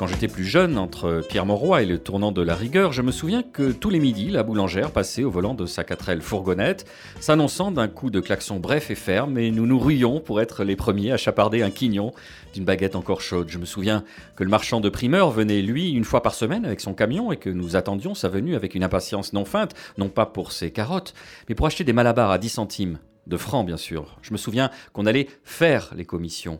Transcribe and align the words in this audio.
Quand 0.00 0.06
j'étais 0.06 0.28
plus 0.28 0.46
jeune, 0.46 0.78
entre 0.78 1.22
Pierre 1.28 1.44
Mauroy 1.44 1.82
et 1.82 1.84
le 1.84 1.98
tournant 1.98 2.32
de 2.32 2.40
la 2.40 2.54
rigueur, 2.54 2.90
je 2.90 3.02
me 3.02 3.12
souviens 3.12 3.42
que 3.42 3.70
tous 3.70 3.90
les 3.90 3.98
midis, 3.98 4.30
la 4.30 4.42
boulangère 4.42 4.92
passait 4.92 5.24
au 5.24 5.30
volant 5.30 5.52
de 5.52 5.66
sa 5.66 5.82
4L 5.82 6.22
fourgonnette, 6.22 6.86
s'annonçant 7.20 7.70
d'un 7.70 7.86
coup 7.86 8.08
de 8.08 8.20
klaxon 8.20 8.60
bref 8.60 8.90
et 8.90 8.94
ferme, 8.94 9.36
et 9.36 9.50
nous 9.50 9.66
nous 9.66 9.78
ruions 9.78 10.18
pour 10.18 10.40
être 10.40 10.64
les 10.64 10.74
premiers 10.74 11.12
à 11.12 11.18
chaparder 11.18 11.60
un 11.60 11.68
quignon 11.68 12.12
d'une 12.54 12.64
baguette 12.64 12.96
encore 12.96 13.20
chaude. 13.20 13.50
Je 13.50 13.58
me 13.58 13.66
souviens 13.66 14.02
que 14.36 14.42
le 14.42 14.48
marchand 14.48 14.80
de 14.80 14.88
primeurs 14.88 15.30
venait, 15.32 15.60
lui, 15.60 15.90
une 15.90 16.04
fois 16.04 16.22
par 16.22 16.32
semaine 16.32 16.64
avec 16.64 16.80
son 16.80 16.94
camion 16.94 17.30
et 17.30 17.36
que 17.36 17.50
nous 17.50 17.76
attendions 17.76 18.14
sa 18.14 18.30
venue 18.30 18.54
avec 18.54 18.74
une 18.74 18.84
impatience 18.84 19.34
non 19.34 19.44
feinte, 19.44 19.74
non 19.98 20.08
pas 20.08 20.24
pour 20.24 20.52
ses 20.52 20.70
carottes, 20.70 21.12
mais 21.46 21.54
pour 21.54 21.66
acheter 21.66 21.84
des 21.84 21.92
malabars 21.92 22.30
à 22.30 22.38
10 22.38 22.48
centimes, 22.48 23.00
de 23.26 23.36
francs 23.36 23.66
bien 23.66 23.76
sûr. 23.76 24.16
Je 24.22 24.32
me 24.32 24.38
souviens 24.38 24.70
qu'on 24.94 25.04
allait 25.04 25.28
faire 25.44 25.92
les 25.94 26.06
commissions. 26.06 26.58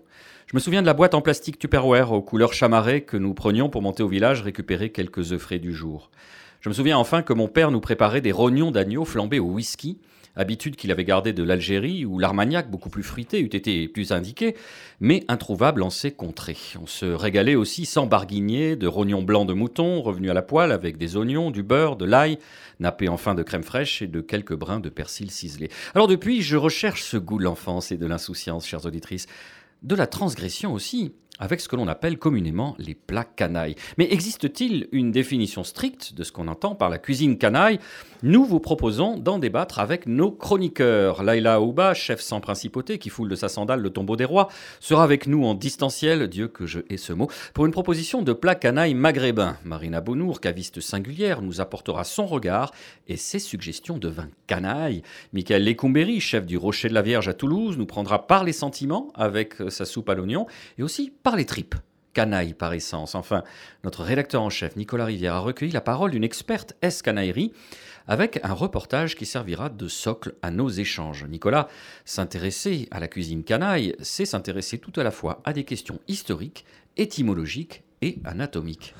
Je 0.50 0.56
me 0.56 0.60
souviens 0.60 0.82
de 0.82 0.86
la 0.86 0.94
boîte 0.94 1.14
en 1.14 1.20
plastique 1.20 1.60
Tupperware 1.60 2.10
aux 2.10 2.22
couleurs 2.22 2.54
chamarrées 2.54 3.02
que 3.02 3.16
nous 3.16 3.34
prenions 3.34 3.68
pour 3.68 3.82
monter 3.82 4.02
au 4.02 4.08
village 4.08 4.42
récupérer 4.42 4.90
quelques 4.90 5.30
œufs 5.30 5.40
frais 5.40 5.60
du 5.60 5.72
jour. 5.72 6.10
Je 6.60 6.68
me 6.68 6.74
souviens 6.74 6.98
enfin 6.98 7.22
que 7.22 7.32
mon 7.32 7.46
père 7.46 7.70
nous 7.70 7.78
préparait 7.78 8.20
des 8.20 8.32
rognons 8.32 8.72
d'agneau 8.72 9.04
flambés 9.04 9.38
au 9.38 9.44
whisky, 9.44 9.98
habitude 10.34 10.74
qu'il 10.74 10.90
avait 10.90 11.04
gardée 11.04 11.32
de 11.32 11.44
l'Algérie 11.44 12.04
où 12.04 12.18
l'armagnac, 12.18 12.68
beaucoup 12.68 12.90
plus 12.90 13.04
fruité, 13.04 13.40
eût 13.40 13.44
été 13.44 13.86
plus 13.86 14.10
indiqué, 14.10 14.56
mais 14.98 15.22
introuvable 15.28 15.84
en 15.84 15.90
ces 15.90 16.10
contrées. 16.10 16.58
On 16.82 16.86
se 16.86 17.06
régalait 17.06 17.54
aussi 17.54 17.86
sans 17.86 18.06
barguigner 18.06 18.74
de 18.74 18.88
rognons 18.88 19.22
blancs 19.22 19.46
de 19.46 19.52
mouton 19.52 20.02
revenus 20.02 20.32
à 20.32 20.34
la 20.34 20.42
poêle 20.42 20.72
avec 20.72 20.96
des 20.96 21.16
oignons, 21.16 21.52
du 21.52 21.62
beurre, 21.62 21.94
de 21.94 22.06
l'ail, 22.06 22.40
nappé 22.80 23.08
enfin 23.08 23.36
de 23.36 23.44
crème 23.44 23.62
fraîche 23.62 24.02
et 24.02 24.08
de 24.08 24.20
quelques 24.20 24.56
brins 24.56 24.80
de 24.80 24.88
persil 24.88 25.30
ciselé. 25.30 25.70
Alors 25.94 26.08
depuis, 26.08 26.42
je 26.42 26.56
recherche 26.56 27.04
ce 27.04 27.18
goût 27.18 27.38
de 27.38 27.44
l'enfance 27.44 27.92
et 27.92 27.96
de 27.96 28.06
l'insouciance, 28.06 28.66
chères 28.66 28.84
auditrices 28.84 29.28
de 29.82 29.94
la 29.94 30.06
transgression 30.06 30.72
aussi, 30.72 31.12
avec 31.40 31.60
ce 31.60 31.68
que 31.68 31.74
l'on 31.74 31.88
appelle 31.88 32.18
communément 32.18 32.76
les 32.78 32.94
plats 32.94 33.24
canailles. 33.24 33.74
Mais 33.98 34.06
existe-t-il 34.12 34.86
une 34.92 35.10
définition 35.10 35.64
stricte 35.64 36.14
de 36.14 36.22
ce 36.22 36.30
qu'on 36.30 36.46
entend 36.46 36.76
par 36.76 36.90
la 36.90 36.98
cuisine 36.98 37.38
canaille? 37.38 37.80
Nous 38.22 38.44
vous 38.44 38.60
proposons 38.60 39.16
d'en 39.16 39.38
débattre 39.38 39.78
avec 39.78 40.06
nos 40.06 40.30
chroniqueurs. 40.30 41.22
Laila 41.22 41.60
Ouba, 41.62 41.94
chef 41.94 42.20
sans 42.20 42.40
principauté 42.40 42.98
qui 42.98 43.08
foule 43.08 43.30
de 43.30 43.34
sa 43.34 43.48
sandale 43.48 43.80
le 43.80 43.90
tombeau 43.90 44.16
des 44.16 44.26
rois, 44.26 44.48
sera 44.78 45.02
avec 45.02 45.26
nous 45.26 45.44
en 45.44 45.54
distanciel, 45.54 46.28
Dieu 46.28 46.46
que 46.46 46.66
je 46.66 46.80
hais 46.90 46.98
ce 46.98 47.14
mot, 47.14 47.28
pour 47.54 47.64
une 47.64 47.72
proposition 47.72 48.20
de 48.20 48.34
plat 48.34 48.54
canaille 48.54 48.94
maghrébin. 48.94 49.56
Marina 49.64 50.02
Bonour, 50.02 50.40
caviste 50.40 50.80
singulière, 50.80 51.40
nous 51.40 51.62
apportera 51.62 52.04
son 52.04 52.26
regard 52.26 52.72
et 53.08 53.16
ses 53.16 53.38
suggestions 53.38 53.96
de 53.96 54.08
vin 54.08 54.28
canaille. 54.46 55.02
Michael 55.32 55.64
Lecumberi, 55.64 56.20
chef 56.20 56.44
du 56.44 56.58
Rocher 56.58 56.90
de 56.90 56.94
la 56.94 57.02
Vierge 57.02 57.28
à 57.28 57.34
Toulouse, 57.34 57.78
nous 57.78 57.86
prendra 57.86 58.26
par 58.26 58.44
les 58.44 58.52
sentiments 58.52 59.10
avec 59.14 59.54
sa 59.70 59.86
soupe 59.86 60.10
à 60.10 60.14
l'oignon 60.14 60.46
et 60.78 60.82
aussi 60.82 61.10
par 61.22 61.29
les 61.36 61.46
tripes. 61.46 61.74
Canaille 62.12 62.54
par 62.54 62.72
essence. 62.72 63.14
Enfin, 63.14 63.44
notre 63.84 64.02
rédacteur 64.02 64.42
en 64.42 64.50
chef, 64.50 64.74
Nicolas 64.74 65.04
Rivière, 65.04 65.34
a 65.34 65.40
recueilli 65.40 65.70
la 65.70 65.80
parole 65.80 66.10
d'une 66.10 66.24
experte 66.24 66.74
S-canaillerie 66.82 67.52
avec 68.08 68.40
un 68.42 68.52
reportage 68.52 69.14
qui 69.14 69.26
servira 69.26 69.68
de 69.68 69.86
socle 69.86 70.34
à 70.42 70.50
nos 70.50 70.68
échanges. 70.68 71.24
Nicolas, 71.24 71.68
s'intéresser 72.04 72.88
à 72.90 72.98
la 72.98 73.06
cuisine 73.06 73.44
canaille, 73.44 73.94
c'est 74.00 74.24
s'intéresser 74.24 74.78
tout 74.78 74.98
à 74.98 75.04
la 75.04 75.12
fois 75.12 75.40
à 75.44 75.52
des 75.52 75.64
questions 75.64 76.00
historiques, 76.08 76.64
étymologiques 76.96 77.84
et 78.02 78.18
anatomiques. 78.24 78.94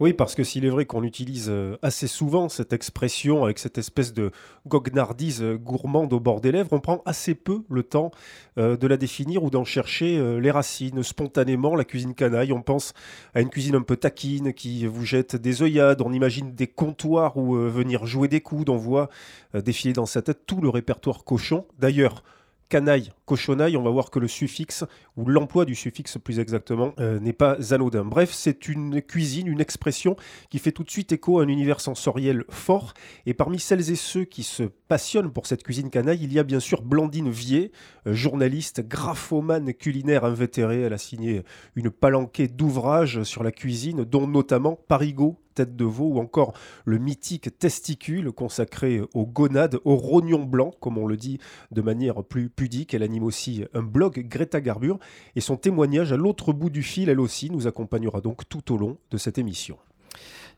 Oui, 0.00 0.14
parce 0.14 0.34
que 0.34 0.42
s'il 0.42 0.64
est 0.64 0.70
vrai 0.70 0.86
qu'on 0.86 1.02
utilise 1.02 1.50
euh, 1.50 1.76
assez 1.82 2.06
souvent 2.06 2.48
cette 2.48 2.72
expression 2.72 3.44
avec 3.44 3.58
cette 3.58 3.76
espèce 3.76 4.14
de 4.14 4.30
goguenardise 4.66 5.42
euh, 5.42 5.58
gourmande 5.58 6.14
au 6.14 6.20
bord 6.20 6.40
des 6.40 6.52
lèvres, 6.52 6.72
on 6.72 6.80
prend 6.80 7.02
assez 7.04 7.34
peu 7.34 7.64
le 7.68 7.82
temps 7.82 8.10
euh, 8.56 8.78
de 8.78 8.86
la 8.86 8.96
définir 8.96 9.44
ou 9.44 9.50
d'en 9.50 9.64
chercher 9.64 10.40
les 10.40 10.50
racines. 10.50 11.02
Spontanément, 11.02 11.76
la 11.76 11.84
cuisine 11.84 12.14
canaille, 12.14 12.50
on 12.50 12.62
pense 12.62 12.94
à 13.34 13.42
une 13.42 13.50
cuisine 13.50 13.74
un 13.74 13.82
peu 13.82 13.96
taquine 13.96 14.54
qui 14.54 14.86
vous 14.86 15.04
jette 15.04 15.36
des 15.36 15.62
œillades, 15.62 16.00
on 16.00 16.14
imagine 16.14 16.54
des 16.54 16.66
comptoirs 16.66 17.36
où 17.36 17.52
venir 17.54 18.06
jouer 18.06 18.28
des 18.28 18.40
coudes, 18.40 18.70
on 18.70 18.76
voit 18.76 19.10
défiler 19.54 19.92
dans 19.92 20.06
sa 20.06 20.22
tête 20.22 20.46
tout 20.46 20.62
le 20.62 20.70
répertoire 20.70 21.24
cochon. 21.24 21.66
D'ailleurs, 21.78 22.22
canaille, 22.70 23.12
cochonaille, 23.26 23.76
on 23.76 23.82
va 23.82 23.90
voir 23.90 24.10
que 24.10 24.18
le 24.18 24.28
suffixe, 24.28 24.84
ou 25.16 25.26
l'emploi 25.26 25.66
du 25.66 25.74
suffixe 25.74 26.16
plus 26.16 26.38
exactement, 26.38 26.94
euh, 27.00 27.20
n'est 27.20 27.34
pas 27.34 27.74
anodin. 27.74 28.04
Bref, 28.04 28.30
c'est 28.32 28.68
une 28.68 29.02
cuisine, 29.02 29.46
une 29.46 29.60
expression 29.60 30.16
qui 30.48 30.58
fait 30.58 30.72
tout 30.72 30.84
de 30.84 30.90
suite 30.90 31.12
écho 31.12 31.40
à 31.40 31.42
un 31.42 31.48
univers 31.48 31.80
sensoriel 31.80 32.44
fort. 32.48 32.94
Et 33.26 33.34
parmi 33.34 33.58
celles 33.58 33.90
et 33.90 33.96
ceux 33.96 34.24
qui 34.24 34.44
se 34.44 34.62
passionnent 34.62 35.32
pour 35.32 35.46
cette 35.46 35.64
cuisine 35.64 35.90
canaille, 35.90 36.22
il 36.22 36.32
y 36.32 36.38
a 36.38 36.44
bien 36.44 36.60
sûr 36.60 36.80
Blandine 36.80 37.28
Vier, 37.28 37.72
euh, 38.06 38.14
journaliste, 38.14 38.86
graphomane 38.86 39.74
culinaire 39.74 40.24
invétérée. 40.24 40.82
Elle 40.82 40.94
a 40.94 40.98
signé 40.98 41.42
une 41.74 41.90
palanquée 41.90 42.48
d'ouvrages 42.48 43.24
sur 43.24 43.42
la 43.42 43.52
cuisine, 43.52 44.04
dont 44.04 44.28
notamment 44.28 44.78
Parigot, 44.88 45.40
tête 45.54 45.76
de 45.76 45.84
veau 45.84 46.14
ou 46.14 46.18
encore 46.18 46.52
le 46.84 46.98
mythique 46.98 47.58
testicule 47.58 48.32
consacré 48.32 49.02
aux 49.14 49.26
gonades, 49.26 49.78
aux 49.84 49.96
rognons 49.96 50.44
blancs, 50.44 50.74
comme 50.80 50.98
on 50.98 51.06
le 51.06 51.16
dit 51.16 51.38
de 51.70 51.82
manière 51.82 52.22
plus 52.24 52.48
pudique. 52.48 52.94
Elle 52.94 53.02
anime 53.02 53.24
aussi 53.24 53.64
un 53.74 53.82
blog 53.82 54.26
Greta 54.28 54.60
Garburg 54.60 54.98
et 55.36 55.40
son 55.40 55.56
témoignage 55.56 56.12
à 56.12 56.16
l'autre 56.16 56.52
bout 56.52 56.70
du 56.70 56.82
fil, 56.82 57.08
elle 57.08 57.20
aussi, 57.20 57.50
nous 57.50 57.66
accompagnera 57.66 58.20
donc 58.20 58.48
tout 58.48 58.72
au 58.72 58.78
long 58.78 58.98
de 59.10 59.16
cette 59.16 59.38
émission. 59.38 59.76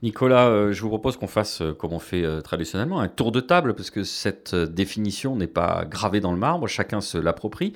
Nicolas, 0.03 0.49
euh, 0.49 0.73
je 0.73 0.83
vous 0.83 0.89
propose 0.89 1.17
qu'on 1.17 1.29
fasse, 1.29 1.63
euh, 1.63 1.73
comme 1.75 1.93
on 1.93 2.01
fait 2.01 2.25
euh, 2.25 2.41
traditionnellement, 2.41 3.01
un 3.01 3.09
tour 3.09 3.31
de 3.31 3.41
table, 3.41 3.75
parce 3.75 3.91
que 3.91 4.03
cette 4.03 4.55
définition 4.55 5.37
n'est 5.37 5.47
pas 5.47 5.85
gravée 5.89 6.21
dans 6.21 6.33
le 6.33 6.39
marbre, 6.39 6.67
chacun 6.67 7.01
se 7.01 7.19
l'approprie. 7.19 7.73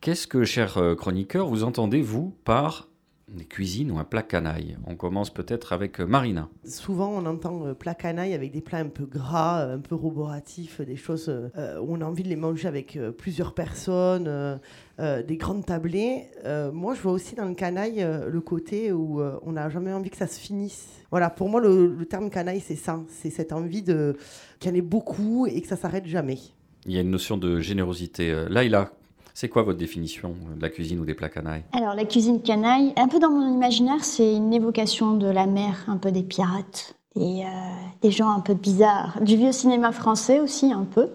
Qu'est-ce 0.00 0.26
que, 0.26 0.44
cher 0.44 0.78
chroniqueur, 0.96 1.46
vous 1.46 1.62
entendez, 1.62 2.00
vous, 2.00 2.34
par 2.44 2.88
des 3.34 3.44
cuisines 3.44 3.90
ou 3.90 3.98
un 3.98 4.04
plat 4.04 4.22
canaille. 4.22 4.76
On 4.86 4.96
commence 4.96 5.30
peut-être 5.30 5.72
avec 5.72 6.00
euh, 6.00 6.06
Marina. 6.06 6.48
Souvent, 6.64 7.10
on 7.10 7.26
entend 7.26 7.66
euh, 7.66 7.74
plat 7.74 7.94
canaille 7.94 8.34
avec 8.34 8.52
des 8.52 8.60
plats 8.60 8.78
un 8.78 8.88
peu 8.88 9.04
gras, 9.04 9.60
euh, 9.60 9.76
un 9.76 9.80
peu 9.80 9.94
roboratifs, 9.94 10.80
des 10.80 10.96
choses 10.96 11.28
où 11.28 11.94
on 11.94 12.00
a 12.00 12.04
envie 12.04 12.22
de 12.22 12.28
les 12.28 12.36
manger 12.36 12.68
avec 12.68 12.98
plusieurs 13.18 13.54
personnes, 13.54 14.60
des 14.98 15.36
grandes 15.36 15.64
tablées. 15.64 16.26
moi, 16.72 16.94
je 16.94 17.00
vois 17.00 17.12
aussi 17.12 17.34
dans 17.34 17.44
le 17.44 17.54
canaille 17.54 18.06
le 18.26 18.40
côté 18.40 18.92
où 18.92 19.20
on 19.20 19.52
n'a 19.52 19.68
jamais 19.68 19.92
envie 19.92 20.10
que 20.10 20.16
ça 20.16 20.26
se 20.26 20.38
finisse. 20.38 20.88
Voilà, 21.10 21.30
pour 21.30 21.48
moi, 21.48 21.60
le, 21.60 22.04
terme 22.08 22.30
canaille, 22.30 22.60
c'est 22.60 22.76
ça. 22.76 23.00
C'est 23.08 23.30
cette 23.30 23.52
envie 23.52 23.82
de 23.82 24.16
qu'il 24.58 24.70
y 24.70 24.74
en 24.74 24.76
ait 24.76 24.82
beaucoup 24.82 25.46
et 25.46 25.60
que 25.60 25.68
ça 25.68 25.76
s'arrête 25.76 26.06
jamais. 26.06 26.38
Il 26.86 26.92
y 26.92 26.98
a 26.98 27.00
une 27.00 27.10
notion 27.10 27.36
de 27.36 27.60
générosité. 27.60 28.46
Là, 28.48 28.64
il 28.64 28.74
a 28.74 28.92
c'est 29.34 29.48
quoi 29.48 29.62
votre 29.62 29.78
définition 29.78 30.34
de 30.56 30.62
la 30.62 30.68
cuisine 30.68 31.00
ou 31.00 31.04
des 31.04 31.14
plats 31.14 31.28
canailles 31.28 31.64
Alors 31.72 31.94
la 31.94 32.04
cuisine 32.04 32.42
canaille, 32.42 32.92
un 32.96 33.08
peu 33.08 33.18
dans 33.18 33.30
mon 33.30 33.52
imaginaire, 33.52 34.04
c'est 34.04 34.34
une 34.34 34.52
évocation 34.52 35.16
de 35.16 35.26
la 35.26 35.46
mer, 35.46 35.84
un 35.88 35.96
peu 35.96 36.10
des 36.10 36.22
pirates, 36.22 36.94
et 37.16 37.44
euh, 37.44 37.48
des 38.02 38.10
gens 38.10 38.30
un 38.30 38.40
peu 38.40 38.54
bizarres, 38.54 39.18
du 39.22 39.36
vieux 39.36 39.52
cinéma 39.52 39.92
français 39.92 40.40
aussi 40.40 40.72
un 40.72 40.84
peu. 40.84 41.10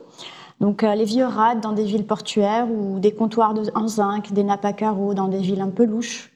Donc 0.61 0.83
euh, 0.83 0.95
les 0.95 1.05
vieux 1.05 1.25
rats 1.25 1.55
dans 1.55 1.73
des 1.73 1.83
villes 1.83 2.05
portuaires 2.05 2.67
ou 2.71 2.99
des 2.99 3.13
comptoirs 3.13 3.53
en 3.75 3.87
zinc, 3.87 4.31
des 4.31 4.43
nappes 4.43 4.65
à 4.65 4.73
carreaux 4.73 5.13
dans 5.13 5.27
des 5.27 5.39
villes 5.39 5.61
un 5.61 5.69
peu 5.69 5.85
louches, 5.85 6.31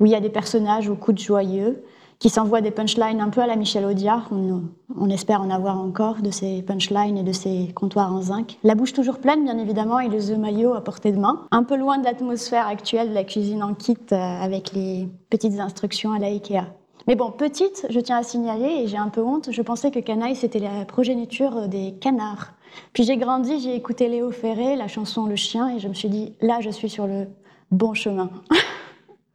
où 0.00 0.06
il 0.06 0.12
y 0.12 0.14
a 0.14 0.20
des 0.20 0.30
personnages 0.30 0.88
aux 0.88 0.96
coups 0.96 1.20
de 1.20 1.22
joyeux 1.22 1.82
qui 2.18 2.30
s'envoie 2.30 2.60
des 2.60 2.70
punchlines 2.70 3.20
un 3.20 3.30
peu 3.30 3.40
à 3.40 3.46
la 3.46 3.56
Michel 3.56 3.84
Audiard. 3.84 4.28
On, 4.32 5.10
espère 5.10 5.40
en 5.40 5.50
avoir 5.50 5.78
encore 5.78 6.20
de 6.20 6.30
ces 6.30 6.62
punchlines 6.62 7.16
et 7.16 7.22
de 7.22 7.32
ces 7.32 7.72
comptoirs 7.74 8.12
en 8.12 8.22
zinc. 8.22 8.58
La 8.62 8.74
bouche 8.74 8.92
toujours 8.92 9.18
pleine, 9.18 9.44
bien 9.44 9.58
évidemment, 9.58 10.00
et 10.00 10.08
les 10.08 10.30
œufs 10.30 10.38
maillots 10.38 10.74
à 10.74 10.82
portée 10.82 11.12
de 11.12 11.18
main. 11.18 11.46
Un 11.50 11.62
peu 11.62 11.76
loin 11.76 11.98
de 11.98 12.04
l'atmosphère 12.04 12.66
actuelle 12.66 13.10
de 13.10 13.14
la 13.14 13.24
cuisine 13.24 13.62
en 13.62 13.74
kit 13.74 13.96
euh, 14.12 14.16
avec 14.16 14.72
les 14.72 15.08
petites 15.30 15.58
instructions 15.60 16.12
à 16.12 16.18
la 16.18 16.26
Ikea. 16.26 16.64
Mais 17.06 17.14
bon, 17.14 17.30
petite, 17.30 17.86
je 17.88 18.00
tiens 18.00 18.18
à 18.18 18.22
signaler, 18.22 18.82
et 18.82 18.86
j'ai 18.86 18.98
un 18.98 19.08
peu 19.08 19.22
honte, 19.22 19.48
je 19.50 19.62
pensais 19.62 19.90
que 19.90 19.98
canaille, 20.00 20.36
c'était 20.36 20.58
la 20.58 20.84
progéniture 20.84 21.68
des 21.68 21.94
canards. 22.00 22.52
Puis 22.92 23.04
j'ai 23.04 23.16
grandi, 23.16 23.60
j'ai 23.60 23.74
écouté 23.74 24.08
Léo 24.08 24.30
Ferré, 24.30 24.76
la 24.76 24.88
chanson 24.88 25.24
Le 25.24 25.36
Chien, 25.36 25.74
et 25.74 25.78
je 25.78 25.88
me 25.88 25.94
suis 25.94 26.10
dit, 26.10 26.34
là, 26.42 26.58
je 26.60 26.68
suis 26.68 26.90
sur 26.90 27.06
le 27.06 27.28
bon 27.70 27.94
chemin. 27.94 28.28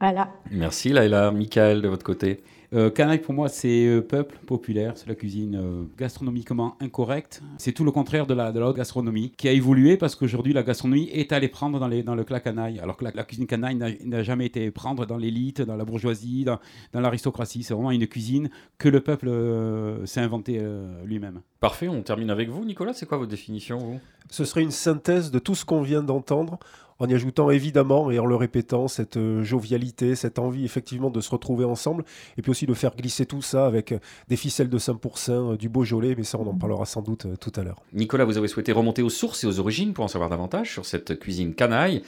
voilà. 0.03 0.29
Merci 0.51 0.89
Laila. 0.89 1.31
Michael, 1.31 1.81
de 1.81 1.87
votre 1.87 2.03
côté 2.03 2.41
Euh, 2.75 2.89
canaille, 2.89 3.19
pour 3.19 3.35
moi, 3.35 3.49
c'est 3.49 3.85
euh, 3.85 4.01
peuple 4.01 4.35
populaire, 4.47 4.93
c'est 4.95 5.07
la 5.07 5.13
cuisine 5.13 5.55
euh, 5.55 5.83
gastronomiquement 5.95 6.75
incorrecte. 6.81 7.43
C'est 7.59 7.71
tout 7.71 7.83
le 7.83 7.91
contraire 7.91 8.25
de 8.25 8.33
la, 8.33 8.51
de 8.51 8.59
la 8.59 8.65
haute 8.69 8.75
gastronomie 8.77 9.31
qui 9.37 9.47
a 9.47 9.51
évolué 9.51 9.95
parce 9.95 10.15
qu'aujourd'hui, 10.15 10.53
la 10.53 10.63
gastronomie 10.63 11.07
est 11.13 11.31
allée 11.33 11.49
prendre 11.49 11.79
dans, 11.79 11.87
les, 11.87 12.01
dans 12.01 12.15
le 12.15 12.23
clan 12.23 12.39
canaille. 12.39 12.79
Alors 12.79 12.97
que 12.97 13.03
la, 13.03 13.11
la 13.13 13.23
cuisine 13.25 13.45
canaille 13.45 13.75
n'a- 13.75 14.23
jamais 14.23 14.47
été 14.47 14.71
prendre 14.71 15.05
dans 15.05 15.17
l'élite, 15.17 15.61
dans 15.61 15.75
la 15.75 15.85
bourgeoisie, 15.85 16.45
dans, 16.45 16.57
dans 16.93 16.99
l'aristocratie. 17.01 17.61
C'est 17.61 17.75
vraiment 17.75 17.91
une 17.91 18.07
cuisine 18.07 18.49
que 18.79 18.89
le 18.89 19.01
peuple 19.01 19.27
euh, 19.27 20.03
s'est 20.07 20.21
inventé 20.21 20.57
euh, 20.59 20.87
lui-même. 21.05 21.41
Parfait, 21.59 21.87
on 21.89 22.01
termine 22.01 22.31
avec 22.31 22.49
vous, 22.49 22.65
Nicolas. 22.65 22.93
C'est 22.95 23.05
quoi 23.05 23.19
votre 23.19 23.29
définition, 23.29 23.77
vous? 23.77 23.99
Ce 24.31 24.45
serait 24.45 24.63
une 24.63 24.71
synthèse 24.71 25.29
de 25.29 25.37
tout 25.37 25.53
ce 25.53 25.63
qu'on 25.63 25.83
vient 25.83 26.01
d'entendre, 26.01 26.57
en 26.99 27.07
y 27.07 27.13
ajoutant 27.13 27.49
évidemment 27.49 28.11
et 28.11 28.19
en 28.19 28.25
le 28.25 28.35
répétant 28.35 28.87
cette 28.87 29.17
euh, 29.17 29.43
jovialité, 29.43 30.15
cette 30.15 30.39
envie 30.39 30.65
effectivement 30.65 31.09
de 31.09 31.21
se 31.21 31.29
retrouver 31.29 31.65
ensemble, 31.65 32.03
et 32.37 32.41
puis 32.41 32.51
aussi 32.51 32.65
de 32.65 32.73
faire 32.73 32.95
glisser 32.95 33.25
tout 33.25 33.41
ça 33.41 33.65
avec 33.65 33.91
euh, 33.91 33.99
des 34.27 34.35
ficelles 34.35 34.69
de 34.69 34.79
5%, 34.79 35.31
euh, 35.53 35.57
du 35.57 35.69
Beaujolais, 35.69 36.15
mais 36.17 36.23
ça 36.23 36.37
on 36.39 36.47
en 36.47 36.55
parlera 36.55 36.85
sans 36.85 37.01
doute 37.01 37.27
tout 37.39 37.51
à 37.55 37.63
l'heure. 37.63 37.81
Nicolas, 37.93 38.25
vous 38.25 38.37
avez 38.37 38.47
souhaité 38.47 38.71
remonter 38.71 39.01
aux 39.01 39.09
sources 39.09 39.43
et 39.43 39.47
aux 39.47 39.59
origines 39.59 39.93
pour 39.93 40.05
en 40.05 40.07
savoir 40.07 40.29
davantage 40.29 40.71
sur 40.71 40.85
cette 40.85 41.19
cuisine 41.19 41.53
canaille. 41.53 42.03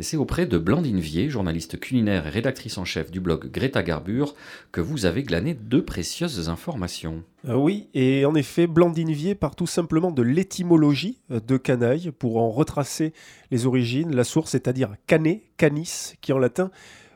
Et 0.00 0.04
c'est 0.04 0.16
auprès 0.16 0.46
de 0.46 0.58
Blandine 0.58 1.00
Vier, 1.00 1.28
journaliste 1.28 1.80
culinaire 1.80 2.28
et 2.28 2.30
rédactrice 2.30 2.78
en 2.78 2.84
chef 2.84 3.10
du 3.10 3.18
blog 3.18 3.50
Greta 3.50 3.82
Garbuur, 3.82 4.36
que 4.70 4.80
vous 4.80 5.06
avez 5.06 5.24
glané 5.24 5.54
deux 5.54 5.84
précieuses 5.84 6.48
informations. 6.48 7.24
Euh, 7.48 7.54
oui, 7.54 7.88
et 7.94 8.24
en 8.24 8.36
effet, 8.36 8.68
Blandine 8.68 9.10
Vier 9.10 9.34
part 9.34 9.56
tout 9.56 9.66
simplement 9.66 10.12
de 10.12 10.22
l'étymologie 10.22 11.18
euh, 11.32 11.40
de 11.40 11.56
canaille 11.56 12.12
pour 12.12 12.36
en 12.36 12.48
retracer 12.50 13.12
les 13.50 13.66
origines, 13.66 14.14
la 14.14 14.22
source, 14.22 14.52
c'est-à-dire 14.52 14.94
canet, 15.08 15.42
canis, 15.56 16.14
qui 16.20 16.32
en 16.32 16.38
latin 16.38 16.70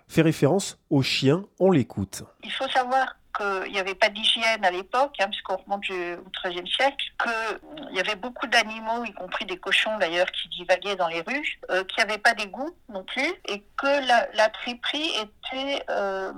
fait 0.09 0.23
référence 0.23 0.79
au 0.91 1.03
chien, 1.03 1.45
on 1.61 1.71
l'écoute. 1.71 2.25
Il 2.43 2.51
faut 2.51 2.69
savoir 2.69 3.17
qu'il 3.37 3.73
n'y 3.73 3.79
avait 3.79 3.95
pas 3.95 4.09
d'hygiène 4.09 4.65
à 4.65 4.71
l'époque, 4.71 5.15
hein, 5.21 5.29
puisqu'on 5.29 5.57
remonte 5.57 5.85
au 5.91 6.31
XIIIe 6.31 6.69
siècle, 6.69 7.13
qu'il 7.23 7.97
y 7.97 8.01
avait 8.01 8.17
beaucoup 8.17 8.47
d'animaux, 8.47 9.05
y 9.05 9.13
compris 9.13 9.45
des 9.45 9.59
cochons 9.59 9.97
d'ailleurs, 9.99 10.31
qui 10.33 10.49
divaguaient 10.49 10.97
dans 10.97 11.09
les 11.09 11.23
rues, 11.23 11.61
euh, 11.71 11.85
qu'il 11.85 12.05
n'y 12.05 12.11
avait 12.11 12.21
pas 12.21 12.35
d'égout 12.35 12.77
non 12.89 13.05
plus, 13.05 13.33
et 13.49 13.63
que 13.77 14.07
la, 14.07 14.29
la 14.35 14.49
triperie 14.49 15.11
était 15.17 15.85
euh, 15.91 16.33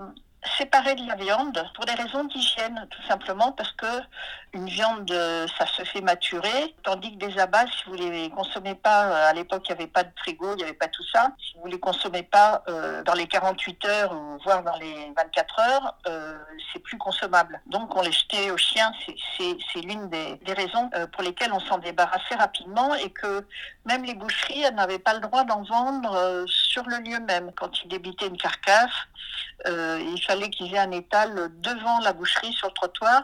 séparée 0.58 0.94
de 0.94 1.06
la 1.06 1.17
viande 1.17 1.64
pour 1.75 1.85
des 1.85 1.94
raisons 1.94 2.25
d'hygiène, 2.25 2.87
tout 2.91 3.02
simplement, 3.08 3.52
parce 3.52 3.73
que 3.73 3.87
une 4.54 4.68
viande, 4.68 5.10
euh, 5.10 5.46
ça 5.58 5.66
se 5.66 5.82
fait 5.84 6.00
maturer, 6.00 6.74
tandis 6.84 7.16
que 7.18 7.26
des 7.26 7.38
abats, 7.38 7.66
si 7.66 7.84
vous 7.86 7.94
les 7.94 8.30
consommez 8.30 8.76
pas, 8.76 9.06
euh, 9.06 9.30
à 9.30 9.32
l'époque, 9.32 9.64
il 9.68 9.72
n'y 9.74 9.80
avait 9.80 9.90
pas 9.90 10.04
de 10.04 10.10
frigo, 10.16 10.52
il 10.52 10.58
n'y 10.58 10.62
avait 10.62 10.72
pas 10.72 10.86
tout 10.86 11.02
ça, 11.12 11.32
si 11.38 11.56
vous 11.60 11.66
les 11.66 11.80
consommez 11.80 12.22
pas 12.22 12.62
euh, 12.68 13.02
dans 13.02 13.14
les 13.14 13.26
48 13.26 13.84
heures 13.86 14.14
voire 14.44 14.62
dans 14.62 14.76
les 14.76 15.12
24 15.16 15.60
heures, 15.60 15.96
c'est 16.72 16.78
plus 16.80 16.98
consommable. 16.98 17.60
Donc 17.66 17.96
on 17.96 18.02
les 18.02 18.12
jetait 18.12 18.50
aux 18.50 18.56
chiens, 18.56 18.92
c'est- 19.38 19.80
l'une 19.82 20.08
des, 20.08 20.38
raisons 20.54 20.90
pour 21.12 21.22
lesquelles 21.22 21.52
on 21.52 21.60
s'en 21.60 21.78
débarrassait 21.78 22.34
rapidement 22.36 22.94
et 22.94 23.10
que 23.10 23.44
même 23.84 24.04
les 24.04 24.14
boucheries 24.14 24.70
n'avaient 24.72 24.98
pas 24.98 25.14
le 25.14 25.20
droit 25.20 25.44
d'en 25.44 25.62
vendre 25.62 26.44
sur 26.46 26.84
le 26.86 26.98
lieu 26.98 27.18
même. 27.20 27.50
Quand 27.56 27.82
ils 27.82 27.88
débitaient 27.88 28.28
une 28.28 28.36
carcasse, 28.36 28.90
il 29.66 30.22
fallait 30.26 30.50
qu'ils 30.50 30.74
aient 30.74 30.78
un 30.78 30.90
étal 30.92 31.50
devant 31.60 31.98
la 32.00 32.12
boucherie 32.12 32.52
sur 32.52 32.68
le 32.68 32.74
trottoir 32.74 33.22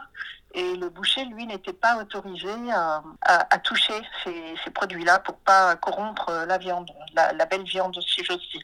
et 0.53 0.75
le 0.75 0.89
boucher, 0.89 1.25
lui, 1.25 1.45
n'était 1.45 1.73
pas 1.73 2.01
autorisé 2.01 2.49
à, 2.71 3.57
toucher 3.63 3.93
ces, 4.23 4.71
produits-là 4.71 5.19
pour 5.19 5.35
pas 5.37 5.75
corrompre 5.75 6.31
la 6.47 6.57
viande, 6.57 6.89
la, 7.15 7.45
belle 7.45 7.63
viande, 7.63 7.97
si 8.05 8.23
j'ose 8.23 8.41
dire. 8.51 8.61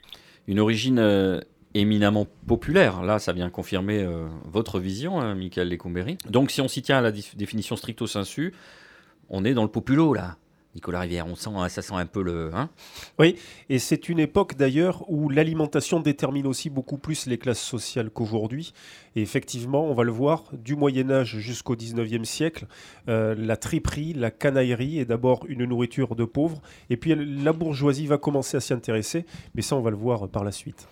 Une 0.48 0.60
origine 0.60 1.00
euh, 1.00 1.42
éminemment 1.74 2.25
populaire. 2.48 3.04
Là, 3.04 3.19
ça 3.19 3.34
vient 3.34 3.50
confirmer 3.50 4.01
euh, 4.01 4.28
votre 4.45 4.80
vision, 4.80 5.19
hein, 5.19 5.36
Michael 5.36 5.69
Lecomberi. 5.69 6.18
Donc, 6.30 6.51
si 6.51 6.62
on 6.62 6.68
s'y 6.68 6.81
tient 6.81 6.98
à 6.98 7.01
la 7.01 7.12
définition 7.12 7.75
stricto 7.75 8.07
sensu, 8.07 8.54
on 9.30 9.44
est 9.45 9.54
dans 9.54 9.63
le 9.63 9.69
populo, 9.69 10.13
là. 10.13 10.38
Nicolas 10.77 11.00
Rivière, 11.00 11.25
on 11.25 11.35
sent, 11.35 11.50
hein, 11.56 11.69
ça 11.69 11.81
sent 11.81 11.95
un 11.95 12.06
peu 12.06 12.21
le. 12.21 12.51
hein 12.53 12.69
Et 13.68 13.79
c'est 13.79 14.09
une 14.09 14.19
époque 14.19 14.56
d'ailleurs 14.56 15.03
où 15.09 15.27
l'alimentation 15.27 16.00
détermine 16.00 16.45
aussi 16.45 16.69
beaucoup 16.69 17.00
plus 17.00 17.25
les 17.25 17.39
classes 17.39 17.63
sociales 17.63 18.12
qu'aujourd'hui. 18.12 18.74
Et 19.15 19.24
effectivement, 19.24 19.85
on 19.85 19.95
va 19.95 20.03
le 20.03 20.12
voir, 20.12 20.44
du 20.53 20.75
Moyen 20.75 21.09
Âge 21.09 21.39
jusqu'au 21.39 21.75
19e 21.75 22.25
siècle, 22.25 22.68
euh, 23.09 23.33
la 23.35 23.57
triperie, 23.57 24.13
la 24.13 24.29
canaillerie 24.29 25.00
est 25.00 25.06
d'abord 25.06 25.47
une 25.47 25.65
nourriture 25.65 26.15
de 26.15 26.25
pauvres. 26.25 26.62
Et 26.91 26.97
puis 26.97 27.15
la 27.15 27.53
bourgeoisie 27.53 28.06
va 28.06 28.19
commencer 28.19 28.56
à 28.56 28.59
s'y 28.59 28.71
intéresser, 28.74 29.25
mais 29.56 29.63
ça 29.63 29.75
on 29.75 29.81
va 29.81 29.89
le 29.89 29.97
voir 29.97 30.29
par 30.29 30.44
la 30.44 30.51
suite. 30.51 30.88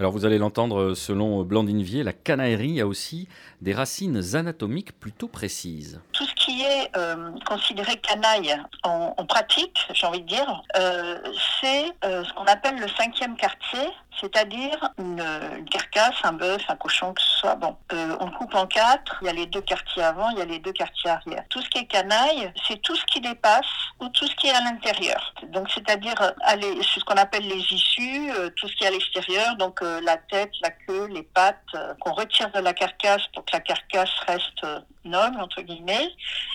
Alors, 0.00 0.12
vous 0.12 0.24
allez 0.24 0.38
l'entendre, 0.38 0.80
euh, 0.80 0.94
selon 0.94 1.42
Blandine 1.42 1.82
Vier, 1.82 2.02
la 2.02 2.14
canaillerie 2.14 2.80
a 2.80 2.86
aussi 2.86 3.28
des 3.60 3.74
racines 3.74 4.34
anatomiques 4.34 4.98
plutôt 4.98 5.28
précises. 5.28 6.00
Tout 6.14 6.24
ce 6.24 6.34
qui 6.36 6.62
est 6.62 6.96
euh, 6.96 7.32
considéré 7.46 7.96
canaille 7.96 8.56
en, 8.82 9.12
pratique, 9.26 9.78
j'ai 9.92 10.06
envie 10.06 10.22
de 10.22 10.26
dire, 10.26 10.62
euh, 10.78 11.18
c'est 11.60 11.84
euh, 12.06 12.24
ce 12.24 12.32
qu'on 12.32 12.44
appelle 12.44 12.80
le 12.80 12.88
cinquième 12.88 13.36
quartier, 13.36 13.90
c'est-à-dire 14.20 14.90
une, 14.98 15.22
carcasse, 15.70 16.16
un 16.24 16.32
bœuf, 16.32 16.62
un 16.68 16.76
cochon, 16.76 17.12
que 17.14 17.22
ce 17.22 17.38
soit. 17.40 17.54
Bon, 17.56 17.76
euh, 17.92 18.16
on 18.20 18.26
le 18.26 18.32
coupe 18.32 18.54
en 18.54 18.66
quatre. 18.66 19.18
Il 19.22 19.26
y 19.26 19.30
a 19.30 19.32
les 19.32 19.46
deux 19.46 19.60
quartiers 19.60 20.02
avant, 20.02 20.30
il 20.30 20.38
y 20.38 20.42
a 20.42 20.44
les 20.44 20.58
deux 20.58 20.72
quartiers 20.72 21.10
arrière. 21.10 21.44
Tout 21.48 21.62
ce 21.62 21.68
qui 21.68 21.78
est 21.78 21.86
canaille, 21.86 22.52
c'est 22.66 22.80
tout 22.82 22.94
ce 22.96 23.04
qui 23.06 23.20
dépasse 23.20 23.66
ou 24.00 24.08
tout 24.08 24.26
ce 24.26 24.34
qui 24.36 24.48
est 24.48 24.54
à 24.54 24.60
l'intérieur. 24.60 25.34
Donc, 25.48 25.68
c'est-à-dire, 25.70 26.14
euh, 26.20 26.82
ce 26.82 27.04
qu'on 27.04 27.14
appelle 27.14 27.46
les 27.46 27.62
issues, 27.72 28.30
euh, 28.30 28.50
tout 28.56 28.68
ce 28.68 28.76
qui 28.76 28.84
est 28.84 28.88
à 28.88 28.90
l'extérieur, 28.90 29.56
donc 29.56 29.82
euh, 29.82 29.89
la 30.04 30.16
tête, 30.16 30.50
la 30.62 30.70
queue, 30.70 31.06
les 31.06 31.22
pattes, 31.22 31.56
euh, 31.74 31.94
qu'on 32.00 32.12
retire 32.12 32.50
de 32.52 32.60
la 32.60 32.72
carcasse 32.72 33.22
pour 33.34 33.44
que 33.44 33.52
la 33.52 33.60
carcasse 33.60 34.10
reste 34.26 34.64
euh, 34.64 34.78
noble, 35.04 35.40
entre 35.40 35.62
guillemets, 35.62 36.08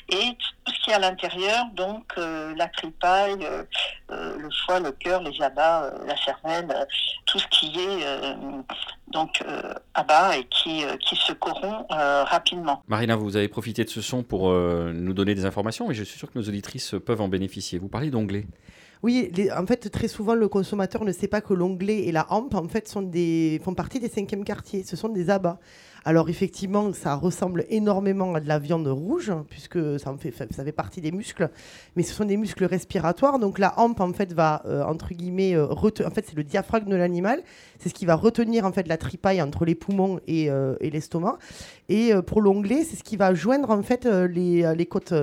et 0.10 0.38
tout 0.64 0.74
ce 0.74 0.84
qui 0.84 0.92
est 0.92 0.94
à 0.94 1.00
l'intérieur, 1.00 1.66
donc 1.74 2.06
euh, 2.18 2.54
la 2.56 2.68
tripaille, 2.68 3.44
euh, 3.44 3.64
euh, 4.12 4.38
le 4.38 4.50
foie, 4.66 4.80
le 4.80 4.92
cœur, 4.92 5.22
les 5.24 5.42
abats, 5.42 5.86
euh, 5.86 6.06
la 6.06 6.16
cervelle, 6.18 6.68
euh, 6.70 6.86
tout 7.26 7.40
ce 7.40 7.48
qui 7.48 7.68
est 7.80 8.06
euh, 8.06 8.36
donc 9.08 9.42
euh, 9.48 9.74
abat 9.94 10.38
et 10.38 10.46
qui, 10.46 10.84
euh, 10.84 10.96
qui 10.98 11.16
se 11.16 11.34
corrompt 11.34 11.86
euh, 11.92 12.24
rapidement. 12.24 12.84
Marina, 12.88 13.16
vous 13.16 13.36
avez 13.36 13.48
profité 13.48 13.84
de 13.84 13.90
ce 13.90 14.02
son 14.02 14.24
pour 14.24 14.50
euh, 14.50 14.92
nous 14.94 15.14
donner 15.14 15.36
des 15.36 15.46
informations 15.46 15.90
et 15.90 15.94
je 15.94 16.04
suis 16.04 16.20
sûr 16.20 16.32
que 16.32 16.38
nos 16.38 16.46
auditrices 16.46 16.96
peuvent 17.06 17.22
en 17.22 17.28
bénéficier. 17.28 17.80
Vous 17.80 17.90
parlez 17.90 18.12
d'onglet. 18.12 18.46
Oui, 19.06 19.32
en 19.56 19.68
fait, 19.68 19.92
très 19.92 20.08
souvent, 20.08 20.34
le 20.34 20.48
consommateur 20.48 21.06
ne 21.06 21.12
sait 21.12 21.28
pas 21.28 21.40
que 21.40 21.54
l'onglet 21.54 22.06
et 22.06 22.12
la 22.12 22.26
hampe, 22.34 22.56
en 22.56 22.68
fait, 22.68 22.92
font 22.92 23.74
partie 23.76 24.00
des 24.00 24.10
cinquièmes 24.10 24.44
quartiers. 24.44 24.82
Ce 24.84 24.96
sont 24.96 25.10
des 25.10 25.30
abats. 25.30 25.60
Alors, 26.06 26.28
effectivement, 26.28 26.92
ça 26.92 27.14
ressemble 27.14 27.66
énormément 27.70 28.34
à 28.34 28.40
de 28.40 28.48
la 28.48 28.58
viande 28.58 28.88
rouge, 28.88 29.32
puisque 29.48 30.00
ça, 30.00 30.16
fait, 30.18 30.32
ça 30.32 30.64
fait 30.64 30.72
partie 30.72 31.02
des 31.02 31.12
muscles. 31.12 31.52
Mais 31.96 32.02
ce 32.02 32.16
sont 32.16 32.26
des 32.26 32.36
muscles 32.36 32.66
respiratoires. 32.66 33.38
Donc, 33.38 33.60
la 33.60 33.80
hampe, 33.80 34.00
en 34.00 34.12
fait, 34.12 34.34
va, 34.34 34.64
euh, 34.66 34.84
entre 34.84 35.14
guillemets, 35.14 35.56
euh, 35.56 35.68
en 35.72 36.10
fait, 36.10 36.26
c'est 36.28 36.36
le 36.36 36.44
diaphragme 36.44 36.90
de 36.90 36.96
l'animal. 36.96 37.44
C'est 37.78 37.90
ce 37.90 37.94
qui 37.94 38.08
va 38.08 38.16
retenir, 38.16 38.66
en 38.66 38.72
fait, 38.72 38.88
la 38.88 38.98
tripaille 38.98 39.40
entre 39.40 39.66
les 39.66 39.76
poumons 39.76 40.20
et, 40.26 40.50
euh, 40.50 40.78
et 40.82 40.90
l'estomac. 40.90 41.38
Et 41.90 42.12
pour 42.26 42.42
l'onglet, 42.42 42.84
c'est 42.84 42.96
ce 42.96 43.04
qui 43.04 43.18
va 43.18 43.36
joindre, 43.36 43.70
en 43.70 43.84
fait, 43.84 44.06
les, 44.06 44.74
les 44.76 44.86
côtes, 44.88 45.14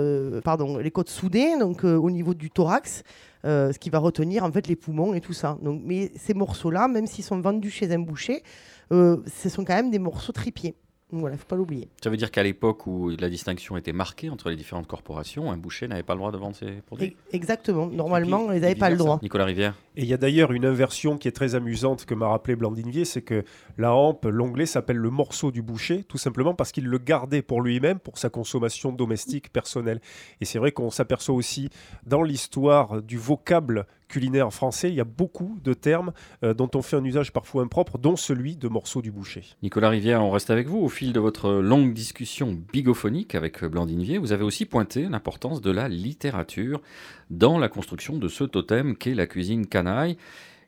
pardon, 0.45 0.79
les 0.79 0.93
côtes 0.93 1.11
soudées, 1.11 1.59
donc 1.59 1.83
au 1.83 2.11
niveau 2.13 2.35
du 2.35 2.49
thorax. 2.49 3.03
Euh, 3.45 3.73
ce 3.73 3.79
qui 3.79 3.91
va 3.91 3.99
retenir 3.99 4.45
en 4.45 4.53
fait 4.53 4.69
les 4.69 4.77
poumons 4.77 5.15
et 5.15 5.21
tout 5.21 5.33
ça. 5.33 5.59
Donc, 5.63 5.83
mais 5.85 6.13
ces 6.17 6.33
morceaux-là, 6.33 6.87
même 6.87 7.07
s'ils 7.07 7.25
sont 7.25 7.41
vendus 7.41 7.71
chez 7.71 7.93
un 7.93 7.99
boucher, 7.99 8.45
euh, 8.93 9.17
ce 9.27 9.49
sont 9.49 9.65
quand 9.65 9.75
même 9.75 9.91
des 9.91 9.99
morceaux 9.99 10.33
tripiers. 10.33 10.77
Donc 11.13 11.21
Voilà, 11.21 11.37
faut 11.37 11.47
pas 11.47 11.57
l'oublier. 11.57 11.89
Ça 12.03 12.09
veut 12.09 12.17
dire 12.17 12.31
qu'à 12.31 12.43
l'époque 12.43 12.87
où 12.87 13.11
la 13.11 13.29
distinction 13.29 13.77
était 13.77 13.93
marquée 13.93 14.31
entre 14.31 14.49
les 14.49 14.57
différentes 14.57 14.87
corporations, 14.87 15.53
un 15.53 15.59
boucher 15.59 15.87
n'avait 15.87 16.03
pas 16.03 16.15
le 16.15 16.19
droit 16.19 16.33
de 16.33 16.39
vendre 16.39 16.57
ses 16.57 16.81
produits? 16.87 17.15
Exactement. 17.33 17.87
Normalement, 17.87 18.51
ils 18.51 18.61
n'avaient 18.61 18.75
pas 18.75 18.89
le 18.89 18.97
droit. 18.97 19.19
Nicolas 19.23 19.45
Rivière? 19.45 19.75
Et 19.95 20.03
il 20.03 20.09
y 20.09 20.15
a 20.15 20.17
d'ailleurs 20.17 20.53
une 20.53 20.65
inversion 20.65 21.19
qui 21.19 21.29
est 21.29 21.33
très 21.33 21.55
amusante 21.55 22.07
que 22.07 22.15
m'a 22.15 22.29
rappelé 22.29 22.57
Blandine 22.57 22.91
Vier, 22.91 23.05
c'est 23.05 23.21
que 23.21 23.45
la 23.77 23.95
hampe, 23.95 24.25
l'onglet 24.25 24.65
s'appelle 24.65 24.97
le 24.97 25.11
morceau 25.11 25.51
du 25.51 25.61
boucher, 25.61 26.03
tout 26.05 26.17
simplement 26.17 26.55
parce 26.55 26.73
qu'il 26.73 26.87
le 26.87 26.97
gardait 26.97 27.43
pour 27.43 27.61
lui-même, 27.61 27.99
pour 27.99 28.17
sa 28.17 28.31
consommation 28.31 28.91
domestique 28.91 29.53
personnelle. 29.53 30.01
Et 30.41 30.47
c'est 30.47 30.59
vrai 30.59 30.73
qu'on 30.73 30.91
s'aperçoit 30.91 31.35
aussi 31.35 31.69
dans 32.07 32.23
l'histoire 32.23 33.03
du 33.03 33.19
vocable 33.19 33.87
culinaire 34.13 34.53
français, 34.53 34.91
il 34.91 34.95
y 34.95 35.01
a 35.01 35.05
beaucoup 35.05 35.59
de 35.65 35.73
termes 35.73 36.13
euh, 36.45 36.53
dont 36.53 36.69
on 36.75 36.83
fait 36.83 36.97
un 36.97 37.05
usage 37.05 37.33
parfois 37.33 37.63
impropre, 37.63 37.97
dont 37.97 38.15
celui 38.15 38.57
de 38.57 38.69
morceau 38.69 39.01
du 39.01 39.11
boucher. 39.11 39.43
Nicolas 39.63 39.89
Rivière, 39.89 40.23
on 40.23 40.31
reste 40.31 40.51
avec 40.51 40.69
vous. 40.69 40.79
Au 40.79 40.91
fil 40.91 41.15
de 41.15 41.19
votre 41.21 41.51
longue 41.51 41.95
discussion 41.95 42.53
bigophonique 42.73 43.35
avec 43.35 43.65
Blandine 43.65 44.03
Vier, 44.03 44.19
vous 44.19 44.33
avez 44.33 44.45
aussi 44.45 44.67
pointé 44.67 45.09
l'importance 45.09 45.63
de 45.63 45.71
la 45.71 45.89
littérature 45.89 46.83
dans 47.31 47.59
la 47.59 47.71
construction 47.71 48.19
de 48.19 48.29
ce 48.29 48.45
totem 48.45 48.97
qu'est 48.97 49.15
la 49.15 49.27
cuisine 49.27 49.67
canaille. 49.67 50.19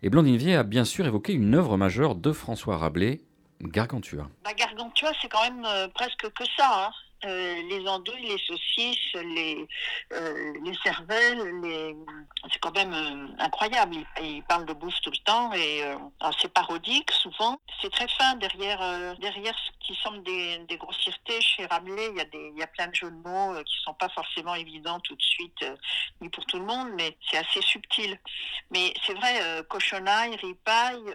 Et 0.03 0.09
Blandine 0.09 0.37
Vier 0.37 0.55
a 0.57 0.63
bien 0.63 0.85
sûr 0.87 1.07
évoqué 1.07 1.35
une 1.35 1.55
œuvre 1.55 1.77
majeure 1.77 2.15
de 2.15 2.33
François 2.33 2.79
Rabelais, 2.79 3.21
Gargantua. 3.63 4.29
La 4.47 4.55
gargantua, 4.55 5.11
c'est 5.21 5.29
quand 5.29 5.43
même 5.45 5.65
euh, 5.67 5.87
presque 5.95 6.29
que 6.35 6.45
ça. 6.57 6.89
hein. 6.89 6.91
Euh, 7.27 7.63
les 7.69 7.87
andouilles, 7.89 8.27
les 8.27 8.39
saucisses, 8.39 9.15
les, 9.15 9.67
euh, 10.13 10.53
les 10.65 10.75
cervelles, 10.83 11.61
les... 11.63 11.97
c'est 12.53 12.59
quand 12.59 12.75
même 12.75 12.93
euh, 12.93 13.27
incroyable. 13.39 13.97
Il, 14.23 14.43
parle 14.45 14.67
de 14.67 14.73
bouffe 14.73 15.01
tout 15.01 15.11
le 15.11 15.25
temps 15.25 15.53
et 15.53 15.83
c'est 16.41 16.53
parodique 16.53 17.11
souvent. 17.11 17.59
C'est 17.81 17.91
très 17.91 18.09
fin 18.09 18.35
derrière, 18.37 19.17
derrière 19.19 19.55
ce 19.59 19.87
qui 19.87 19.99
semble 20.03 20.23
des, 20.23 20.59
des, 20.69 20.77
grossièretés. 20.77 21.41
Chez 21.41 21.67
Rabelais, 21.67 22.11
il 22.11 22.17
y, 22.17 22.21
a 22.21 22.25
des, 22.25 22.53
il 22.55 22.59
y 22.59 22.63
a 22.63 22.67
plein 22.67 22.89
de 22.89 22.95
jeux 22.95 23.11
de 23.11 23.29
mots 23.29 23.55
qui 23.65 23.77
sont 23.83 23.95
pas 23.95 24.09
forcément 24.11 24.55
évidents 24.55 25.01
tout 25.01 25.17
de 25.17 25.23
suite, 25.23 25.65
ni 26.21 26.29
pour 26.29 26.45
tout 26.47 26.59
le 26.59 26.65
monde, 26.65 26.91
mais 26.97 27.17
c'est 27.31 27.39
assez 27.39 27.63
subtil. 27.63 28.19
Mais 28.71 28.93
c'est 29.07 29.15
vrai, 29.15 29.65
cochonaille, 29.69 30.37
ripaille, 30.37 31.15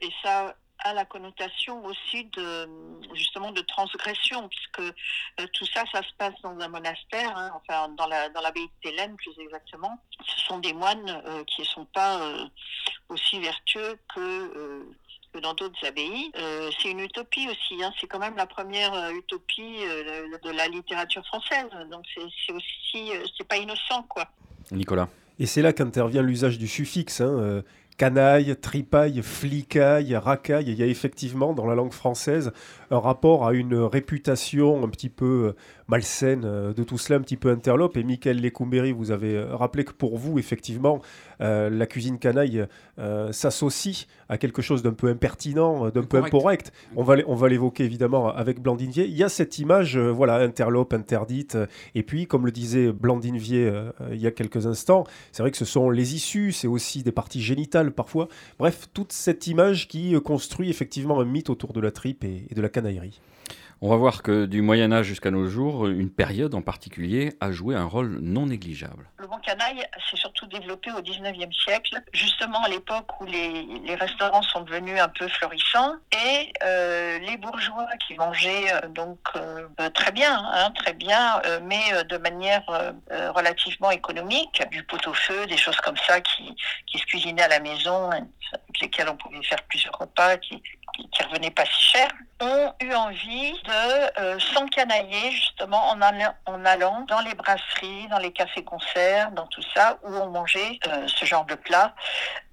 et 0.00 0.10
ça 0.22 0.54
a 0.84 0.92
la 0.92 1.04
connotation 1.04 1.84
aussi 1.84 2.24
de 2.36 2.68
justement 3.14 3.50
de 3.50 3.62
transgression, 3.62 4.48
puisque 4.48 4.80
euh, 4.80 5.46
tout 5.54 5.66
ça, 5.66 5.82
ça 5.90 6.02
se 6.02 6.14
passe 6.18 6.34
dans 6.42 6.58
un 6.60 6.68
monastère, 6.68 7.36
hein, 7.36 7.50
enfin 7.56 7.88
dans 7.96 8.06
la 8.06 8.28
dans 8.28 8.42
l'abbaye 8.42 8.66
de 8.66 8.90
Thélène 8.90 9.16
plus 9.16 9.32
exactement. 9.38 9.98
Ce 10.26 10.40
sont 10.46 10.58
des 10.58 10.74
moines 10.74 11.22
euh, 11.26 11.42
qui 11.44 11.62
ne 11.62 11.66
sont 11.66 11.86
pas 11.86 12.20
euh, 12.20 12.44
aussi 13.08 13.40
vertueux 13.40 13.98
que 14.14 14.86
dans 15.40 15.54
d'autres 15.54 15.84
abbayes. 15.84 16.30
c'est 16.80 16.92
une 16.92 17.00
utopie 17.00 17.48
aussi. 17.48 17.82
Hein. 17.82 17.92
C'est 18.00 18.06
quand 18.06 18.20
même 18.20 18.36
la 18.36 18.46
première 18.46 19.10
utopie 19.10 19.80
de 19.80 20.50
la 20.50 20.68
littérature 20.68 21.26
française. 21.26 21.66
Donc 21.90 22.04
c'est 22.14 22.52
aussi, 22.52 23.10
c'est 23.36 23.48
pas 23.48 23.56
innocent, 23.56 24.04
quoi. 24.04 24.28
Nicolas. 24.70 25.08
Et 25.40 25.46
c'est 25.46 25.60
là 25.60 25.72
qu'intervient 25.72 26.22
l'usage 26.22 26.56
du 26.56 26.68
suffixe. 26.68 27.20
Hein, 27.20 27.64
canaille, 27.96 28.56
tripaille, 28.56 29.22
flicaille, 29.22 30.16
racaille. 30.16 30.66
Il 30.68 30.74
y 30.78 30.82
a 30.82 30.86
effectivement 30.86 31.52
dans 31.52 31.66
la 31.66 31.74
langue 31.74 31.92
française 31.92 32.52
un 32.90 32.98
rapport 32.98 33.46
à 33.46 33.52
une 33.52 33.76
réputation 33.76 34.84
un 34.84 34.88
petit 34.88 35.08
peu 35.08 35.54
euh, 35.54 35.56
malsaine 35.88 36.42
euh, 36.44 36.72
de 36.72 36.82
tout 36.82 36.98
cela, 36.98 37.18
un 37.18 37.22
petit 37.22 37.36
peu 37.36 37.50
interlope. 37.50 37.96
Et 37.96 38.02
Michael 38.02 38.40
Lecumberi, 38.40 38.92
vous 38.92 39.10
avez 39.10 39.36
euh, 39.36 39.54
rappelé 39.54 39.84
que 39.84 39.92
pour 39.92 40.18
vous, 40.18 40.38
effectivement, 40.38 41.00
la 41.40 41.86
cuisine 41.86 42.18
canaille 42.18 42.64
s'associe 43.32 44.06
à 44.28 44.38
quelque 44.38 44.62
chose 44.62 44.82
d'un 44.82 44.94
peu 44.94 45.08
impertinent, 45.08 45.90
d'un 45.90 46.02
peu 46.02 46.16
incorrect. 46.16 46.72
On 46.96 47.02
va, 47.02 47.16
on 47.26 47.34
va 47.34 47.48
l'évoquer 47.48 47.84
évidemment 47.84 48.28
avec 48.28 48.62
Blandine 48.62 48.90
Vier. 48.90 49.04
Il 49.04 49.14
y 49.14 49.22
a 49.22 49.28
cette 49.28 49.58
image, 49.58 49.98
voilà, 49.98 50.36
interlope, 50.36 50.94
interdite. 50.94 51.58
Et 51.94 52.02
puis, 52.02 52.26
comme 52.26 52.46
le 52.46 52.52
disait 52.52 52.92
Blandine 52.92 53.36
Vier 53.36 53.70
il 54.10 54.20
y 54.20 54.26
a 54.26 54.30
quelques 54.30 54.66
instants, 54.66 55.04
c'est 55.32 55.42
vrai 55.42 55.50
que 55.50 55.58
ce 55.58 55.66
sont 55.66 55.90
les 55.90 56.14
issues, 56.14 56.52
c'est 56.52 56.68
aussi 56.68 57.02
des 57.02 57.12
parties 57.12 57.42
génitales 57.42 57.92
parfois. 57.92 58.28
Bref, 58.58 58.88
toute 58.94 59.12
cette 59.12 59.46
image 59.46 59.86
qui 59.88 60.14
construit 60.22 60.70
effectivement 60.70 61.20
un 61.20 61.26
mythe 61.26 61.50
autour 61.50 61.74
de 61.74 61.80
la 61.80 61.90
tripe 61.90 62.24
et, 62.24 62.46
et 62.48 62.54
de 62.54 62.62
la 62.62 62.70
canaillerie. 62.70 63.20
On 63.80 63.90
va 63.90 63.96
voir 63.96 64.22
que 64.22 64.46
du 64.46 64.62
Moyen 64.62 64.92
Âge 64.92 65.06
jusqu'à 65.06 65.30
nos 65.30 65.46
jours, 65.46 65.73
une 65.86 66.10
période 66.10 66.54
en 66.54 66.62
particulier 66.62 67.32
a 67.40 67.52
joué 67.52 67.74
un 67.74 67.84
rôle 67.84 68.18
non 68.20 68.46
négligeable. 68.46 69.08
Le 69.18 69.26
bon 69.26 69.38
canaille 69.38 69.84
s'est 70.10 70.16
surtout 70.16 70.46
développé 70.46 70.90
au 70.92 71.00
19e 71.00 71.52
siècle, 71.52 72.00
justement 72.12 72.62
à 72.62 72.68
l'époque 72.68 73.20
où 73.20 73.26
les, 73.26 73.94
restaurants 73.94 74.42
sont 74.42 74.62
devenus 74.62 75.00
un 75.00 75.08
peu 75.08 75.28
florissants 75.28 75.94
et 76.12 76.52
euh, 76.62 77.18
les 77.20 77.36
bourgeois 77.36 77.86
qui 78.06 78.14
mangeaient 78.14 78.72
euh, 78.72 78.88
donc 78.88 79.18
euh, 79.36 79.66
très 79.94 80.12
bien, 80.12 80.42
hein, 80.52 80.70
très 80.72 80.92
bien, 80.92 81.40
mais 81.62 82.04
de 82.08 82.16
manière 82.18 82.64
relativement 83.34 83.90
économique, 83.90 84.62
du 84.70 84.82
pot-au-feu, 84.84 85.46
des 85.46 85.56
choses 85.56 85.76
comme 85.76 85.96
ça 85.96 86.20
qui, 86.20 86.54
se 86.98 87.04
cuisinaient 87.06 87.42
à 87.42 87.48
la 87.48 87.60
maison, 87.60 88.10
avec 88.10 88.80
lesquelles 88.80 89.08
on 89.08 89.16
pouvait 89.16 89.42
faire 89.42 89.62
plusieurs 89.68 89.96
repas, 89.98 90.36
qui 90.96 91.24
revenait 91.24 91.50
pas 91.50 91.64
si 91.64 91.82
cher, 91.82 92.08
ont 92.40 92.72
eu 92.80 92.92
envie 92.94 93.52
de 93.52 94.20
euh, 94.20 94.38
s'encanailler 94.38 95.30
justement 95.30 95.88
en 95.88 96.00
allant, 96.00 96.34
en 96.46 96.64
allant 96.64 97.00
dans 97.02 97.20
les 97.20 97.34
brasseries, 97.34 98.08
dans 98.08 98.18
les 98.18 98.32
cafés-concerts, 98.32 99.32
dans 99.32 99.46
tout 99.46 99.62
ça, 99.74 99.98
où 100.04 100.14
on 100.14 100.30
mangeait 100.30 100.78
euh, 100.88 101.06
ce 101.08 101.24
genre 101.24 101.44
de 101.44 101.54
plat, 101.54 101.94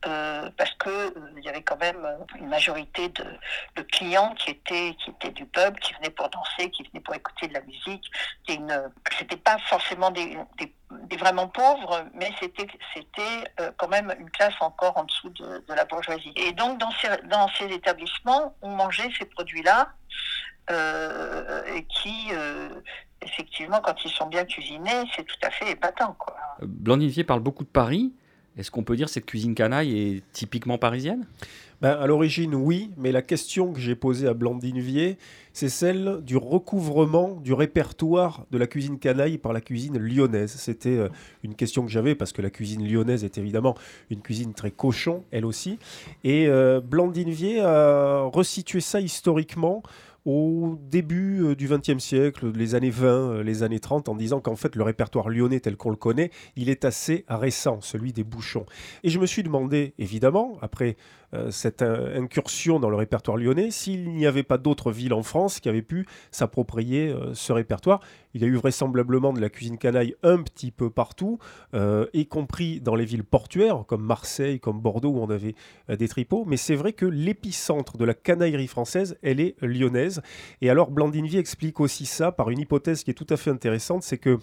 euh, 0.08 0.50
parce 0.58 0.72
que 0.76 1.14
il 1.38 1.44
y 1.44 1.50
avait 1.50 1.64
quand 1.64 1.80
même 1.80 2.08
une 2.40 2.48
majorité 2.48 3.10
de, 3.10 3.82
clients 3.84 4.34
qui 4.36 4.52
étaient 4.52 4.96
qui 5.04 5.10
étaient 5.10 5.32
du 5.32 5.46
pub, 5.46 5.78
qui 5.80 5.94
venaient 5.94 6.12
pour 6.12 6.30
danser, 6.30 6.70
qui 6.70 6.84
venaient 6.84 7.04
pour 7.04 7.16
écouter 7.16 7.48
de 7.48 7.54
la 7.54 7.62
musique. 7.62 8.12
C'était 8.48 9.38
pas 9.38 9.58
forcément 9.68 10.12
des 10.12 10.38
des 11.10 11.18
vraiment 11.18 11.48
pauvres, 11.48 12.06
mais 12.14 12.32
c'était 12.40 12.68
c'était 12.94 13.44
euh, 13.60 13.72
quand 13.78 13.88
même 13.88 14.14
une 14.20 14.30
classe 14.30 14.54
encore 14.60 14.98
en 14.98 15.04
dessous 15.04 15.30
de, 15.30 15.64
la 15.74 15.86
bourgeoisie. 15.86 16.34
Et 16.36 16.52
donc 16.54 16.80
dans 16.80 16.92
ces, 16.92 17.10
dans 17.28 17.48
ces 17.58 17.66
établissements, 17.74 18.56
on 18.62 18.70
mangeait 18.70 19.10
ces 19.18 19.26
produits-là 19.26 19.94
euh, 20.70 21.82
qui 21.90 22.30
euh, 22.34 22.70
effectivement, 23.22 23.80
quand 23.82 23.96
ils 24.04 24.12
sont 24.12 24.28
bien 24.28 24.46
cuisinés, 24.46 25.04
c'est 25.16 25.24
tout 25.24 25.40
à 25.44 25.50
fait 25.50 25.72
épatant. 25.72 26.14
Quoi. 26.14 26.36
Blandivier 26.62 27.24
parle 27.24 27.42
beaucoup 27.42 27.64
de 27.64 27.70
Paris. 27.70 28.14
Est-ce 28.58 28.70
qu'on 28.70 28.84
peut 28.84 28.96
dire 28.96 29.08
que 29.08 29.14
cette 29.14 29.26
cuisine 29.26 29.56
canaille 29.56 29.98
est 29.98 30.32
typiquement 30.34 30.78
parisienne? 30.78 31.26
Ben, 31.82 31.92
À 31.92 32.08
l'origine, 32.08 32.56
oui, 32.56 32.92
mais 32.98 33.12
la 33.12 33.22
question 33.22 33.74
que 33.74 33.80
j'ai 33.80 33.96
posée 33.96 34.28
à 34.28 34.34
Blandine 34.34 34.80
Vier, 34.80 35.18
c'est 35.54 35.70
celle 35.70 36.22
du 36.24 36.38
recouvrement 36.38 37.40
du 37.44 37.54
répertoire 37.54 38.46
de 38.52 38.58
la 38.58 38.68
cuisine 38.68 39.00
canaille 39.00 39.38
par 39.38 39.54
la 39.54 39.62
cuisine 39.62 39.98
lyonnaise. 39.98 40.52
C'était 40.52 40.98
euh, 40.98 41.10
une 41.44 41.56
question 41.56 41.84
que 41.84 41.92
j'avais 41.92 42.16
parce 42.16 42.32
que 42.32 42.42
la 42.42 42.50
cuisine 42.50 42.88
lyonnaise 42.88 43.24
est 43.24 43.38
évidemment 43.38 43.76
une 44.10 44.22
cuisine 44.22 44.54
très 44.54 44.72
cochon, 44.72 45.24
elle 45.32 45.46
aussi. 45.46 45.80
Et 46.24 46.48
euh, 46.48 46.80
Blandine 46.82 47.32
Vier 47.32 47.62
a 47.62 48.24
resitué 48.24 48.80
ça 48.80 49.02
historiquement 49.02 49.84
au 50.26 50.78
début 50.90 51.44
euh, 51.44 51.56
du 51.56 51.68
XXe 51.68 51.98
siècle, 52.04 52.52
les 52.54 52.76
années 52.76 52.92
20, 52.92 53.08
euh, 53.08 53.44
les 53.44 53.64
années 53.64 53.80
30, 53.80 54.10
en 54.10 54.16
disant 54.16 54.40
qu'en 54.40 54.56
fait 54.56 54.76
le 54.76 54.84
répertoire 54.84 55.30
lyonnais 55.30 55.60
tel 55.60 55.78
qu'on 55.78 55.90
le 55.90 55.96
connaît, 55.96 56.32
il 56.56 56.70
est 56.70 56.86
assez 56.86 57.26
récent, 57.28 57.82
celui 57.82 58.14
des 58.14 58.24
bouchons. 58.24 58.66
Et 59.04 59.10
je 59.10 59.20
me 59.20 59.26
suis 59.26 59.44
demandé, 59.44 59.94
évidemment, 59.98 60.58
après 60.62 60.96
cette 61.50 61.82
incursion 61.82 62.80
dans 62.80 62.90
le 62.90 62.96
répertoire 62.96 63.38
lyonnais, 63.38 63.72
s'il 63.72 64.10
n'y 64.14 64.26
avait 64.26 64.44
pas 64.44 64.58
d'autres 64.58 64.92
villes 64.92 65.14
en 65.14 65.24
France 65.24 65.60
qui 65.60 65.70
avaient 65.70 65.82
pu 65.82 66.06
s'approprier 66.32 67.16
ce 67.34 67.54
répertoire. 67.54 68.02
Il 68.34 68.42
y 68.42 68.46
a 68.46 68.48
eu 68.48 68.56
vraisemblablement 68.56 69.34
de 69.34 69.40
la 69.40 69.50
cuisine 69.50 69.78
canaille 69.78 70.16
un 70.24 70.42
petit 70.42 70.72
peu 70.72 70.90
partout, 70.90 71.40
y 72.14 72.26
compris 72.26 72.82
dans 72.82 72.96
les 72.96 73.06
villes 73.06 73.24
portuaires 73.24 73.84
comme 73.88 74.04
Marseille, 74.04 74.60
comme 74.60 74.80
Bordeaux, 74.82 75.12
où 75.12 75.20
on 75.20 75.30
avait 75.30 75.56
des 75.90 76.08
tripots. 76.08 76.44
Mais 76.46 76.58
c'est 76.58 76.76
vrai 76.76 76.94
que 76.94 77.06
l'épicentre 77.06 77.98
de 77.98 78.06
la 78.06 78.14
canaillerie 78.14 78.68
française, 78.68 79.18
elle 79.22 79.40
est 79.40 79.56
lyonnaise. 79.62 80.22
Et 80.62 80.70
alors 80.70 80.92
Blandinvi 80.92 81.38
explique 81.38 81.80
aussi 81.80 82.06
ça 82.06 82.32
par 82.32 82.50
une 82.50 82.60
hypothèse 82.60 83.04
qui 83.04 83.12
est 83.12 83.16
tout 83.16 83.28
à 83.30 83.38
fait 83.38 83.52
intéressante, 83.52 84.04
c'est 84.04 84.18
que 84.18 84.40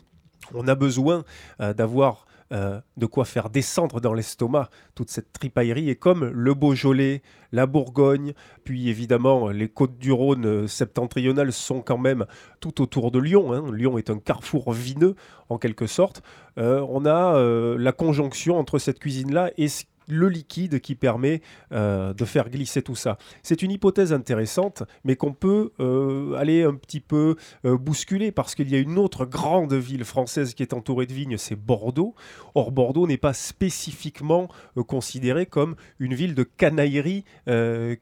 on 0.55 0.69
a 0.69 0.75
besoin 0.75 1.25
euh, 1.61 1.75
d'avoir 1.75 2.27
euh, 2.53 2.81
de 2.97 3.07
quoi 3.07 3.25
faire 3.25 3.51
descendre 3.51 4.01
dans 4.01 4.15
l'estomac 4.15 4.71
toute 4.95 5.11
cette 5.11 5.33
tripaillerie. 5.33 5.91
Et 5.91 5.97
comme 5.97 6.25
le 6.25 6.55
Beaujolais, 6.55 7.23
la 7.53 7.67
Bourgogne, 7.67 8.33
puis 8.65 8.89
évidemment 8.89 9.49
les 9.49 9.69
côtes 9.69 9.99
du 9.99 10.13
Rhône 10.13 10.47
euh, 10.47 10.67
septentrionales 10.67 11.53
sont 11.53 11.83
quand 11.83 11.99
même 11.99 12.27
tout 12.61 12.81
autour 12.81 13.11
de 13.11 13.19
Lyon. 13.19 13.53
Hein. 13.53 13.71
Lyon 13.73 13.99
est 13.99 14.11
un 14.11 14.19
carrefour 14.19 14.73
vineux 14.73 15.15
en 15.49 15.59
quelque 15.59 15.87
sorte. 15.87 16.23
on 16.57 17.07
a 17.07 17.41
la 17.79 17.93
conjonction 17.93 18.59
entre 18.59 18.79
cette 18.79 18.99
cuisine-là 18.99 19.51
et 19.57 19.69
ce 19.69 19.85
le 20.09 20.29
liquide 20.29 20.81
qui 20.81 20.95
permet 20.95 21.43
euh, 21.73 22.13
de 22.15 22.25
faire 22.25 22.51
glisser 22.51 22.83
tout 22.83 22.97
ça. 22.97 23.19
C'est 23.43 23.63
une 23.63 23.71
hypothèse 23.71 24.13
intéressante, 24.13 24.83
mais 25.05 25.17
qu'on 25.17 25.33
peut 25.33 25.73
euh, 25.81 26.35
aller 26.35 26.65
un 26.65 26.75
petit 26.75 27.01
peu 27.01 27.37
euh, 27.65 27.77
bousculer 27.77 28.33
parce 28.33 28.55
qu'il 28.55 28.71
y 28.71 28.75
a 28.75 28.79
une 28.79 28.99
autre 28.99 29.27
grande 29.27 29.75
ville 29.75 30.05
française 30.05 30.55
qui 30.55 30.63
est 30.63 30.73
entourée 30.73 31.07
de 31.07 31.13
vignes, 31.13 31.37
c'est 31.37 31.57
Bordeaux. 31.57 32.15
Or, 32.55 32.73
Bordeaux 32.73 33.07
n'est 33.07 33.17
pas 33.17 33.33
spécifiquement 33.33 34.49
considéré 34.87 35.47
comme 35.47 35.77
une 35.99 36.15
ville 36.15 36.35
de 36.35 36.43
canaillerie 36.43 37.25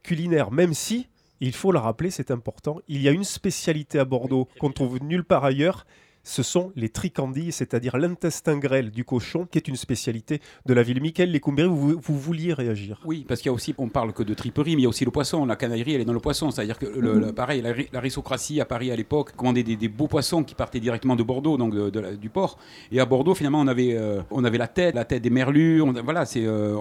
culinaire, 0.03 0.51
même 0.51 0.75
si, 0.75 1.09
il 1.41 1.53
faut 1.53 1.73
le 1.73 1.79
rappeler, 1.79 2.11
c'est 2.11 2.31
important, 2.31 2.79
il 2.89 3.03
y 3.03 3.09
a 3.09 3.13
une 3.13 3.25
spécialité 3.25 3.99
à 3.99 4.05
Bordeaux 4.05 4.49
qu'on 4.59 4.71
trouve 4.71 5.03
nulle 5.03 5.25
part 5.25 5.45
ailleurs, 5.45 5.87
ce 6.27 6.43
sont 6.43 6.73
les 6.75 6.89
tricandilles, 6.89 7.53
c'est-à-dire 7.53 7.97
l'intestin 7.97 8.59
grêle 8.59 8.91
du 8.91 9.05
cochon, 9.05 9.47
qui 9.49 9.59
est 9.59 9.69
une 9.69 9.77
spécialité 9.77 10.41
de 10.67 10.75
la 10.75 10.83
ville. 10.83 11.01
Michael 11.01 11.31
Lécoumbéry, 11.31 11.69
vous, 11.69 12.01
vous 12.03 12.19
vouliez 12.19 12.53
réagir? 12.53 13.01
Oui, 13.05 13.25
parce 13.29 13.41
qu'il 13.41 13.49
y 13.49 13.51
a 13.51 13.53
aussi, 13.53 13.75
on 13.79 13.89
parle 13.89 14.13
que 14.13 14.25
de 14.25 14.35
triperie, 14.35 14.75
mais 14.75 14.83
il 14.83 14.85
y 14.85 14.87
a 14.87 14.89
aussi 14.89 15.05
le 15.05 15.13
poisson. 15.13 15.47
La 15.47 15.55
canaillerie, 15.55 15.95
elle 15.95 16.01
est 16.01 16.05
dans 16.05 16.13
le 16.13 16.19
poisson. 16.19 16.51
C'est-à-dire 16.51 16.79
que, 16.79 16.87
le, 16.87 17.33
pareil, 17.33 17.63
l'aristocratie 17.93 18.61
à 18.61 18.65
Paris 18.65 18.91
à 18.91 18.97
l'époque 18.97 19.37
commandait 19.37 19.63
des, 19.63 19.89
beaux 19.89 20.09
poissons 20.09 20.43
qui 20.43 20.57
partaient 20.57 20.81
directement 20.81 21.15
de 21.15 21.23
Bordeaux, 21.23 21.57
donc 21.57 21.73
du 22.19 22.29
port. 22.29 22.59
Et 22.91 22.99
à 22.99 23.07
Bordeaux, 23.07 23.37
finalement, 23.37 23.61
on 23.61 23.69
avait, 23.69 23.95
euh, 23.97 24.21
on 24.33 24.43
avait 24.43 24.59
la 24.59 24.69
tête, 24.69 24.97
la 24.97 25.05
tête 25.05 25.23
des 25.23 25.31
merlus. 25.31 25.81
voilà, 26.03 26.27
c'est, 26.27 26.45
euh, 26.45 26.77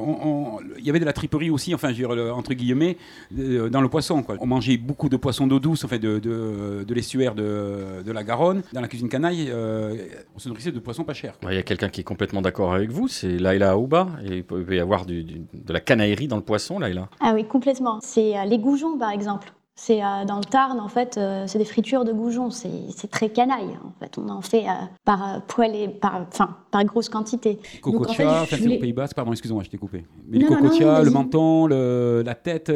il 0.79 0.85
y 0.85 0.89
avait 0.89 0.99
de 0.99 1.05
la 1.05 1.13
triperie 1.13 1.51
aussi, 1.51 1.75
enfin, 1.75 1.93
entre 2.31 2.55
guillemets, 2.55 2.97
euh, 3.37 3.69
dans 3.69 3.81
le 3.81 3.89
poisson. 3.89 4.23
On 4.39 4.47
mangeait 4.47 4.77
beaucoup 4.77 5.07
de 5.07 5.17
poissons 5.17 5.45
d'eau 5.45 5.59
douce, 5.59 5.83
enfin, 5.83 5.99
de, 5.99 6.17
de, 6.17 6.83
de 6.83 6.93
l'estuaire 6.95 7.35
de, 7.35 8.01
de 8.03 8.11
la 8.11 8.23
Garonne, 8.23 8.63
dans 8.73 8.81
la 8.81 8.87
cuisine 8.87 9.07
canaille 9.07 9.34
euh, 9.49 9.95
on 10.35 10.39
se 10.39 10.49
nourrissait 10.49 10.71
de 10.71 10.79
poissons 10.79 11.03
pas 11.03 11.13
chers. 11.13 11.37
Il 11.43 11.53
y 11.53 11.57
a 11.57 11.63
quelqu'un 11.63 11.89
qui 11.89 12.01
est 12.01 12.05
complètement 12.05 12.41
d'accord 12.41 12.73
avec 12.73 12.91
vous, 12.91 13.07
c'est 13.07 13.37
Laila 13.37 13.71
Aouba. 13.71 14.07
Et 14.23 14.37
il 14.37 14.43
peut 14.43 14.65
y 14.75 14.79
avoir 14.79 15.05
de 15.05 15.25
la 15.67 15.79
canaillerie 15.79 16.27
dans 16.27 16.37
le 16.37 16.43
poisson, 16.43 16.79
Laila. 16.79 17.09
Ah 17.19 17.31
oui, 17.33 17.45
complètement. 17.45 17.99
C'est 18.01 18.37
euh, 18.37 18.45
les 18.45 18.59
goujons, 18.59 18.97
par 18.97 19.11
exemple. 19.11 19.51
C'est 19.77 20.01
euh, 20.01 20.23
dans 20.25 20.37
le 20.37 20.45
Tarn, 20.45 20.79
en 20.79 20.87
fait, 20.87 21.17
euh, 21.17 21.43
c'est 21.47 21.57
des 21.57 21.65
fritures 21.65 22.05
de 22.05 22.13
goujons. 22.13 22.49
C'est 22.49 23.11
très 23.11 23.27
canaille, 23.27 23.77
en 23.83 23.91
fait. 23.99 24.17
On 24.17 24.29
en 24.29 24.41
fait 24.41 24.63
euh, 24.63 24.71
par 25.03 25.41
poêle 25.47 25.75
et 25.75 25.89
par, 25.89 26.21
enfin, 26.31 26.55
par 26.71 26.85
grosse 26.85 27.09
quantité. 27.09 27.59
Cocotia, 27.81 28.43
en 28.43 28.45
fait, 28.45 28.55
c'est 28.55 28.77
au 28.77 28.79
Pays 28.79 28.93
Basque. 28.93 29.17
Pardon, 29.17 29.31
excuse-moi, 29.33 29.63
je 29.63 29.69
t'ai 29.69 29.77
coupé. 29.77 30.05
Mais 30.29 30.39
cocotias, 30.45 31.01
le 31.01 31.11
menton, 31.11 31.67
le, 31.67 32.23
la 32.25 32.35
tête. 32.35 32.71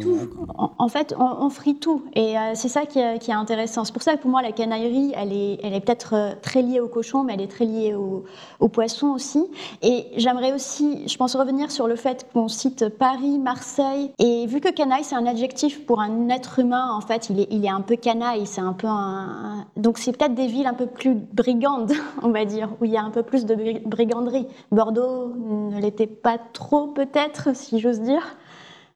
Tout. 0.00 0.18
En, 0.56 0.88
fait, 0.88 1.12
on, 1.18 1.50
frit 1.50 1.74
tout. 1.74 2.04
Et 2.14 2.36
c'est 2.54 2.68
ça 2.68 2.86
qui 2.86 3.00
est, 3.00 3.18
qui 3.18 3.32
est 3.32 3.34
intéressant. 3.34 3.84
C'est 3.84 3.92
pour 3.92 4.02
ça 4.02 4.14
que 4.14 4.22
pour 4.22 4.30
moi, 4.30 4.40
la 4.40 4.52
canaillerie, 4.52 5.12
elle 5.16 5.32
est, 5.32 5.58
elle 5.64 5.74
est 5.74 5.80
peut-être 5.80 6.38
très 6.40 6.62
liée 6.62 6.78
au 6.78 6.88
cochon, 6.88 7.24
mais 7.24 7.34
elle 7.34 7.40
est 7.40 7.50
très 7.50 7.64
liée 7.64 7.94
au, 7.94 8.24
au 8.60 8.68
poisson 8.68 9.08
aussi. 9.08 9.44
Et 9.82 10.06
j'aimerais 10.16 10.52
aussi, 10.52 11.08
je 11.08 11.16
pense, 11.16 11.34
revenir 11.34 11.72
sur 11.72 11.88
le 11.88 11.96
fait 11.96 12.28
qu'on 12.32 12.46
cite 12.46 12.88
Paris, 12.88 13.38
Marseille. 13.38 14.12
Et 14.20 14.46
vu 14.46 14.60
que 14.60 14.72
canaille, 14.72 15.04
c'est 15.04 15.16
un 15.16 15.26
adjectif 15.26 15.84
pour 15.84 16.00
un 16.00 16.27
être 16.30 16.58
humain, 16.58 16.90
en 16.92 17.00
fait, 17.00 17.30
il 17.30 17.40
est, 17.40 17.48
il 17.50 17.64
est 17.64 17.70
un 17.70 17.80
peu 17.80 17.96
canaille, 17.96 18.46
c'est 18.46 18.60
un 18.60 18.72
peu 18.72 18.86
un... 18.86 19.66
Donc 19.76 19.98
c'est 19.98 20.16
peut-être 20.16 20.34
des 20.34 20.46
villes 20.46 20.66
un 20.66 20.74
peu 20.74 20.86
plus 20.86 21.14
brigandes, 21.14 21.92
on 22.22 22.30
va 22.30 22.44
dire, 22.44 22.70
où 22.80 22.84
il 22.84 22.92
y 22.92 22.96
a 22.96 23.02
un 23.02 23.10
peu 23.10 23.22
plus 23.22 23.46
de 23.46 23.54
briganderie. 23.86 24.46
Bordeaux 24.70 25.34
ne 25.34 25.80
l'était 25.80 26.06
pas 26.06 26.38
trop, 26.38 26.88
peut-être, 26.88 27.54
si 27.54 27.80
j'ose 27.80 28.00
dire. 28.00 28.36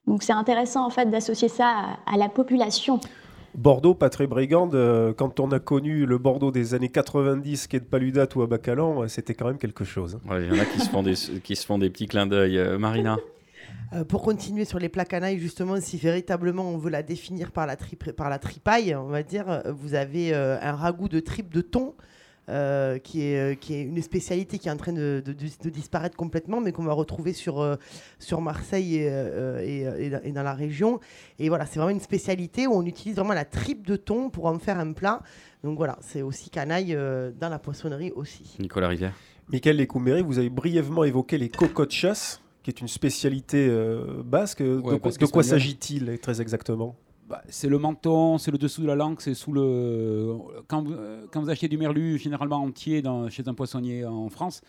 Donc 0.07 0.23
c'est 0.23 0.33
intéressant, 0.33 0.85
en 0.85 0.89
fait, 0.89 1.09
d'associer 1.09 1.47
ça 1.47 1.97
à, 2.05 2.17
la 2.17 2.29
population. 2.29 2.99
Bordeaux, 3.55 3.93
pas 3.93 4.09
très 4.09 4.27
brigande. 4.27 4.75
Euh, 4.75 5.13
quand 5.13 5.39
on 5.39 5.51
a 5.51 5.59
connu 5.59 6.05
le 6.05 6.17
Bordeaux 6.17 6.51
des 6.51 6.73
années 6.73 6.89
90, 6.89 7.67
qui 7.67 7.75
est 7.75 7.79
de 7.79 7.85
Paludat 7.85 8.27
ou 8.35 8.41
à 8.41 8.47
Bacalan, 8.47 9.07
c'était 9.07 9.35
quand 9.35 9.45
même 9.45 9.59
quelque 9.59 9.83
chose. 9.83 10.19
Il 10.31 10.45
y 10.45 10.59
en 10.59 10.61
a 10.61 10.65
qui 10.65 10.79
se 10.79 10.89
font 10.89 11.03
des, 11.03 11.13
qui 11.43 11.55
se 11.55 11.65
font 11.65 11.77
des 11.77 11.89
petits 11.89 12.07
clins 12.07 12.25
d'œil. 12.25 12.57
Euh, 12.57 12.77
Marina? 12.79 13.17
Euh, 13.93 14.03
pour 14.03 14.23
continuer 14.23 14.65
sur 14.65 14.79
les 14.79 14.89
plats 14.89 15.05
canailles, 15.05 15.39
justement, 15.39 15.79
si 15.79 15.97
véritablement 15.97 16.69
on 16.69 16.77
veut 16.77 16.89
la 16.89 17.03
définir 17.03 17.51
par 17.51 17.67
la, 17.67 17.75
par 18.15 18.29
la 18.29 18.39
tripaille, 18.39 18.95
on 18.95 19.07
va 19.07 19.23
dire, 19.23 19.49
euh, 19.49 19.71
vous 19.71 19.93
avez 19.93 20.33
euh, 20.33 20.57
un 20.61 20.73
ragoût 20.73 21.09
de 21.09 21.19
tripe 21.19 21.53
de 21.53 21.61
thon. 21.61 21.93
qui, 23.03 23.21
est, 23.21 23.57
qui 23.61 23.73
est 23.73 23.83
une 23.83 24.01
spécialité 24.01 24.59
qui 24.59 24.67
est 24.67 24.71
en 24.71 24.75
train 24.75 24.91
de, 24.91 25.23
de, 25.25 25.69
disparaître 25.69 26.17
complètement, 26.17 26.59
mais 26.59 26.73
qu'on 26.73 26.83
va 26.83 26.91
retrouver 26.91 27.31
sur, 27.31 27.77
sur 28.19 28.41
Marseille 28.41 28.97
et, 28.97 29.07
et, 29.63 30.11
et, 30.23 30.31
dans 30.33 30.43
la 30.43 30.53
région. 30.53 30.99
Et 31.39 31.47
voilà, 31.47 31.65
c'est 31.65 31.79
vraiment 31.79 31.95
une 31.95 32.01
spécialité 32.01 32.67
où 32.67 32.73
on 32.73 32.85
utilise 32.85 33.15
vraiment 33.15 33.33
la 33.33 33.45
tripe 33.45 33.87
de 33.87 33.95
thon 33.95 34.29
pour 34.29 34.47
en 34.47 34.59
faire 34.59 34.77
un 34.77 34.91
plat. 34.91 35.21
Donc 35.63 35.77
voilà, 35.77 35.97
c'est 36.01 36.21
aussi 36.21 36.49
canaille 36.49 36.93
dans 37.39 37.49
la 37.49 37.59
poissonnerie 37.59 38.11
aussi. 38.11 38.57
Nicolas 38.59 38.89
Rivière. 38.89 39.13
Michael 39.47 39.77
Lécouméry, 39.77 40.21
vous 40.21 40.37
avez 40.37 40.49
brièvement 40.49 41.05
évoqué 41.05 41.37
les 41.37 41.47
cocottes 41.47 41.91
de 41.91 41.95
chasse 41.95 42.42
qui 42.63 42.69
est 42.69 42.81
une 42.81 42.87
spécialité 42.87 43.67
euh, 43.69 44.23
basque. 44.23 44.63
de, 44.63 45.25
quoi 45.25 45.43
s'agit-il 45.43 46.17
très 46.19 46.41
exactement? 46.41 46.95
Bah, 47.29 47.41
c'est 47.49 47.69
le 47.69 47.77
menton, 47.77 48.37
c'est 48.37 48.51
le 48.51 48.57
dessous 48.57 48.81
de 48.81 48.87
la 48.87 48.95
langue, 48.95 49.17
c'est 49.19 49.33
sous 49.33 49.53
le. 49.53 50.35
Quand, 50.67 50.85
quand, 51.31 51.41
vous 51.41 51.49
achetez 51.49 51.67
du 51.67 51.77
merlu, 51.77 52.17
généralement 52.17 52.57
entier 52.57 53.01
dans, 53.01 53.29
chez 53.29 53.47
un 53.47 53.53
poissonnier 53.53 54.05
en 54.05 54.29
France, 54.29 54.61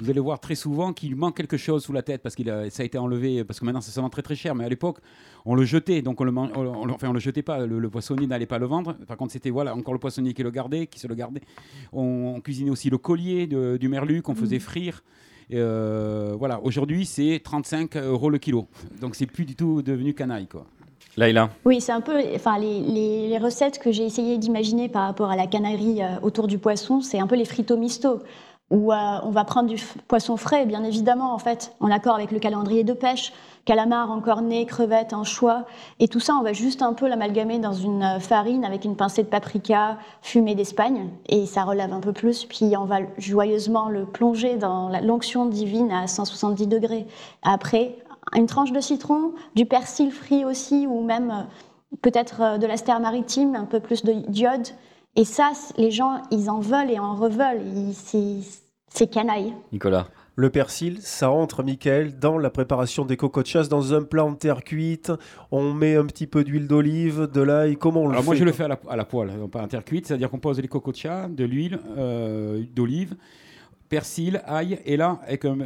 vous 0.00 0.10
allez 0.10 0.20
voir 0.20 0.40
très 0.40 0.54
souvent 0.54 0.92
qu'il 0.92 1.16
manque 1.16 1.36
quelque 1.36 1.56
chose 1.56 1.84
sous 1.84 1.92
la 1.92 2.02
tête 2.02 2.22
parce 2.22 2.34
que 2.34 2.42
ça 2.70 2.82
a 2.82 2.86
été 2.86 2.98
enlevé, 2.98 3.44
parce 3.44 3.58
que 3.60 3.64
maintenant 3.64 3.80
c'est 3.80 3.90
seulement 3.90 4.10
très 4.10 4.22
très 4.22 4.36
cher, 4.36 4.54
mais 4.54 4.64
à 4.64 4.68
l'époque 4.68 4.98
on 5.44 5.54
le 5.54 5.64
jetait, 5.64 6.02
donc 6.02 6.20
on 6.20 6.24
le, 6.24 6.32
enfin 6.36 7.08
on 7.08 7.12
le 7.12 7.20
jetait 7.20 7.42
pas, 7.42 7.66
le, 7.66 7.90
poissonnier 7.90 8.26
n'allait 8.26 8.46
pas 8.46 8.58
le 8.58 8.66
vendre. 8.66 8.94
Par 9.06 9.16
contre 9.16 9.32
c'était 9.32 9.50
voilà 9.50 9.74
encore 9.74 9.94
le 9.94 10.00
poissonnier 10.00 10.34
qui 10.34 10.42
le 10.42 10.50
gardait, 10.50 10.86
qui 10.86 11.00
se 11.00 11.08
le 11.08 11.14
gardait. 11.14 11.42
On, 11.92 12.40
cuisinait 12.40 12.70
aussi 12.70 12.90
le 12.90 12.98
collier 12.98 13.46
du 13.46 13.88
merlu 13.88 14.22
qu'on 14.22 14.34
faisait 14.34 14.58
mmh. 14.58 14.60
frire. 14.60 15.02
Euh, 15.52 16.34
voilà, 16.38 16.60
aujourd'hui, 16.62 17.06
c'est 17.06 17.40
35 17.42 17.96
euros 17.96 18.30
le 18.30 18.38
kilo. 18.38 18.66
Donc, 19.00 19.14
c'est 19.14 19.26
plus 19.26 19.44
du 19.44 19.56
tout 19.56 19.82
devenu 19.82 20.14
canaille, 20.14 20.46
quoi. 20.46 20.66
Laïla 21.16 21.50
Oui, 21.64 21.80
c'est 21.80 21.92
un 21.92 22.00
peu. 22.00 22.20
Enfin, 22.34 22.58
les, 22.58 23.38
recettes 23.38 23.78
que 23.78 23.90
j'ai 23.90 24.04
essayé 24.04 24.38
d'imaginer 24.38 24.88
par 24.88 25.06
rapport 25.06 25.30
à 25.30 25.36
la 25.36 25.46
canaillerie 25.46 26.02
euh, 26.02 26.20
autour 26.22 26.46
du 26.46 26.58
poisson, 26.58 27.00
c'est 27.00 27.18
un 27.18 27.26
peu 27.26 27.36
les 27.36 27.44
frites 27.44 27.72
misto 27.72 28.20
où 28.70 28.92
euh, 28.92 28.96
on 29.22 29.30
va 29.30 29.44
prendre 29.44 29.68
du 29.68 29.76
poisson 30.06 30.36
frais, 30.36 30.66
bien 30.66 30.84
évidemment, 30.84 31.34
en 31.34 31.38
fait, 31.38 31.72
en 31.80 31.90
accord 31.90 32.14
avec 32.14 32.30
le 32.30 32.38
calendrier 32.38 32.84
de 32.84 32.92
pêche, 32.92 33.32
calamar 33.68 34.10
en 34.10 34.22
cornet, 34.22 34.64
crevettes, 34.64 35.14
choix 35.24 35.66
et 36.00 36.08
tout 36.08 36.20
ça, 36.20 36.32
on 36.40 36.42
va 36.42 36.54
juste 36.54 36.80
un 36.80 36.94
peu 36.94 37.06
l'amalgamer 37.06 37.58
dans 37.58 37.74
une 37.74 38.02
euh, 38.02 38.18
farine 38.18 38.64
avec 38.64 38.86
une 38.86 38.96
pincée 38.96 39.22
de 39.22 39.28
paprika 39.28 39.98
fumée 40.22 40.54
d'Espagne, 40.54 41.10
et 41.28 41.44
ça 41.44 41.64
relève 41.64 41.92
un 41.92 42.00
peu 42.00 42.14
plus, 42.14 42.46
puis 42.46 42.78
on 42.78 42.86
va 42.86 43.00
joyeusement 43.18 43.90
le 43.90 44.06
plonger 44.06 44.56
dans 44.56 44.88
l'onction 45.02 45.44
divine 45.44 45.92
à 45.92 46.06
170 46.06 46.66
degrés. 46.66 47.06
Après, 47.42 47.96
une 48.34 48.46
tranche 48.46 48.72
de 48.72 48.80
citron, 48.80 49.34
du 49.54 49.66
persil 49.66 50.12
frit 50.12 50.46
aussi, 50.46 50.86
ou 50.86 51.02
même 51.04 51.30
euh, 51.30 51.96
peut-être 52.00 52.58
de 52.58 52.66
l'astère 52.66 53.00
maritime, 53.00 53.54
un 53.54 53.66
peu 53.66 53.80
plus 53.80 54.02
de 54.02 54.12
d'iode, 54.12 54.68
et 55.14 55.24
ça, 55.24 55.50
les 55.76 55.90
gens, 55.90 56.22
ils 56.30 56.48
en 56.48 56.60
veulent 56.60 56.90
et 56.90 56.98
en 56.98 57.14
reveulent. 57.14 57.60
C'est 57.92 59.06
canaille. 59.08 59.52
Nicolas 59.72 60.06
le 60.38 60.50
persil, 60.50 60.98
ça 61.00 61.32
entre, 61.32 61.64
Michael, 61.64 62.16
dans 62.20 62.38
la 62.38 62.48
préparation 62.48 63.04
des 63.04 63.16
cocottes 63.16 63.46
de 63.46 63.50
chasse, 63.50 63.68
dans 63.68 63.92
un 63.92 64.04
plat 64.04 64.24
en 64.24 64.34
terre 64.34 64.62
cuite. 64.62 65.10
On 65.50 65.72
met 65.72 65.96
un 65.96 66.06
petit 66.06 66.28
peu 66.28 66.44
d'huile 66.44 66.68
d'olive, 66.68 67.28
de 67.34 67.40
l'ail. 67.40 67.76
Comment 67.76 68.02
on 68.02 68.06
le 68.06 68.12
Alors 68.12 68.22
fait 68.22 68.26
Moi, 68.26 68.36
je 68.36 68.44
le 68.44 68.52
fais 68.52 68.62
à 68.62 68.68
la, 68.68 68.78
à 68.88 68.94
la 68.94 69.04
poêle, 69.04 69.32
pas 69.50 69.62
en 69.62 69.66
terre 69.66 69.84
cuite. 69.84 70.06
C'est-à-dire 70.06 70.30
qu'on 70.30 70.38
pose 70.38 70.60
les 70.60 70.68
cocottes 70.68 71.04
de 71.30 71.44
l'huile, 71.44 71.80
euh, 71.96 72.62
d'olive 72.72 73.16
persil, 73.88 74.42
ail, 74.46 74.78
et 74.84 74.96
là, 74.98 75.18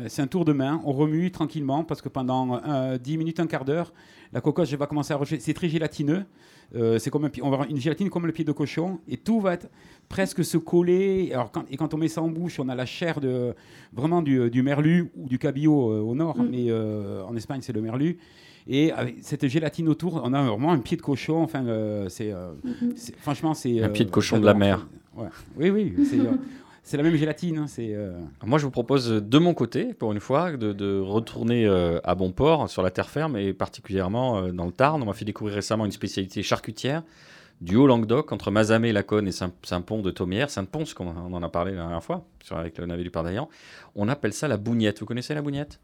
c'est 0.07 0.23
un 0.23 0.29
tour 0.29 0.45
de 0.45 0.53
main, 0.53 0.81
on 0.85 0.93
remue 0.93 1.33
tranquillement 1.33 1.83
parce 1.83 2.01
que 2.01 2.09
pendant 2.09 2.61
10 2.97 3.19
minutes, 3.19 3.41
un 3.41 3.49
quart 3.49 3.65
d'heure, 3.65 3.93
la 4.33 4.41
cocotte 4.41 4.73
va 4.75 4.87
commencer 4.87 5.13
à 5.13 5.17
rocher. 5.17 5.41
C'est 5.41 5.55
très 5.55 5.69
gélatineux, 5.69 6.25
euh, 6.75 6.99
c'est 6.99 7.11
comme 7.11 7.29
on 7.43 7.51
va 7.51 7.55
avoir 7.55 7.69
une 7.69 7.79
gélatine 7.79 8.09
comme 8.09 8.27
le 8.27 8.33
pied 8.33 8.45
de 8.45 8.53
cochon, 8.53 9.01
et 9.09 9.17
tout 9.17 9.41
va 9.41 9.55
être 9.55 9.69
presque 10.09 10.45
se 10.45 10.57
coller. 10.57 11.31
Alors 11.33 11.51
quand, 11.51 11.65
et 11.71 11.77
quand 11.77 11.95
on 11.95 11.99
met 11.99 12.09
ça 12.09 12.23
en 12.23 12.29
bouche, 12.29 12.59
on 12.59 12.69
a 12.69 12.75
la 12.75 12.87
chair 12.87 13.21
de 13.21 13.55
vraiment 13.93 14.23
du, 14.23 14.63
merlu 14.63 15.11
ou 15.17 15.29
du 15.29 15.39
cabillaud 15.39 15.93
euh, 15.93 16.01
au 16.01 16.15
nord, 16.15 16.39
mm. 16.39 16.49
mais 16.51 16.67
euh, 16.69 17.25
en 17.25 17.37
Espagne 17.37 17.61
c'est 17.63 17.73
le 17.73 17.83
merlu. 17.83 18.19
Et 18.69 18.93
avec 18.93 19.17
cette 19.23 19.49
gélatine 19.49 19.89
autour, 19.89 20.21
on 20.23 20.33
a 20.33 20.43
vraiment 20.43 20.71
un 20.71 20.79
pied 20.79 20.97
de 20.97 21.03
cochon. 21.03 21.43
Enfin, 21.43 21.65
c'est 22.09 22.33
franchement 23.19 23.55
c'est 23.55 23.83
un 23.83 23.89
pied 23.89 24.05
de 24.05 24.11
cochon 24.11 24.39
de 24.39 24.47
la 24.47 24.55
mer. 24.55 24.87
Oui, 25.57 25.71
oui, 25.71 25.95
c'est 26.83 26.97
la 26.97 27.03
même 27.03 27.17
gélatine. 27.17 27.59
Hein, 27.59 27.67
c'est, 27.67 27.97
Moi, 28.45 28.59
je 28.59 28.65
vous 28.65 28.71
propose 28.71 29.09
de 29.09 29.39
mon 29.39 29.55
côté, 29.55 29.95
pour 29.95 30.13
une 30.13 30.21
fois, 30.21 30.53
de, 30.57 31.01
retourner 31.01 31.67
à 32.05 32.15
bon 32.15 32.33
port, 32.33 32.69
sur 32.69 32.83
la 32.83 32.91
terre 32.91 33.09
ferme, 33.09 33.37
et 33.37 33.53
particulièrement 33.53 34.53
dans 34.53 34.67
le 34.67 34.73
Tarn. 34.73 35.03
On 35.03 35.07
m'a 35.07 35.13
fait 35.13 35.25
découvrir 35.25 35.55
récemment 35.55 35.85
une 35.85 35.93
spécialité 35.93 36.43
charcutière 36.43 37.03
du 37.63 37.77
Haut-Languedoc, 37.77 38.33
entre 38.33 38.51
Mazamet, 38.51 38.93
Laconne 38.93 39.29
et 39.29 39.33
Saint-Pont 39.33 40.03
de 40.03 40.11
Thomière, 40.11 40.51
Saint-Pont, 40.51 40.85
comme 40.97 41.09
on 41.09 41.33
en 41.33 41.43
a 41.43 41.49
parlé 41.49 41.71
la 41.71 41.83
dernière 41.83 42.03
fois, 42.03 42.27
avec 42.51 42.77
le 42.77 42.87
navire 42.87 43.05
du 43.05 43.11
Pardaillan, 43.11 43.49
on 43.95 44.09
appelle 44.09 44.33
ça 44.33 44.49
la 44.49 44.57
bougnette. 44.57 44.99
Vous 45.01 45.07
connaissez 45.07 45.33
la 45.33 45.43
bougnette? 45.43 45.79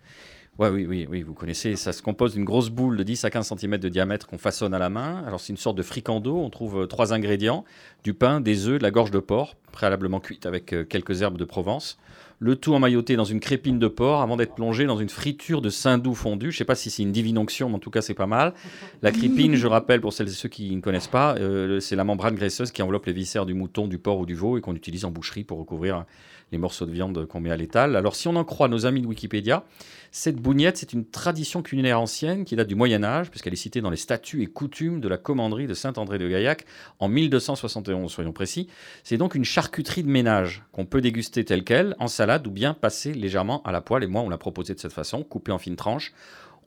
Ouais, 0.58 0.70
oui, 0.70 0.86
oui, 0.88 1.06
oui, 1.08 1.22
vous 1.22 1.34
connaissez. 1.34 1.76
Ça 1.76 1.92
se 1.92 2.02
compose 2.02 2.34
d'une 2.34 2.44
grosse 2.44 2.68
boule 2.68 2.96
de 2.96 3.04
10 3.04 3.24
à 3.24 3.30
15 3.30 3.54
cm 3.56 3.78
de 3.78 3.88
diamètre 3.88 4.26
qu'on 4.26 4.38
façonne 4.38 4.74
à 4.74 4.80
la 4.80 4.90
main. 4.90 5.22
Alors, 5.24 5.38
c'est 5.38 5.52
une 5.52 5.56
sorte 5.56 5.76
de 5.76 5.84
fricando. 5.84 6.36
On 6.36 6.50
trouve 6.50 6.82
euh, 6.82 6.86
trois 6.86 7.12
ingrédients 7.12 7.64
du 8.02 8.12
pain, 8.12 8.40
des 8.40 8.66
œufs, 8.66 8.78
de 8.78 8.82
la 8.82 8.90
gorge 8.90 9.12
de 9.12 9.20
porc, 9.20 9.54
préalablement 9.70 10.18
cuite 10.18 10.46
avec 10.46 10.72
euh, 10.72 10.84
quelques 10.84 11.22
herbes 11.22 11.38
de 11.38 11.44
Provence 11.44 11.96
le 12.40 12.56
tout 12.56 12.74
emmailloté 12.74 13.16
dans 13.16 13.24
une 13.24 13.40
crépine 13.40 13.78
de 13.78 13.88
porc 13.88 14.22
avant 14.22 14.36
d'être 14.36 14.54
plongé 14.54 14.86
dans 14.86 14.96
une 14.96 15.08
friture 15.08 15.60
de 15.60 15.70
saindoux 15.70 16.14
fondu. 16.14 16.50
Je 16.50 16.56
ne 16.56 16.58
sais 16.58 16.64
pas 16.64 16.74
si 16.74 16.90
c'est 16.90 17.02
une 17.02 17.12
divine 17.12 17.38
onction, 17.38 17.68
mais 17.68 17.76
en 17.76 17.80
tout 17.80 17.90
cas, 17.90 18.00
c'est 18.00 18.14
pas 18.14 18.26
mal. 18.26 18.54
La 19.02 19.10
crépine, 19.10 19.54
je 19.54 19.66
rappelle 19.66 20.00
pour 20.00 20.12
celles 20.12 20.28
et 20.28 20.32
ceux 20.32 20.48
qui 20.48 20.74
ne 20.74 20.80
connaissent 20.80 21.08
pas, 21.08 21.34
euh, 21.36 21.80
c'est 21.80 21.96
la 21.96 22.04
membrane 22.04 22.34
graisseuse 22.34 22.70
qui 22.70 22.82
enveloppe 22.82 23.06
les 23.06 23.12
viscères 23.12 23.46
du 23.46 23.54
mouton, 23.54 23.88
du 23.88 23.98
porc 23.98 24.20
ou 24.20 24.26
du 24.26 24.34
veau 24.34 24.56
et 24.56 24.60
qu'on 24.60 24.74
utilise 24.74 25.04
en 25.04 25.10
boucherie 25.10 25.44
pour 25.44 25.58
recouvrir 25.58 26.04
les 26.52 26.58
morceaux 26.58 26.86
de 26.86 26.92
viande 26.92 27.26
qu'on 27.26 27.40
met 27.40 27.50
à 27.50 27.56
l'étal. 27.56 27.96
Alors, 27.96 28.16
si 28.16 28.28
on 28.28 28.36
en 28.36 28.44
croit 28.44 28.68
nos 28.68 28.86
amis 28.86 29.02
de 29.02 29.06
Wikipédia, 29.06 29.64
cette 30.10 30.36
bougnette, 30.36 30.78
c'est 30.78 30.92
une 30.92 31.04
tradition 31.04 31.62
culinaire 31.62 32.00
ancienne 32.00 32.44
qui 32.44 32.56
date 32.56 32.68
du 32.68 32.74
Moyen 32.74 33.04
Âge, 33.04 33.30
puisqu'elle 33.30 33.52
est 33.52 33.56
citée 33.56 33.80
dans 33.80 33.90
les 33.90 33.96
statuts 33.96 34.42
et 34.42 34.46
coutumes 34.46 35.00
de 35.00 35.08
la 35.08 35.18
commanderie 35.18 35.66
de 35.66 35.74
Saint-André 35.74 36.18
de 36.18 36.28
Gaillac 36.28 36.64
en 36.98 37.08
1271, 37.08 38.10
soyons 38.10 38.32
précis. 38.32 38.68
C'est 39.04 39.18
donc 39.18 39.34
une 39.34 39.44
charcuterie 39.44 40.02
de 40.02 40.08
ménage 40.08 40.64
qu'on 40.72 40.86
peut 40.86 41.02
déguster 41.02 41.44
telle 41.44 41.64
qu'elle, 41.64 41.94
en 41.98 42.08
salade 42.08 42.46
ou 42.46 42.50
bien 42.50 42.72
passer 42.72 43.12
légèrement 43.12 43.62
à 43.64 43.72
la 43.72 43.80
poêle. 43.82 44.02
Et 44.02 44.06
moi, 44.06 44.22
on 44.22 44.30
l'a 44.30 44.38
proposé 44.38 44.74
de 44.74 44.80
cette 44.80 44.92
façon, 44.92 45.22
coupée 45.22 45.52
en 45.52 45.58
fines 45.58 45.76
tranches. 45.76 46.12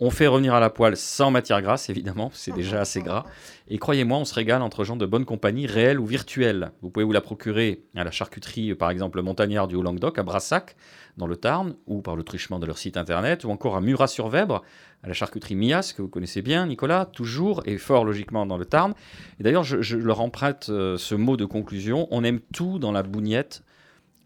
On 0.03 0.09
fait 0.09 0.25
revenir 0.25 0.55
à 0.55 0.59
la 0.59 0.71
poêle 0.71 0.97
sans 0.97 1.29
matière 1.29 1.61
grasse, 1.61 1.87
évidemment, 1.91 2.31
c'est 2.33 2.51
déjà 2.51 2.81
assez 2.81 3.01
gras. 3.01 3.23
Et 3.67 3.77
croyez-moi, 3.77 4.17
on 4.17 4.25
se 4.25 4.33
régale 4.33 4.63
entre 4.63 4.83
gens 4.83 4.95
de 4.95 5.05
bonne 5.05 5.25
compagnie, 5.25 5.67
réelle 5.67 5.99
ou 5.99 6.07
virtuelle. 6.07 6.71
Vous 6.81 6.89
pouvez 6.89 7.03
vous 7.03 7.11
la 7.11 7.21
procurer 7.21 7.83
à 7.95 8.03
la 8.03 8.09
charcuterie, 8.09 8.73
par 8.73 8.89
exemple, 8.89 9.21
montagnard 9.21 9.67
du 9.67 9.75
Haut-Languedoc, 9.75 10.17
à 10.17 10.23
Brassac, 10.23 10.75
dans 11.17 11.27
le 11.27 11.35
Tarn, 11.35 11.75
ou 11.85 12.01
par 12.01 12.15
le 12.15 12.23
truchement 12.23 12.57
de 12.57 12.65
leur 12.65 12.79
site 12.79 12.97
internet, 12.97 13.43
ou 13.43 13.51
encore 13.51 13.75
à 13.75 13.81
Murat-sur-Vèbre, 13.81 14.63
à 15.03 15.07
la 15.07 15.13
charcuterie 15.13 15.53
Mias, 15.53 15.93
que 15.95 16.01
vous 16.01 16.09
connaissez 16.09 16.41
bien, 16.41 16.65
Nicolas, 16.65 17.05
toujours 17.05 17.61
et 17.67 17.77
fort 17.77 18.03
logiquement 18.03 18.47
dans 18.47 18.57
le 18.57 18.65
Tarn. 18.65 18.95
Et 19.39 19.43
d'ailleurs, 19.43 19.63
je, 19.63 19.97
leur 19.97 20.19
emprunte 20.21 20.69
euh, 20.69 20.97
ce 20.97 21.13
mot 21.13 21.37
de 21.37 21.45
conclusion 21.45 22.07
on 22.09 22.23
aime 22.23 22.39
tout 22.55 22.79
dans 22.79 22.91
la 22.91 23.03
bougnette, 23.03 23.61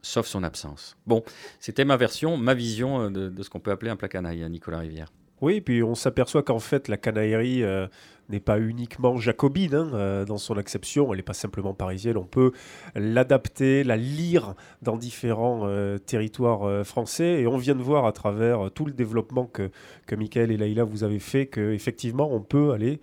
sauf 0.01 0.25
son 0.25 0.41
absence. 0.41 0.95
Bon, 1.05 1.21
c'était 1.59 1.83
ma 1.83 1.97
version, 1.97 2.37
ma 2.37 2.53
vision 2.53 3.01
euh, 3.01 3.09
de, 3.09 3.27
de 3.27 3.43
ce 3.43 3.49
qu'on 3.49 3.59
peut 3.59 3.71
appeler 3.71 3.91
un 3.91 3.97
plat 3.97 4.07
canaille, 4.07 4.49
Nicolas 4.49 4.79
Rivière. 4.79 5.11
Oui, 5.45 5.61
puis 5.61 5.83
on 5.83 5.93
s'aperçoit 5.93 6.41
qu'en 6.41 6.57
fait, 6.57 6.87
la 6.87 6.97
canaillerie, 6.97 7.61
euh, 7.61 7.85
n'est 8.29 8.39
pas 8.39 8.59
uniquement 8.59 9.17
jacobine 9.17 9.75
hein, 9.75 9.89
euh, 9.93 10.25
dans 10.25 10.37
son 10.37 10.57
acception, 10.57 11.11
elle 11.11 11.17
n'est 11.17 11.23
pas 11.23 11.33
simplement 11.33 11.73
parisienne, 11.73 12.17
on 12.17 12.25
peut 12.25 12.51
l'adapter, 12.95 13.83
la 13.83 13.97
lire 13.97 14.55
dans 14.81 14.97
différents 14.97 15.61
euh, 15.63 15.97
territoires 15.97 16.63
euh, 16.63 16.83
français 16.83 17.41
et 17.41 17.47
on 17.47 17.57
vient 17.57 17.75
de 17.75 17.83
voir 17.83 18.05
à 18.05 18.11
travers 18.11 18.71
tout 18.71 18.85
le 18.85 18.93
développement 18.93 19.45
que, 19.45 19.69
que 20.05 20.15
Michael 20.15 20.51
et 20.51 20.57
Laïla 20.57 20.83
vous 20.83 21.03
avez 21.03 21.19
fait 21.19 21.47
qu'effectivement 21.47 22.29
on 22.31 22.41
peut 22.41 22.71
aller 22.71 22.99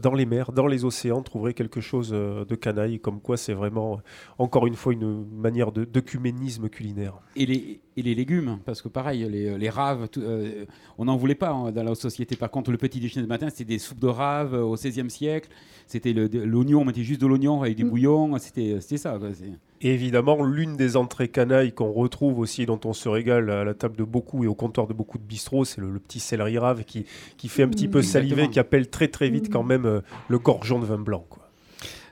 dans 0.00 0.14
les 0.14 0.24
mers, 0.24 0.50
dans 0.50 0.66
les 0.66 0.86
océans, 0.86 1.20
trouver 1.20 1.52
quelque 1.52 1.82
chose 1.82 2.08
de 2.08 2.54
canaille, 2.54 2.98
comme 3.00 3.20
quoi 3.20 3.36
c'est 3.36 3.52
vraiment, 3.52 4.00
encore 4.38 4.66
une 4.66 4.76
fois, 4.76 4.94
une 4.94 5.26
manière 5.26 5.72
de 5.72 5.84
d'œcuménisme 5.84 6.70
culinaire. 6.70 7.20
Et 7.36 7.44
les, 7.44 7.82
et 7.98 8.02
les 8.02 8.14
légumes, 8.14 8.60
parce 8.64 8.80
que 8.80 8.88
pareil, 8.88 9.28
les, 9.30 9.58
les 9.58 9.68
raves, 9.68 10.08
on 10.96 11.04
n'en 11.04 11.18
voulait 11.18 11.34
pas 11.34 11.50
hein, 11.50 11.70
dans 11.70 11.84
la 11.84 11.94
société. 11.94 12.34
Par 12.34 12.50
contre, 12.50 12.70
le 12.70 12.78
petit 12.78 12.98
déjeuner 12.98 13.24
de 13.24 13.28
matin, 13.28 13.50
c'était 13.50 13.64
des 13.64 13.78
soupes 13.78 14.00
de 14.00 14.06
raves 14.06 14.54
au 14.64 14.74
XVIe 14.74 15.10
siècle. 15.10 15.48
C'était 15.86 16.12
l'oignon, 16.12 16.80
on 16.80 16.84
mettait 16.84 17.02
juste 17.02 17.20
de 17.20 17.26
l'oignon 17.26 17.62
avec 17.62 17.76
du 17.76 17.84
mm. 17.84 17.88
bouillon. 17.88 18.38
C'était 18.38 18.80
ça. 18.80 19.18
et 19.80 19.92
évidemment, 19.92 20.42
l'une 20.44 20.76
des 20.76 20.96
entrées 20.96 21.28
canailles 21.28 21.72
qu'on 21.72 21.92
retrouve 21.92 22.38
aussi, 22.38 22.66
dont 22.66 22.80
on 22.84 22.92
se 22.92 23.08
régale 23.08 23.50
à 23.50 23.64
la 23.64 23.74
table 23.74 23.96
de 23.96 24.04
beaucoup 24.04 24.44
et 24.44 24.46
au 24.46 24.54
comptoir 24.54 24.86
de 24.86 24.94
beaucoup 24.94 25.18
de 25.18 25.24
bistrots, 25.24 25.64
c'est 25.64 25.80
le, 25.80 25.98
petit 25.98 26.20
céleri 26.20 26.58
rave 26.58 26.84
qui, 26.84 27.06
qui 27.36 27.48
fait 27.48 27.62
un 27.62 27.68
petit 27.68 27.88
peu 27.88 28.02
saliver, 28.02 28.48
qui 28.48 28.58
appelle 28.58 28.88
très 28.88 29.08
très 29.08 29.28
vite 29.28 29.50
quand 29.52 29.62
même 29.62 29.86
euh, 29.86 30.00
le 30.28 30.38
gorgeon 30.38 30.78
de 30.78 30.86
vin 30.86 30.98
blanc. 30.98 31.24
Quoi. 31.28 31.43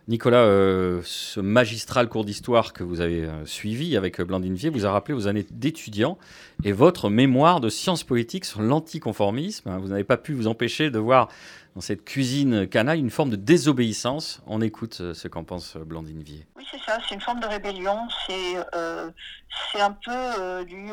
Nicolas, 0.09 0.39
euh, 0.39 1.01
ce 1.05 1.39
magistral 1.39 2.09
cours 2.09 2.25
d'histoire 2.25 2.73
que 2.73 2.83
vous 2.83 3.01
avez 3.01 3.25
euh, 3.25 3.47
suivi 3.47 3.97
avec 3.97 4.21
Blandine 4.21 4.55
Vier 4.55 4.69
vous 4.69 4.85
a 4.85 4.91
rappelé 4.91 5.15
vos 5.15 5.29
années 5.29 5.47
d'étudiant 5.51 6.19
et 6.65 6.73
votre 6.73 7.09
mémoire 7.09 7.61
de 7.61 7.69
sciences 7.69 8.03
politiques 8.03 8.45
sur 8.45 8.63
l'anticonformisme. 8.63 9.71
Vous 9.79 9.89
n'avez 9.89 10.03
pas 10.03 10.17
pu 10.17 10.33
vous 10.35 10.49
empêcher 10.49 10.91
de 10.91 10.99
voir 10.99 11.29
dans 11.77 11.81
cette 11.81 12.05
cuisine 12.05 12.67
canaille 12.67 12.99
une 12.99 13.11
forme 13.11 13.31
de 13.31 13.37
désobéissance. 13.37 14.43
On 14.49 14.61
écoute 14.61 14.99
euh, 15.01 15.15
ce 15.15 15.29
qu'en 15.29 15.45
pense 15.45 15.77
Blandine 15.77 16.23
Vier. 16.23 16.47
Oui, 16.57 16.65
c'est 16.69 16.81
ça, 16.81 16.99
c'est 17.09 17.15
une 17.15 17.21
forme 17.21 17.39
de 17.39 17.47
rébellion. 17.47 17.97
C'est 18.27 19.81
un 19.81 19.93
peu 19.93 20.65
du 20.65 20.91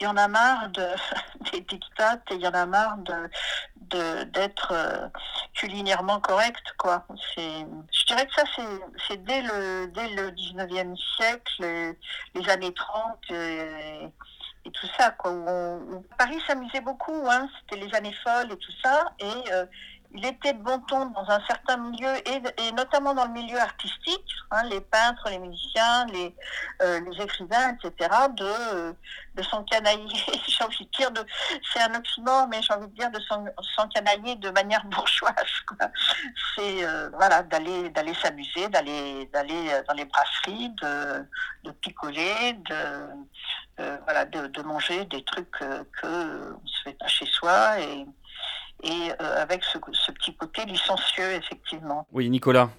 il 0.00 0.04
y 0.04 0.06
en 0.06 0.16
a 0.16 0.28
marre 0.28 0.68
de, 0.70 0.86
des 1.52 1.60
dictates 1.60 2.22
et 2.30 2.34
il 2.34 2.40
y 2.40 2.46
en 2.46 2.52
a 2.52 2.66
marre 2.66 2.98
de, 2.98 3.14
d'être 3.90 4.72
euh, 4.72 5.08
culinairement 5.54 6.20
correct 6.20 6.64
quoi. 6.78 7.06
Je 7.36 8.06
dirais 8.06 8.26
que 8.26 8.34
ça 8.34 8.44
c'est 9.08 9.24
dès 9.24 9.42
le 9.42 9.86
dès 9.88 10.08
le 10.08 10.30
19e 10.30 10.96
siècle 11.16 11.94
les, 12.34 12.48
années 12.48 12.74
30 12.74 13.30
et, 13.30 14.12
tout 14.72 14.88
ça 14.98 15.10
quoi 15.12 15.32
Paris 16.18 16.40
s'amusait 16.46 16.80
beaucoup 16.80 17.22
hein. 17.30 17.48
C'était 17.60 17.84
les 17.86 17.94
années 17.94 18.16
folles 18.24 18.52
et 18.52 18.56
tout 18.56 18.72
ça 18.82 19.12
et 19.20 19.52
euh, 19.52 19.64
il 20.12 20.24
était 20.24 20.52
de 20.52 20.62
bon 20.62 20.78
ton 20.80 21.06
dans 21.06 21.28
un 21.28 21.40
certain 21.46 21.76
milieu, 21.76 22.14
et, 22.28 22.72
notamment 22.72 23.14
dans 23.14 23.26
le 23.26 23.32
milieu 23.32 23.58
artistique, 23.58 24.34
hein, 24.50 24.62
les 24.64 24.80
peintres, 24.80 25.28
les 25.30 25.38
musiciens, 25.38 26.06
les, 26.06 26.34
euh, 26.82 27.00
écrivains, 27.20 27.74
etc., 27.74 28.10
de, 28.36 28.94
de 29.34 29.42
s'encanailler, 29.42 30.08
j'ai 30.48 30.64
envie 30.64 30.84
de 30.84 30.90
dire, 30.90 31.10
c'est 31.72 31.80
un 31.80 31.94
oxymore, 31.94 32.48
mais 32.48 32.62
j'ai 32.62 32.72
envie 32.74 32.88
de 32.88 32.94
dire 32.94 33.10
de 33.10 33.20
s'encanailler 33.76 34.36
de 34.36 34.50
manière 34.50 34.84
bourgeoise. 34.86 35.34
C'est 36.54 36.84
euh, 36.84 37.10
voilà, 37.14 37.42
d'aller, 37.42 37.90
d'aller 37.90 38.14
s'amuser, 38.14 38.68
d'aller, 38.68 39.28
d'aller 39.32 39.82
dans 39.88 39.94
les 39.94 40.04
brasseries, 40.04 40.70
de, 40.70 41.70
picoler, 41.82 42.54
de, 42.54 42.74
euh, 43.80 43.98
voilà, 44.04 44.24
de, 44.24 44.62
manger 44.62 45.04
des 45.06 45.22
trucs 45.24 45.50
que 45.50 45.84
on 46.02 46.66
se 46.66 46.82
fait 46.82 46.94
pas 46.94 47.06
chez 47.06 47.26
soi 47.26 47.78
et 47.80 48.06
et 48.82 49.10
euh, 49.20 49.42
avec 49.42 49.62
ce, 49.64 49.78
petit 49.78 50.34
côté 50.34 50.64
licencieux, 50.64 51.32
effectivement. 51.32 52.06
Oui, 52.12 52.28
Nicolas 52.30 52.70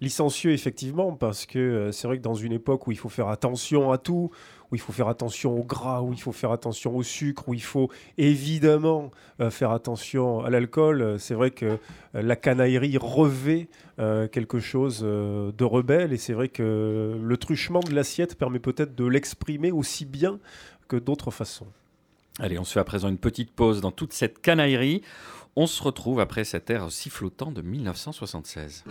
licencieux 0.00 0.50
effectivement 0.50 1.12
parce 1.12 1.46
que 1.46 1.60
euh, 1.60 1.92
c'est 1.92 2.08
vrai 2.08 2.18
que 2.18 2.24
dans 2.24 2.34
une 2.34 2.50
époque 2.50 2.88
où 2.88 2.90
il 2.90 2.98
faut 2.98 3.08
faire 3.08 3.28
attention 3.28 3.92
à 3.92 3.98
tout, 3.98 4.32
où 4.72 4.74
il 4.74 4.80
faut 4.80 4.90
faire 4.90 5.06
attention 5.06 5.56
au 5.56 5.62
gras, 5.62 6.02
où 6.02 6.12
il 6.12 6.20
faut 6.20 6.32
faire 6.32 6.50
attention 6.50 6.96
au 6.96 7.04
sucre, 7.04 7.48
où 7.48 7.54
il 7.54 7.62
faut 7.62 7.88
évidemment 8.18 9.12
euh, 9.38 9.48
faire 9.48 9.70
attention 9.70 10.40
à 10.40 10.50
l'alcool, 10.50 11.20
c'est 11.20 11.34
vrai 11.34 11.52
que 11.52 11.78
la 12.14 12.34
canaillerie 12.34 12.98
revêt 12.98 13.68
quelque 14.32 14.58
chose 14.58 15.02
de 15.02 15.64
rebelle 15.64 16.12
et 16.12 16.16
c'est 16.16 16.32
vrai 16.32 16.48
que 16.48 17.16
le 17.22 17.36
truchement 17.36 17.78
de 17.78 17.94
l'assiette 17.94 18.36
permet 18.36 18.58
peut-être 18.58 18.96
de 18.96 19.04
l'exprimer 19.04 19.70
aussi 19.70 20.04
bien 20.04 20.40
que 20.88 20.96
d'autres 20.96 21.30
façons. 21.30 21.68
Allez, 22.38 22.58
on 22.58 22.64
se 22.64 22.72
fait 22.72 22.80
à 22.80 22.84
présent 22.84 23.08
une 23.08 23.18
petite 23.18 23.52
pause 23.52 23.80
dans 23.80 23.90
toute 23.90 24.12
cette 24.12 24.40
canaillerie. 24.40 25.02
On 25.54 25.66
se 25.66 25.82
retrouve 25.82 26.18
après 26.18 26.44
cet 26.44 26.70
air 26.70 26.90
sifflotant 26.90 27.52
de 27.52 27.60
1976. 27.60 28.84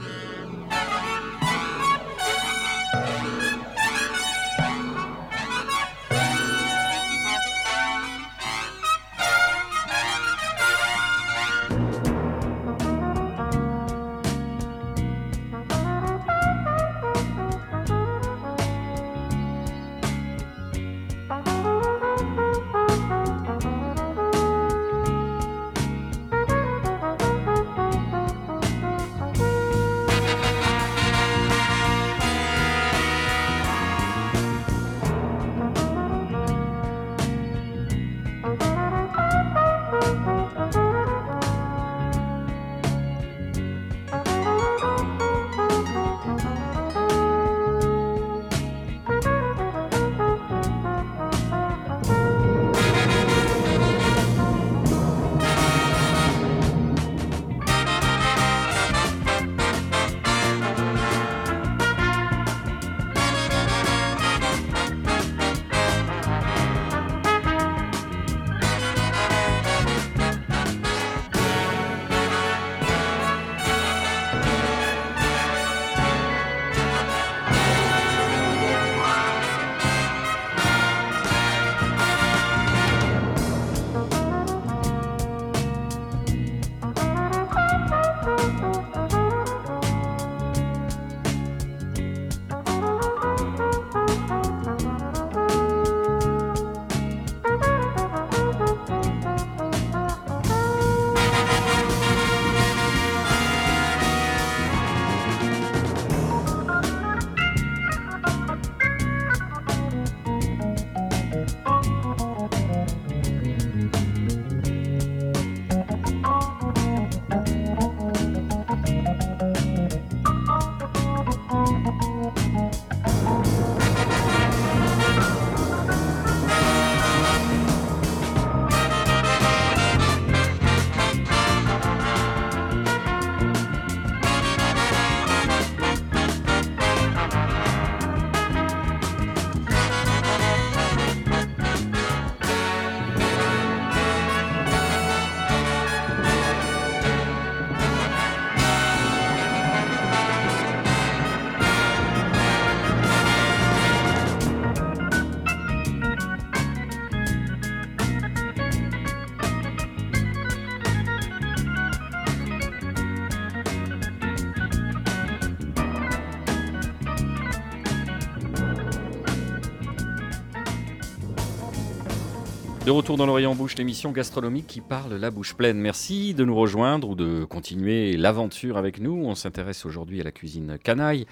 De 172.91 172.93
retour 172.93 173.15
dans 173.15 173.25
l'Orient 173.25 173.55
Bouche, 173.55 173.77
l'émission 173.77 174.11
gastronomique 174.11 174.67
qui 174.67 174.81
parle 174.81 175.13
la 175.13 175.31
bouche 175.31 175.53
pleine. 175.53 175.79
Merci 175.79 176.33
de 176.33 176.43
nous 176.43 176.57
rejoindre 176.57 177.07
ou 177.07 177.15
de 177.15 177.45
continuer 177.45 178.17
l'aventure 178.17 178.75
avec 178.75 178.99
nous. 178.99 179.13
On 179.13 179.33
s'intéresse 179.33 179.85
aujourd'hui 179.85 180.19
à 180.19 180.25
la 180.25 180.33
cuisine 180.33 180.77
canaille. 180.77 181.25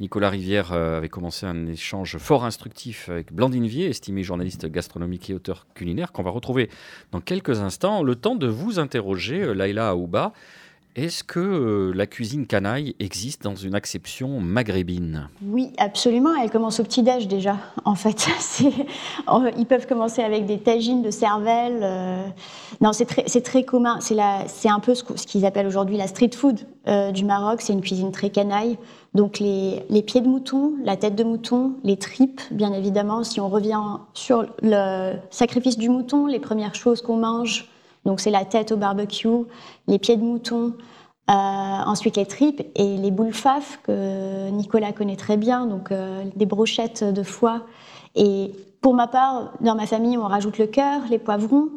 Nicolas 0.00 0.30
Rivière 0.30 0.72
euh, 0.72 0.98
avait 0.98 1.08
commencé 1.08 1.46
un 1.46 1.68
échange 1.68 2.18
fort 2.18 2.44
instructif 2.44 3.08
avec 3.08 3.32
Blandine 3.32 3.68
Vier, 3.68 3.86
estimée 3.86 4.24
journaliste 4.24 4.66
gastronomique 4.66 5.30
et 5.30 5.34
auteur 5.34 5.68
culinaire, 5.74 6.10
qu'on 6.10 6.24
va 6.24 6.30
retrouver 6.30 6.68
dans 7.12 7.20
quelques 7.20 7.60
instants. 7.60 8.02
Le 8.02 8.16
temps 8.16 8.34
de 8.34 8.48
vous 8.48 8.80
interroger, 8.80 9.42
euh, 9.42 9.52
Laila 9.52 9.90
Aouba. 9.90 10.32
Est-ce 10.96 11.22
que 11.22 11.38
euh, 11.38 11.92
la 11.94 12.06
cuisine 12.06 12.46
canaille 12.46 12.96
existe 13.00 13.42
dans 13.42 13.54
une 13.54 13.74
acception 13.74 14.40
maghrébine? 14.40 15.28
Oui, 15.44 15.70
absolument. 15.76 16.30
Elle 16.42 16.50
commence 16.50 16.80
au 16.80 16.84
petit-déj 16.84 17.28
déjà, 17.28 17.58
en 17.84 17.94
fait. 17.94 18.26
Ils 19.58 19.66
peuvent 19.66 19.86
commencer 19.86 20.22
avec 20.22 20.46
des 20.46 20.58
tagines 20.58 21.02
de 21.02 21.10
cervelle. 21.10 21.80
Euh. 21.82 22.26
Non, 22.80 22.94
c'est 22.94 23.04
très, 23.04 23.24
très, 23.24 23.62
commun. 23.62 23.98
C'est 24.00 24.70
un 24.70 24.80
peu 24.80 24.94
ce 24.94 25.02
qu'ils 25.26 25.44
appellent 25.44 25.66
aujourd'hui 25.66 25.98
la 25.98 26.06
street 26.06 26.30
food 26.34 26.60
euh, 26.88 27.12
du 27.12 27.26
Maroc. 27.26 27.60
C'est 27.60 27.74
une 27.74 27.82
cuisine 27.82 28.10
très 28.10 28.30
canaille. 28.30 28.78
Donc 29.12 29.38
les, 29.38 29.82
les, 29.90 30.00
pieds 30.00 30.22
de 30.22 30.28
mouton, 30.28 30.76
la 30.82 30.96
tête 30.96 31.14
de 31.14 31.24
mouton, 31.24 31.74
les 31.84 31.98
tripes, 31.98 32.40
bien 32.50 32.72
évidemment. 32.72 33.22
Si 33.22 33.38
on 33.38 33.50
revient 33.50 33.82
sur 34.14 34.46
le 34.62 35.12
sacrifice 35.28 35.76
du 35.76 35.90
mouton, 35.90 36.26
les 36.26 36.40
premières 36.40 36.74
choses 36.74 37.02
qu'on 37.02 37.16
mange, 37.16 37.68
donc 38.06 38.20
c'est 38.20 38.30
la 38.30 38.44
tête 38.44 38.72
au 38.72 38.76
barbecue, 38.76 39.28
les 39.88 39.98
pieds 39.98 40.16
de 40.16 40.22
mouton, 40.22 40.72
euh, 41.28 41.32
ensuite 41.32 42.16
les 42.16 42.24
tripes 42.24 42.62
et 42.76 42.96
les 42.96 43.10
boules 43.10 43.34
faf 43.34 43.80
que 43.82 44.48
Nicolas 44.50 44.92
connaît 44.92 45.16
très 45.16 45.36
bien, 45.36 45.66
donc 45.66 45.90
euh, 45.90 46.22
des 46.36 46.46
brochettes 46.46 47.02
de 47.02 47.22
foie. 47.24 47.62
Et 48.14 48.52
pour 48.80 48.94
ma 48.94 49.08
part, 49.08 49.52
dans 49.60 49.74
ma 49.74 49.86
famille, 49.86 50.16
on 50.16 50.28
rajoute 50.28 50.56
le 50.58 50.68
cœur, 50.68 51.02
les 51.10 51.18
poivrons. 51.18 51.68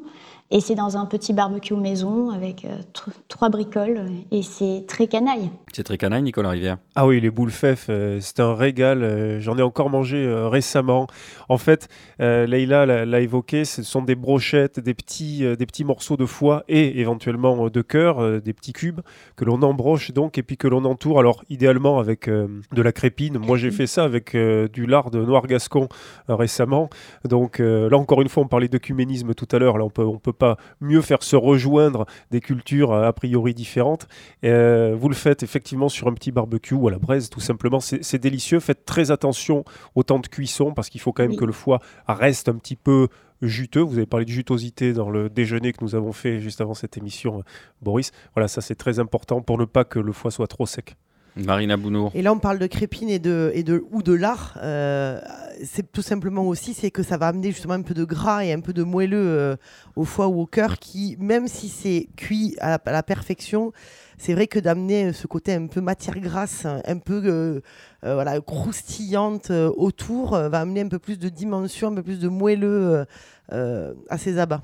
Et 0.51 0.61
c'est 0.61 0.73
dans 0.73 0.97
un 0.97 1.05
petit 1.05 1.31
barbecue 1.31 1.75
maison 1.75 2.31
avec 2.31 2.65
euh, 2.65 2.79
trois 3.27 3.49
bricoles 3.49 4.01
et 4.31 4.41
c'est 4.41 4.83
très 4.87 5.05
canaille. 5.05 5.51
C'est 5.73 5.83
très 5.83 5.99
canaille, 5.99 6.23
Nicolas 6.23 6.49
Rivière. 6.49 6.77
Ah 6.95 7.05
oui, 7.05 7.21
les 7.21 7.29
boules 7.29 7.51
fèves, 7.51 7.85
euh, 7.89 8.17
c'est 8.19 8.39
un 8.39 8.55
régal. 8.55 9.03
Euh, 9.03 9.39
j'en 9.39 9.59
ai 9.59 9.61
encore 9.61 9.91
mangé 9.91 10.27
récemment. 10.27 11.05
En 11.49 11.59
fait, 11.59 11.87
Leïla 12.17 13.05
l'a 13.05 13.19
évoqué, 13.19 13.63
ce 13.63 13.83
sont 13.83 14.01
des 14.01 14.15
brochettes, 14.15 14.79
des 14.79 14.95
petits, 14.95 15.41
des 15.55 15.65
petits 15.67 15.83
morceaux 15.83 16.17
de 16.17 16.25
foie 16.25 16.63
et 16.67 16.99
éventuellement 16.99 17.69
de 17.69 17.81
cœur, 17.81 18.41
des 18.41 18.53
petits 18.53 18.73
cubes 18.73 19.01
que 19.35 19.45
l'on 19.45 19.61
embroche 19.61 20.11
donc 20.11 20.37
et 20.39 20.43
puis 20.43 20.57
que 20.57 20.67
l'on 20.67 20.83
entoure. 20.85 21.19
Alors, 21.19 21.43
idéalement 21.49 21.99
avec 21.99 22.27
de 22.27 22.81
la 22.81 22.91
crépine. 22.91 23.37
Moi, 23.37 23.57
j'ai 23.57 23.71
fait 23.71 23.87
ça 23.87 24.03
avec 24.03 24.35
du 24.35 24.85
lard 24.85 25.11
de 25.11 25.23
noir 25.23 25.45
gascon 25.45 25.89
récemment. 26.27 26.89
Donc 27.25 27.59
là, 27.59 27.97
encore 27.97 28.21
une 28.21 28.29
fois, 28.29 28.43
on 28.43 28.47
parlait 28.47 28.67
d'œcuménisme 28.67 29.33
tout 29.33 29.47
à 29.51 29.59
l'heure. 29.59 29.77
Là, 29.77 29.85
on 29.85 29.89
peut, 29.89 30.05
on 30.05 30.17
peut 30.17 30.33
pas 30.39 30.57
mieux 30.81 31.01
faire 31.01 31.21
se 31.21 31.35
rejoindre 31.35 32.07
des 32.31 32.39
cultures 32.41 32.91
euh, 32.91 33.07
a 33.07 33.13
priori 33.13 33.53
différentes. 33.53 34.07
Euh, 34.43 34.95
vous 34.97 35.09
le 35.09 35.15
faites 35.15 35.43
effectivement 35.43 35.89
sur 35.89 36.07
un 36.07 36.13
petit 36.13 36.31
barbecue 36.31 36.73
ou 36.73 36.87
à 36.87 36.91
la 36.91 36.97
braise, 36.97 37.29
tout 37.29 37.41
simplement. 37.41 37.79
C'est 37.79 38.17
délicieux. 38.17 38.59
Faites 38.59 38.85
très 38.85 39.11
attention 39.11 39.63
au 39.93 40.03
temps 40.03 40.19
de 40.19 40.27
cuisson 40.27 40.73
parce 40.73 40.89
qu'il 40.89 41.01
faut 41.01 41.13
quand 41.13 41.23
même 41.23 41.35
que 41.35 41.45
le 41.45 41.53
foie 41.53 41.79
reste 42.07 42.49
un 42.49 42.55
petit 42.55 42.75
peu 42.75 43.07
juteux. 43.41 43.81
Vous 43.81 43.97
avez 43.97 44.05
parlé 44.05 44.25
de 44.25 44.31
jutosité 44.31 44.93
dans 44.93 45.09
le 45.09 45.29
déjeuner 45.29 45.73
que 45.73 45.83
nous 45.83 45.95
avons 45.95 46.11
fait 46.11 46.39
juste 46.39 46.61
avant 46.61 46.73
cette 46.73 46.97
émission, 46.97 47.39
euh, 47.39 47.43
Boris. 47.81 48.11
Voilà, 48.35 48.47
ça 48.47 48.61
c'est 48.61 48.75
très 48.75 48.99
important 48.99 49.41
pour 49.41 49.57
ne 49.57 49.65
pas 49.65 49.83
que 49.83 49.99
le 49.99 50.11
foie 50.11 50.31
soit 50.31 50.47
trop 50.47 50.65
sec. 50.65 50.95
Marina 51.35 51.77
Bounour. 51.77 52.11
Et 52.13 52.21
là, 52.21 52.33
on 52.33 52.39
parle 52.39 52.59
de 52.59 52.67
crépine 52.67 53.09
et 53.09 53.19
de, 53.19 53.51
et 53.53 53.63
de, 53.63 53.83
ou 53.91 54.01
de 54.03 54.13
lard. 54.13 54.57
Euh, 54.61 55.19
c'est 55.63 55.91
tout 55.91 56.01
simplement 56.01 56.47
aussi, 56.47 56.73
c'est 56.73 56.91
que 56.91 57.03
ça 57.03 57.17
va 57.17 57.27
amener 57.27 57.51
justement 57.51 57.73
un 57.73 57.81
peu 57.81 57.93
de 57.93 58.03
gras 58.03 58.45
et 58.45 58.53
un 58.53 58.61
peu 58.61 58.73
de 58.73 58.83
moelleux 58.83 59.17
euh, 59.17 59.55
au 59.95 60.05
foie 60.05 60.27
ou 60.27 60.41
au 60.41 60.45
cœur 60.45 60.79
qui, 60.79 61.17
même 61.19 61.47
si 61.47 61.69
c'est 61.69 62.07
cuit 62.15 62.55
à 62.59 62.79
la, 62.85 63.03
perfection, 63.03 63.71
c'est 64.17 64.33
vrai 64.33 64.47
que 64.47 64.59
d'amener 64.59 65.13
ce 65.13 65.27
côté 65.27 65.53
un 65.53 65.67
peu 65.67 65.81
matière 65.81 66.19
grasse, 66.19 66.65
un 66.65 66.97
peu 66.97 67.21
euh, 67.25 67.61
voilà, 68.01 68.39
croustillante 68.41 69.49
autour, 69.51 70.31
va 70.31 70.59
amener 70.59 70.81
un 70.81 70.87
peu 70.87 70.99
plus 70.99 71.17
de 71.17 71.29
dimension, 71.29 71.89
un 71.89 71.95
peu 71.95 72.03
plus 72.03 72.19
de 72.19 72.27
moelleux 72.27 73.05
à 73.51 74.17
ces 74.17 74.37
abats. 74.37 74.63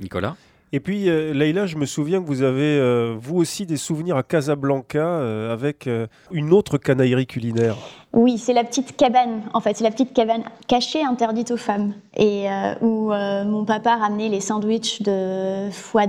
Nicolas? 0.00 0.36
Et 0.72 0.80
puis, 0.80 1.08
euh, 1.08 1.32
Leïla, 1.32 1.66
je 1.66 1.76
me 1.76 1.86
souviens 1.86 2.20
que 2.20 2.26
vous 2.26 2.42
avez, 2.42 2.78
euh, 2.78 3.16
vous 3.18 3.36
aussi, 3.36 3.64
des 3.64 3.76
souvenirs 3.76 4.16
à 4.16 4.22
Casablanca 4.22 4.98
euh, 4.98 5.52
avec 5.52 5.88
une 6.30 6.52
autre 6.52 6.76
canaillerie 6.76 7.26
culinaire. 7.26 7.76
Oui, 8.12 8.38
c'est 8.38 8.52
la 8.52 8.64
petite 8.64 8.96
cabane, 8.96 9.42
en 9.54 9.60
fait. 9.60 9.76
C'est 9.76 9.84
la 9.84 9.90
petite 9.90 10.12
cabane 10.12 10.42
cachée, 10.66 11.02
interdite 11.02 11.50
aux 11.50 11.56
femmes. 11.56 11.94
Et 12.16 12.46
où 12.80 13.10
mon 13.10 13.64
papa 13.64 13.96
ramenait 13.96 14.28
les 14.28 14.40
sandwichs 14.40 15.02
de 15.02 15.70
foie, 15.70 16.06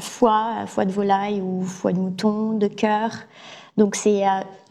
foie, 0.00 0.84
de 0.84 0.90
volaille 0.90 1.40
ou 1.40 1.62
foie 1.62 1.92
de 1.92 1.98
mouton, 1.98 2.58
de 2.58 2.66
cœur. 2.66 3.12
Donc, 3.76 3.94
c'est 3.94 4.22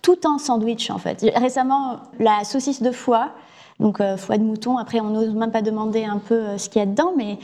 tout 0.01 0.19
un 0.25 0.38
sandwich, 0.38 0.89
en 0.89 0.97
fait. 0.97 1.25
Récemment, 1.36 2.01
la 2.19 2.43
saucisse 2.43 2.82
de 2.82 2.91
foie 2.91 3.32
donc 3.79 4.01
euh, 4.01 4.17
foie 4.17 4.38
de 4.38 4.43
mouton. 4.43 4.77
Après, 4.77 4.99
on 4.99 5.10
n'ose 5.10 5.34
même 5.34 5.51
pas 5.51 5.62
demander 5.62 6.03
un 6.03 6.17
peu 6.17 6.36
euh, 6.36 6.58
ce 6.58 6.69
qu'il 6.69 6.79
y 6.79 6.84
a 6.84 6.86
dedans, 6.86 7.13
mais 7.15 7.39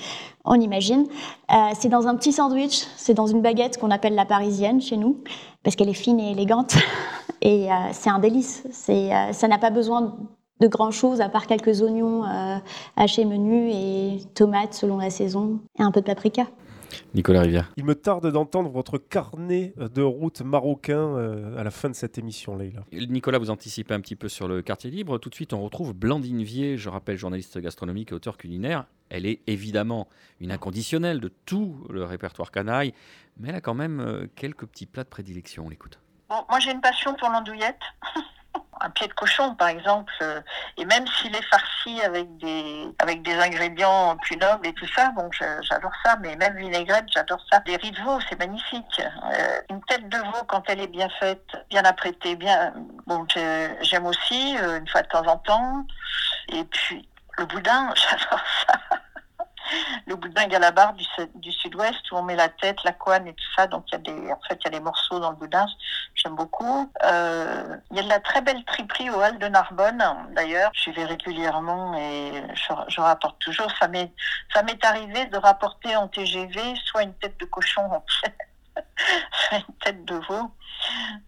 on 0.45 0.60
imagine. 0.60 1.05
Euh, 1.51 1.55
c'est 1.77 1.89
dans 1.89 2.08
un 2.08 2.15
petit 2.15 2.31
sandwich, 2.31 2.86
c'est 2.97 3.13
dans 3.13 3.27
une 3.27 3.41
baguette 3.41 3.77
qu'on 3.77 3.91
appelle 3.91 4.15
la 4.15 4.25
parisienne 4.25 4.81
chez 4.81 4.97
nous, 4.97 5.23
parce 5.63 5.75
qu'elle 5.75 5.89
est 5.89 5.93
fine 5.93 6.19
et 6.19 6.31
élégante. 6.31 6.75
Et 7.41 7.67
c'est 7.91 8.10
un 8.10 8.17
délice. 8.17 8.63
ça 8.71 9.47
n'a 9.47 9.58
pas 9.60 9.69
besoin 9.69 10.15
de 10.62 10.67
grand 10.67 10.89
chose 10.89 11.21
à 11.21 11.29
part 11.29 11.45
quelques 11.45 11.84
oignons 11.84 12.23
hachés 12.95 13.25
menus 13.25 13.71
et 13.75 14.19
tomates 14.34 14.73
selon 14.73 14.97
la 14.97 15.12
saison 15.12 15.60
et 15.77 15.84
un 15.84 15.91
peu 15.91 15.99
de 15.99 16.05
paprika. 16.05 16.47
Nicolas 17.13 17.41
Rivière. 17.41 17.71
Il 17.77 17.86
me 17.86 17.95
tarde 17.95 18.31
d'entendre 18.31 18.69
votre 18.69 18.97
carnet 18.97 19.73
de 19.77 20.01
route 20.01 20.41
marocain 20.41 21.17
euh, 21.17 21.58
à 21.58 21.63
la 21.63 21.71
fin 21.71 21.89
de 21.89 21.95
cette 21.95 22.17
émission, 22.17 22.55
Leïla. 22.55 22.84
Nicolas, 22.91 23.38
vous 23.38 23.49
anticipez 23.49 23.93
un 23.93 23.99
petit 23.99 24.15
peu 24.15 24.27
sur 24.27 24.47
le 24.47 24.62
quartier 24.62 24.91
libre. 24.91 25.17
Tout 25.17 25.29
de 25.29 25.36
suite, 25.36 25.53
on 25.53 25.62
retrouve 25.62 25.93
Blandine 25.93 26.43
Vier, 26.43 26.77
je 26.77 26.89
rappelle, 26.89 27.17
journaliste 27.17 27.60
gastronomique 27.60 28.12
et 28.12 28.15
auteur 28.15 28.38
culinaire. 28.38 28.86
Elle 29.09 29.25
est 29.25 29.41
évidemment 29.47 30.07
une 30.39 30.51
inconditionnelle 30.51 31.19
de 31.19 31.31
tout 31.45 31.85
le 31.89 32.03
répertoire 32.03 32.51
canaille, 32.51 32.93
mais 33.37 33.49
elle 33.49 33.55
a 33.55 33.61
quand 33.61 33.73
même 33.73 33.99
euh, 33.99 34.27
quelques 34.35 34.65
petits 34.65 34.85
plats 34.85 35.03
de 35.03 35.09
prédilection. 35.09 35.65
On 35.65 35.69
l'écoute. 35.69 35.99
moi, 36.29 36.59
j'ai 36.59 36.71
une 36.71 36.81
passion 36.81 37.13
pour 37.15 37.29
l'andouillette. 37.29 37.81
un 38.81 38.89
pied 38.89 39.07
de 39.07 39.13
cochon, 39.13 39.55
par 39.55 39.69
exemple, 39.69 40.13
euh, 40.21 40.41
et 40.77 40.85
même 40.85 41.05
s'il 41.07 41.35
est 41.35 41.45
farci 41.49 42.01
avec 42.01 42.37
des, 42.37 42.87
avec 42.99 43.21
des 43.21 43.33
ingrédients 43.33 44.17
plus 44.17 44.37
nobles 44.37 44.67
et 44.67 44.73
tout 44.73 44.87
ça, 44.87 45.11
bon, 45.15 45.29
j'adore 45.31 45.91
ça, 46.03 46.17
mais 46.21 46.35
même 46.35 46.57
vinaigrette, 46.57 47.05
j'adore 47.13 47.39
ça. 47.51 47.59
Des 47.61 47.77
riz 47.77 47.91
de 47.91 48.01
veau, 48.01 48.19
c'est 48.29 48.37
magnifique. 48.37 49.01
Euh, 49.01 49.61
une 49.69 49.81
tête 49.85 50.07
de 50.09 50.17
veau, 50.17 50.43
quand 50.47 50.63
elle 50.67 50.81
est 50.81 50.87
bien 50.87 51.09
faite, 51.19 51.45
bien 51.69 51.83
apprêtée, 51.83 52.35
bien, 52.35 52.73
bon, 53.07 53.25
j'aime 53.81 54.05
aussi, 54.05 54.55
une 54.57 54.87
fois 54.87 55.01
de 55.01 55.07
temps 55.07 55.25
en 55.25 55.37
temps. 55.37 55.85
Et 56.49 56.63
puis, 56.65 57.07
le 57.38 57.45
boudin, 57.45 57.93
j'adore 57.95 58.43
ça 58.67 59.00
le 60.08 60.15
boudin 60.15 60.48
galabar 60.48 60.93
du, 60.93 61.06
du 61.36 61.52
sud-ouest 61.52 62.12
où 62.12 62.15
on 62.15 62.24
met 62.24 62.36
la 62.36 62.50
tête, 62.50 62.78
la 62.84 62.91
couenne 62.91 63.28
et 63.28 63.34
tout 63.34 63.45
ça. 63.56 63.67
Donc 63.67 63.86
il 63.88 63.93
y 63.93 63.95
a 63.95 64.00
des, 64.00 64.32
en 64.32 64.39
fait, 64.48 64.60
il 64.62 64.65
y 64.65 64.67
a 64.67 64.71
des 64.71 64.80
morceaux 64.80 65.19
dans 65.19 65.32
le 65.32 65.36
boudin. 65.36 65.65
J'aime 66.13 66.36
beaucoup. 66.36 66.91
Euh, 67.04 67.78
il 67.91 67.98
y 67.98 68.00
a 68.00 68.04
de 68.04 68.10
la 68.10 68.19
très 68.19 68.41
belle 68.41 68.63
triperie 68.65 69.10
au 69.10 69.21
Hall 69.21 69.38
de 69.39 69.48
Narbonne. 69.48 70.04
D'ailleurs, 70.32 70.71
je 70.74 70.91
vais 70.91 71.06
régulièrement 71.06 71.95
et 71.98 72.43
je, 72.88 73.02
rapporte 73.02 73.39
toujours. 73.39 73.71
Ça 73.80 73.88
m'est, 73.88 74.12
arrivé 74.84 75.26
de 75.26 75.38
rapporter 75.38 75.95
en 75.95 76.08
TGV 76.08 76.76
soit 76.86 77.04
une 77.04 77.13
tête 77.15 77.39
de 77.39 77.45
cochon 77.45 77.89
soit 78.08 78.34
une 79.51 79.60
tête 79.84 80.05
de 80.05 80.15
veau. 80.15 80.51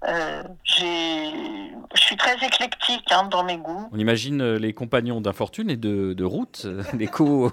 Euh, 0.08 0.43
je 0.63 1.99
suis 1.99 2.15
très 2.15 2.36
éclectique 2.36 3.06
hein, 3.12 3.27
dans 3.30 3.43
mes 3.43 3.58
goûts. 3.58 3.89
On 3.91 3.97
imagine 3.97 4.41
euh, 4.41 4.60
les 4.60 4.73
compagnons 4.73 5.21
d'infortune 5.21 5.69
et 5.69 5.77
de, 5.77 6.23
route, 6.23 6.63
euh, 6.65 6.84
les 6.97 7.08
co 7.08 7.51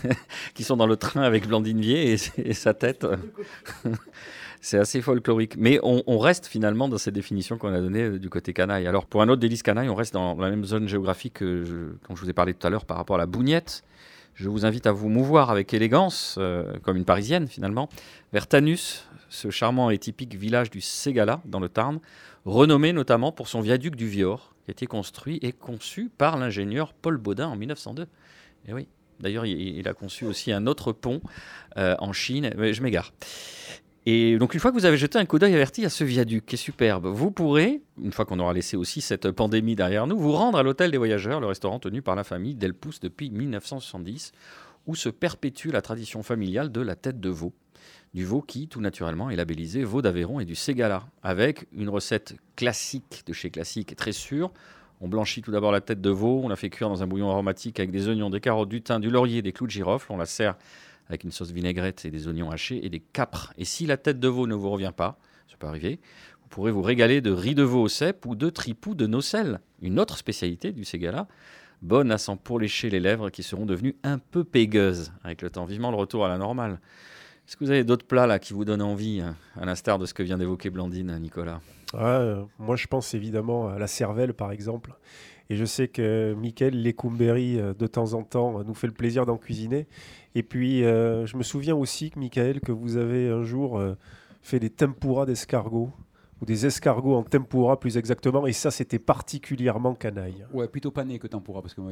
qui 0.54 0.64
sont 0.64 0.76
dans 0.76 0.86
le 0.86 0.96
train 0.96 1.22
avec 1.22 1.46
Blandine 1.46 1.80
Vier 1.80 2.12
et, 2.36 2.54
sa 2.54 2.74
tête. 2.74 3.06
C'est 4.60 4.78
assez 4.78 5.00
folklorique. 5.00 5.56
Mais 5.56 5.78
on, 5.82 6.18
reste 6.18 6.46
finalement 6.46 6.88
dans 6.88 6.98
cette 6.98 7.14
définition 7.14 7.56
qu'on 7.56 7.72
a 7.72 7.80
donnée 7.80 8.18
du 8.18 8.28
côté 8.30 8.52
canaille. 8.52 8.86
Alors 8.86 9.06
pour 9.06 9.22
un 9.22 9.28
autre 9.28 9.40
délice 9.40 9.62
canaille, 9.62 9.88
on 9.88 9.94
reste 9.94 10.14
dans 10.14 10.34
la 10.34 10.50
même 10.50 10.64
zone 10.64 10.88
géographique 10.88 11.34
que 11.34 11.64
je, 11.64 11.96
quand 12.06 12.16
je 12.16 12.22
vous 12.22 12.30
ai 12.30 12.32
parlé 12.32 12.52
tout 12.52 12.66
à 12.66 12.70
l'heure 12.70 12.84
par 12.84 12.96
rapport 12.96 13.16
à 13.16 13.18
la 13.18 13.26
bougnette. 13.26 13.84
Je 14.34 14.48
vous 14.48 14.66
invite 14.66 14.86
à 14.86 14.92
vous 14.92 15.08
mouvoir 15.08 15.50
avec 15.50 15.72
élégance, 15.72 16.38
comme 16.82 16.96
une 16.96 17.04
parisienne 17.04 17.46
finalement, 17.48 17.88
vers 18.32 18.46
Tanus, 18.46 19.06
ce 19.36 19.50
charmant 19.50 19.90
et 19.90 19.98
typique 19.98 20.34
village 20.34 20.70
du 20.70 20.80
Ségala, 20.80 21.40
dans 21.44 21.60
le 21.60 21.68
Tarn, 21.68 22.00
renommé 22.44 22.92
notamment 22.92 23.32
pour 23.32 23.48
son 23.48 23.60
viaduc 23.60 23.94
du 23.94 24.08
Vior, 24.08 24.54
qui 24.64 24.70
a 24.70 24.72
été 24.72 24.86
construit 24.86 25.38
et 25.42 25.52
conçu 25.52 26.10
par 26.16 26.38
l'ingénieur 26.38 26.92
Paul 26.94 27.18
Baudin 27.18 27.48
en 27.48 27.56
1902. 27.56 28.02
Et 28.02 28.06
eh 28.68 28.72
oui, 28.72 28.88
d'ailleurs, 29.20 29.46
il, 29.46 29.86
a 29.86 29.94
conçu 29.94 30.24
aussi 30.24 30.50
un 30.52 30.66
autre 30.66 30.92
pont 30.92 31.20
euh, 31.76 31.94
en 31.98 32.12
Chine, 32.12 32.50
mais 32.56 32.72
je 32.72 32.82
m'égare. 32.82 33.12
Et 34.06 34.38
donc, 34.38 34.54
une 34.54 34.60
fois 34.60 34.70
que 34.70 34.76
vous 34.76 34.86
avez 34.86 34.96
jeté 34.96 35.18
un 35.18 35.26
coup 35.26 35.38
d'œil 35.38 35.54
averti 35.54 35.84
à 35.84 35.90
ce 35.90 36.04
viaduc 36.04 36.46
qui 36.46 36.54
est 36.54 36.58
superbe, 36.58 37.06
vous 37.06 37.30
pourrez, 37.30 37.82
une 38.00 38.12
fois 38.12 38.24
qu'on 38.24 38.38
aura 38.38 38.52
laissé 38.52 38.76
aussi 38.76 39.00
cette 39.00 39.30
pandémie 39.32 39.74
derrière 39.74 40.06
nous, 40.06 40.16
vous 40.16 40.32
rendre 40.32 40.58
à 40.58 40.62
l'hôtel 40.62 40.92
des 40.92 40.98
voyageurs, 40.98 41.40
le 41.40 41.48
restaurant 41.48 41.80
tenu 41.80 42.02
par 42.02 42.14
la 42.14 42.24
famille 42.24 42.54
Delpousse 42.54 43.00
depuis 43.00 43.30
1970 43.30 44.32
où 44.86 44.94
se 44.94 45.08
perpétue 45.08 45.70
la 45.70 45.82
tradition 45.82 46.22
familiale 46.22 46.70
de 46.70 46.80
la 46.80 46.94
tête 46.94 47.20
de 47.20 47.28
veau. 47.28 47.52
Du 48.16 48.24
veau 48.24 48.40
qui, 48.40 48.66
tout 48.66 48.80
naturellement, 48.80 49.28
est 49.28 49.36
labellisé 49.36 49.84
veau 49.84 50.00
d'Aveyron 50.00 50.40
et 50.40 50.46
du 50.46 50.54
Ségala, 50.54 51.06
avec 51.22 51.66
une 51.70 51.90
recette 51.90 52.34
classique 52.56 53.24
de 53.26 53.34
chez 53.34 53.50
Classique 53.50 53.94
très 53.94 54.12
sûre. 54.12 54.50
On 55.02 55.06
blanchit 55.06 55.42
tout 55.42 55.50
d'abord 55.52 55.70
la 55.70 55.82
tête 55.82 56.00
de 56.00 56.08
veau, 56.08 56.40
on 56.42 56.48
la 56.48 56.56
fait 56.56 56.70
cuire 56.70 56.88
dans 56.88 57.02
un 57.02 57.06
bouillon 57.06 57.28
aromatique 57.28 57.78
avec 57.78 57.90
des 57.90 58.08
oignons, 58.08 58.30
des 58.30 58.40
carottes, 58.40 58.70
du 58.70 58.80
thym, 58.80 59.00
du 59.00 59.10
laurier, 59.10 59.42
des 59.42 59.52
clous 59.52 59.66
de 59.66 59.70
girofle. 59.70 60.10
On 60.12 60.16
la 60.16 60.24
sert 60.24 60.56
avec 61.10 61.24
une 61.24 61.30
sauce 61.30 61.50
vinaigrette 61.50 62.06
et 62.06 62.10
des 62.10 62.26
oignons 62.26 62.50
hachés 62.50 62.86
et 62.86 62.88
des 62.88 63.00
capres. 63.00 63.52
Et 63.58 63.66
si 63.66 63.84
la 63.84 63.98
tête 63.98 64.18
de 64.18 64.28
veau 64.28 64.46
ne 64.46 64.54
vous 64.54 64.70
revient 64.70 64.94
pas, 64.96 65.18
ça 65.46 65.56
peut 65.58 65.66
arriver, 65.66 66.00
vous 66.40 66.48
pourrez 66.48 66.70
vous 66.70 66.80
régaler 66.80 67.20
de 67.20 67.32
riz 67.32 67.54
de 67.54 67.64
veau 67.64 67.82
au 67.82 67.88
cèpe 67.88 68.24
ou 68.24 68.34
de 68.34 68.48
tripou 68.48 68.94
de 68.94 69.06
nocelle, 69.06 69.60
une 69.82 70.00
autre 70.00 70.16
spécialité 70.16 70.72
du 70.72 70.86
Ségala, 70.86 71.28
bonne 71.82 72.10
à 72.10 72.16
s'en 72.16 72.38
pourlécher 72.38 72.88
les 72.88 72.98
lèvres 72.98 73.28
qui 73.28 73.42
seront 73.42 73.66
devenues 73.66 73.96
un 74.04 74.16
peu 74.16 74.42
pégueuses 74.42 75.12
avec 75.22 75.42
le 75.42 75.50
temps. 75.50 75.66
Vivement 75.66 75.90
le 75.90 75.98
retour 75.98 76.24
à 76.24 76.28
la 76.28 76.38
normale. 76.38 76.80
Est-ce 77.46 77.56
que 77.56 77.64
vous 77.64 77.70
avez 77.70 77.84
d'autres 77.84 78.06
plats 78.06 78.26
là 78.26 78.40
qui 78.40 78.54
vous 78.54 78.64
donnent 78.64 78.82
envie, 78.82 79.20
hein, 79.20 79.36
à 79.54 79.64
l'instar 79.64 80.00
de 80.00 80.06
ce 80.06 80.12
que 80.14 80.24
vient 80.24 80.36
d'évoquer 80.36 80.68
Blandine, 80.68 81.16
Nicolas? 81.20 81.60
Euh, 81.94 82.42
Moi, 82.58 82.74
je 82.74 82.88
pense 82.88 83.14
évidemment 83.14 83.68
à 83.68 83.78
la 83.78 83.86
cervelle, 83.86 84.34
par 84.34 84.50
exemple. 84.50 84.94
Et 85.48 85.54
je 85.54 85.64
sais 85.64 85.86
que 85.86 86.34
Michael 86.34 86.82
Lecumberry, 86.82 87.60
euh, 87.60 87.72
de 87.72 87.86
temps 87.86 88.14
en 88.14 88.24
temps, 88.24 88.64
nous 88.64 88.74
fait 88.74 88.88
le 88.88 88.92
plaisir 88.92 89.26
d'en 89.26 89.36
cuisiner. 89.36 89.86
Et 90.34 90.42
puis, 90.42 90.84
euh, 90.84 91.24
je 91.26 91.36
me 91.36 91.44
souviens 91.44 91.76
aussi, 91.76 92.10
Michael, 92.16 92.60
que 92.60 92.72
vous 92.72 92.96
avez 92.96 93.28
un 93.28 93.44
jour 93.44 93.80
fait 94.42 94.58
des 94.58 94.70
tempura 94.70 95.24
d'escargots 95.24 95.92
ou 96.40 96.44
des 96.44 96.66
escargots 96.66 97.14
en 97.14 97.22
tempura 97.22 97.80
plus 97.80 97.96
exactement, 97.96 98.46
et 98.46 98.52
ça 98.52 98.70
c'était 98.70 98.98
particulièrement 98.98 99.94
canaille. 99.94 100.46
Ouais, 100.52 100.68
plutôt 100.68 100.90
pané 100.90 101.18
que 101.18 101.26
tempura, 101.26 101.62
parce 101.62 101.74
que 101.74 101.82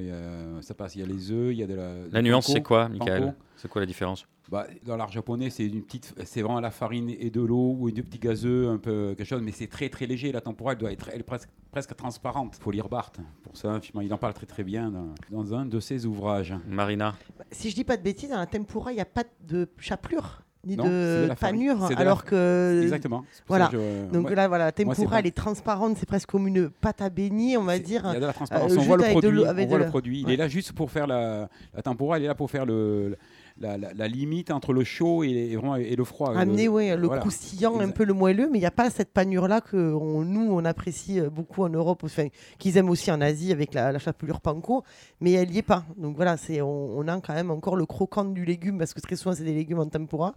ça 0.61 0.75
passe, 0.75 0.97
il 0.97 1.01
y 1.01 1.05
a 1.05 1.07
les 1.07 1.31
œufs, 1.31 1.53
il 1.53 1.59
y 1.59 1.63
a 1.63 1.67
de 1.67 1.75
la... 1.75 1.95
La 2.11 2.23
nuance 2.23 2.51
c'est 2.53 2.63
quoi, 2.63 2.89
Michael 2.89 3.35
C'est 3.57 3.69
quoi 3.69 3.81
la 3.81 3.87
différence 3.87 4.27
bah, 4.51 4.67
Dans 4.85 4.97
l'art 4.97 5.11
japonais, 5.11 5.51
c'est 5.51 5.67
une 5.67 5.83
petite, 5.83 6.15
c'est 6.25 6.43
vraiment 6.43 6.61
la 6.61 6.71
farine 6.71 7.11
et 7.11 7.31
de 7.31 7.41
l'eau, 7.41 7.77
ou 7.79 7.91
du 7.91 8.03
petit 8.03 8.19
gazeux, 8.19 8.69
un 8.69 8.79
peu 8.79 9.15
quelque 9.17 9.27
chose, 9.27 9.43
mais 9.43 9.53
c'est 9.53 9.69
très 9.69 9.89
très 9.89 10.07
léger, 10.07 10.33
la 10.33 10.41
tempura 10.41 10.73
elle 10.73 10.79
doit 10.79 10.93
être 10.93 11.09
elle, 11.13 11.25
presque, 11.25 11.49
presque 11.71 11.97
transparente. 11.97 12.57
Il 12.59 12.63
faut 12.63 12.71
lire 12.71 12.89
Barthes, 12.89 13.21
pour 13.43 13.57
ça, 13.57 13.81
il 14.01 14.13
en 14.13 14.19
parle 14.19 14.35
très 14.35 14.47
très 14.47 14.65
bien 14.65 14.91
dans, 14.91 15.15
dans 15.31 15.55
un 15.55 15.65
de 15.65 15.81
ses 15.81 16.05
ouvrages. 16.07 16.55
Marina 16.67 17.15
Si 17.51 17.71
je 17.71 17.75
dis 17.75 17.85
pas 17.85 17.97
de 17.97 18.03
bêtises, 18.03 18.31
dans 18.31 18.39
la 18.39 18.47
tempura, 18.47 18.93
il 18.93 18.97
n'y 18.97 19.01
a 19.01 19.07
pas 19.07 19.25
de 19.47 19.69
chapelure 19.79 20.43
ni 20.67 20.77
de 20.77 21.29
panure, 21.41 21.91
alors 21.97 22.25
que 22.25 22.81
exactement. 22.83 23.25
Voilà. 23.47 23.71
Donc 24.13 24.31
là, 24.31 24.49
voilà, 24.49 24.67
la 24.67 24.73
tempura, 24.73 25.21
elle 25.21 25.27
est 25.27 25.37
transparente, 25.37 25.97
c'est 25.99 26.09
presque 26.09 26.31
comme 26.31 26.47
une 26.47 26.69
pâte 26.69 27.03
à 27.03 27.11
beignet, 27.11 27.57
on 27.57 27.65
va 27.65 27.79
dire. 27.79 28.03
Il 28.07 28.15
y 28.15 28.17
a 28.17 28.21
de 28.21 28.27
la 28.27 28.33
transparence. 28.33 28.73
Euh, 28.73 28.77
on 28.79 28.83
voit 28.83 28.97
le 28.97 29.05
produit. 29.05 29.41
On 29.41 29.67
voit 29.67 29.79
le 29.79 29.87
produit. 29.87 30.25
Il 30.27 30.31
est 30.31 30.37
là 30.37 30.49
juste 30.49 30.73
pour 30.73 30.91
faire 30.91 31.07
la, 31.07 31.49
la 31.75 31.83
tempura. 31.83 32.17
Elle 32.17 32.25
est 32.25 32.29
là 32.29 32.35
pour 32.35 32.51
faire 32.51 32.67
le, 32.67 33.17
la, 33.59 34.09
limite 34.09 34.51
entre 34.51 34.73
le 34.73 34.85
chaud 34.85 35.23
et, 35.23 35.55
vraiment, 35.57 35.77
et 35.77 35.95
le 35.95 36.05
froid. 36.05 36.37
Amener 36.37 36.67
le, 36.67 36.97
le 36.97 37.09
croustillant, 37.09 37.81
un 37.81 37.91
peu 37.91 38.05
le 38.05 38.13
moelleux, 38.13 38.49
mais 38.51 38.59
il 38.59 38.63
n'y 38.63 38.67
a 38.67 38.73
pas 38.73 38.91
cette 38.91 39.13
panure-là 39.13 39.61
que 39.61 39.77
nous, 39.77 40.49
on 40.51 40.65
apprécie 40.65 41.21
euh, 41.21 41.31
beaucoup 41.31 41.63
en 41.63 41.69
Europe, 41.69 42.03
enfin, 42.05 42.29
qu'ils 42.59 42.77
aiment 42.77 42.91
aussi 42.91 43.11
en 43.11 43.21
Asie 43.21 43.53
avec 43.53 43.75
la, 43.75 43.99
chapelure 43.99 44.41
panko, 44.41 44.85
mais 45.21 45.33
elle 45.33 45.51
n'y 45.51 45.59
est 45.59 45.63
pas. 45.63 45.85
Donc 45.97 46.17
voilà, 46.17 46.37
c'est, 46.37 46.61
on, 46.61 46.99
on, 46.99 47.09
a 47.09 47.21
quand 47.21 47.35
même 47.35 47.51
encore 47.51 47.77
le 47.77 47.87
croquant 47.87 48.25
du 48.25 48.45
légume, 48.45 48.79
parce 48.79 48.93
que 48.93 49.01
très 49.01 49.17
souvent, 49.17 49.35
c'est 49.35 49.45
des 49.45 49.55
légumes 49.55 49.79
en 49.79 49.87
tempura, 49.87 50.35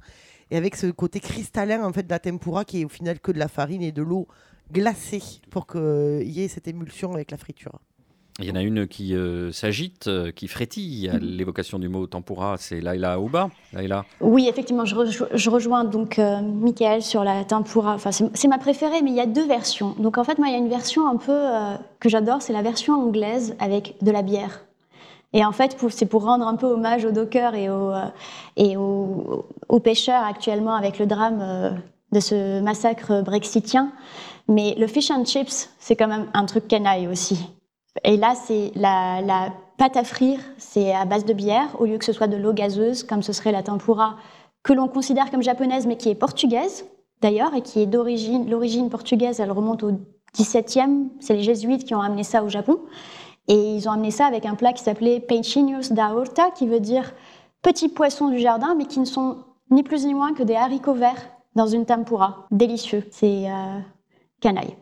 et 0.52 0.58
avec 0.58 0.76
ce 0.76 0.88
côté 0.88 1.20
cristallin 1.20 1.84
en 1.84 1.94
fait, 1.94 2.04
de 2.04 2.10
la 2.10 2.20
tempura 2.20 2.66
qui 2.66 2.82
est 2.82 2.86
au 2.86 2.90
final 2.90 3.20
que 3.20 3.32
de 3.32 3.40
la 3.40 3.48
farine 3.48 3.82
et 3.82 3.92
de 3.92 4.02
l'eau 4.02 4.28
glacée 4.72 5.24
pour 5.50 5.68
qu'il 5.68 6.30
y 6.30 6.42
ait 6.42 6.48
cette 6.48 6.68
émulsion 6.68 7.14
avec 7.14 7.32
la 7.32 7.38
friture. 7.38 7.80
Il 8.39 8.45
y 8.45 8.52
en 8.52 8.56
a 8.56 8.62
une 8.62 8.88
qui 8.88 9.15
euh, 9.15 9.52
s'agite, 9.52 10.08
euh, 10.08 10.32
qui 10.32 10.47
frétille 10.47 11.10
à 11.10 11.17
l'évocation 11.17 11.80
du 11.80 11.89
mot 11.89 12.06
tempura, 12.06 12.58
c'est 12.60 12.82
Laila 12.82 13.19
Ouba. 13.19 13.50
Laila. 13.73 14.06
Oui, 14.21 14.47
effectivement, 14.47 14.86
je, 14.86 15.50
rejoins 15.50 15.86
donc 15.86 16.19
euh, 16.19 16.41
Michael 16.41 17.02
sur 17.02 17.23
la 17.23 17.43
tempura. 17.45 17.95
Enfin, 17.95 18.12
c'est 18.12 18.47
ma 18.47 18.60
préférée, 18.60 19.02
mais 19.02 19.10
il 19.10 19.15
y 19.15 19.21
a 19.21 19.26
deux 19.26 19.47
versions. 19.47 19.95
Donc 19.97 20.19
en 20.19 20.23
fait, 20.23 20.38
moi, 20.38 20.50
il 20.50 20.54
y 20.54 20.56
a 20.56 20.60
une 20.60 20.69
version 20.69 21.08
un 21.08 21.17
peu 21.17 21.36
que 22.00 22.10
j'adore, 22.10 22.43
c'est 22.43 22.54
la 22.54 22.62
version 22.62 22.93
anglaise 22.93 23.56
avec 23.60 23.95
de 24.04 24.12
la 24.12 24.21
bière. 24.21 24.65
Et 25.34 25.43
en 25.43 25.52
fait, 25.52 25.76
c'est 25.89 26.06
pour 26.06 26.23
rendre 26.23 26.45
un 26.45 26.56
peu 26.56 26.67
hommage 26.67 27.06
aux 27.06 27.12
dockers 27.12 27.56
et 27.56 27.69
aux, 27.69 27.91
et 28.56 28.78
aux 28.78 29.80
pêcheurs 29.84 30.23
actuellement 30.23 30.76
avec 30.76 31.00
le 31.00 31.08
drame 31.08 31.82
de 32.12 32.19
ce 32.19 32.62
massacre 32.62 33.23
brexitien. 33.23 33.91
Mais 34.47 34.76
le 34.78 34.86
fish 34.86 35.10
and 35.10 35.26
chips, 35.26 35.69
c'est 35.80 35.95
quand 35.95 36.08
même 36.08 36.28
un 36.34 36.45
truc 36.45 36.67
canaille 36.67 37.08
aussi. 37.08 37.57
Et 38.04 38.18
là, 38.18 38.36
c'est 38.36 38.72
la, 38.76 39.52
pâte 39.78 39.98
à 39.98 40.04
frire, 40.04 40.40
c'est 40.58 40.94
à 40.94 41.06
base 41.06 41.26
de 41.26 41.34
bière, 41.34 41.70
au 41.80 41.86
lieu 41.86 41.98
que 41.98 42.06
ce 42.06 42.14
soit 42.14 42.28
de 42.28 42.36
l'eau 42.36 42.54
gazeuse, 42.54 43.04
comme 43.04 43.22
ce 43.22 43.32
serait 43.32 43.52
la 43.52 43.62
tempura, 43.62 44.16
que 44.64 44.74
l'on 44.74 44.88
considère 44.88 45.30
comme 45.30 45.44
japonaise, 45.44 45.86
mais 45.86 45.98
qui 45.98 46.10
est 46.10 46.16
portugaise, 46.16 46.86
d'ailleurs, 47.22 47.54
et 47.54 47.62
qui 47.62 47.82
est 47.82 47.86
d'origine, 47.86 48.50
l'origine 48.50 48.90
portugaise, 48.90 49.40
elle 49.40 49.52
remonte 49.52 49.84
au 49.84 49.92
17e, 50.36 51.10
c'est 51.20 51.34
les 51.34 51.44
jésuites 51.44 51.86
qui 51.86 51.94
ont 51.94 52.02
amené 52.02 52.24
ça 52.24 52.44
au 52.44 52.50
Japon. 52.50 52.80
Et 53.48 53.76
ils 53.76 53.88
ont 53.88 53.92
amené 53.92 54.12
ça 54.12 54.26
avec 54.26 54.46
un 54.46 54.56
plat 54.56 54.74
qui 54.74 54.84
s'appelait 54.84 55.20
Peixinhos 55.20 55.92
da 55.94 56.14
horta, 56.14 56.52
qui 56.52 56.68
veut 56.68 56.82
dire 56.82 57.14
petits 57.62 57.88
poissons 57.88 58.30
du 58.30 58.40
jardin, 58.40 58.76
mais 58.76 58.86
qui 58.86 59.00
ne 59.00 59.06
sont 59.06 59.38
ni 59.72 59.84
plus 59.84 60.06
ni 60.06 60.14
moins 60.14 60.34
que 60.34 60.44
des 60.44 60.56
haricots 60.56 60.94
verts 60.94 61.30
dans 61.56 61.68
une 61.68 61.86
tempura. 61.86 62.48
Délicieux. 62.52 63.06
C'est 63.12 63.50
euh, 63.50 63.80
canaille. 64.42 64.76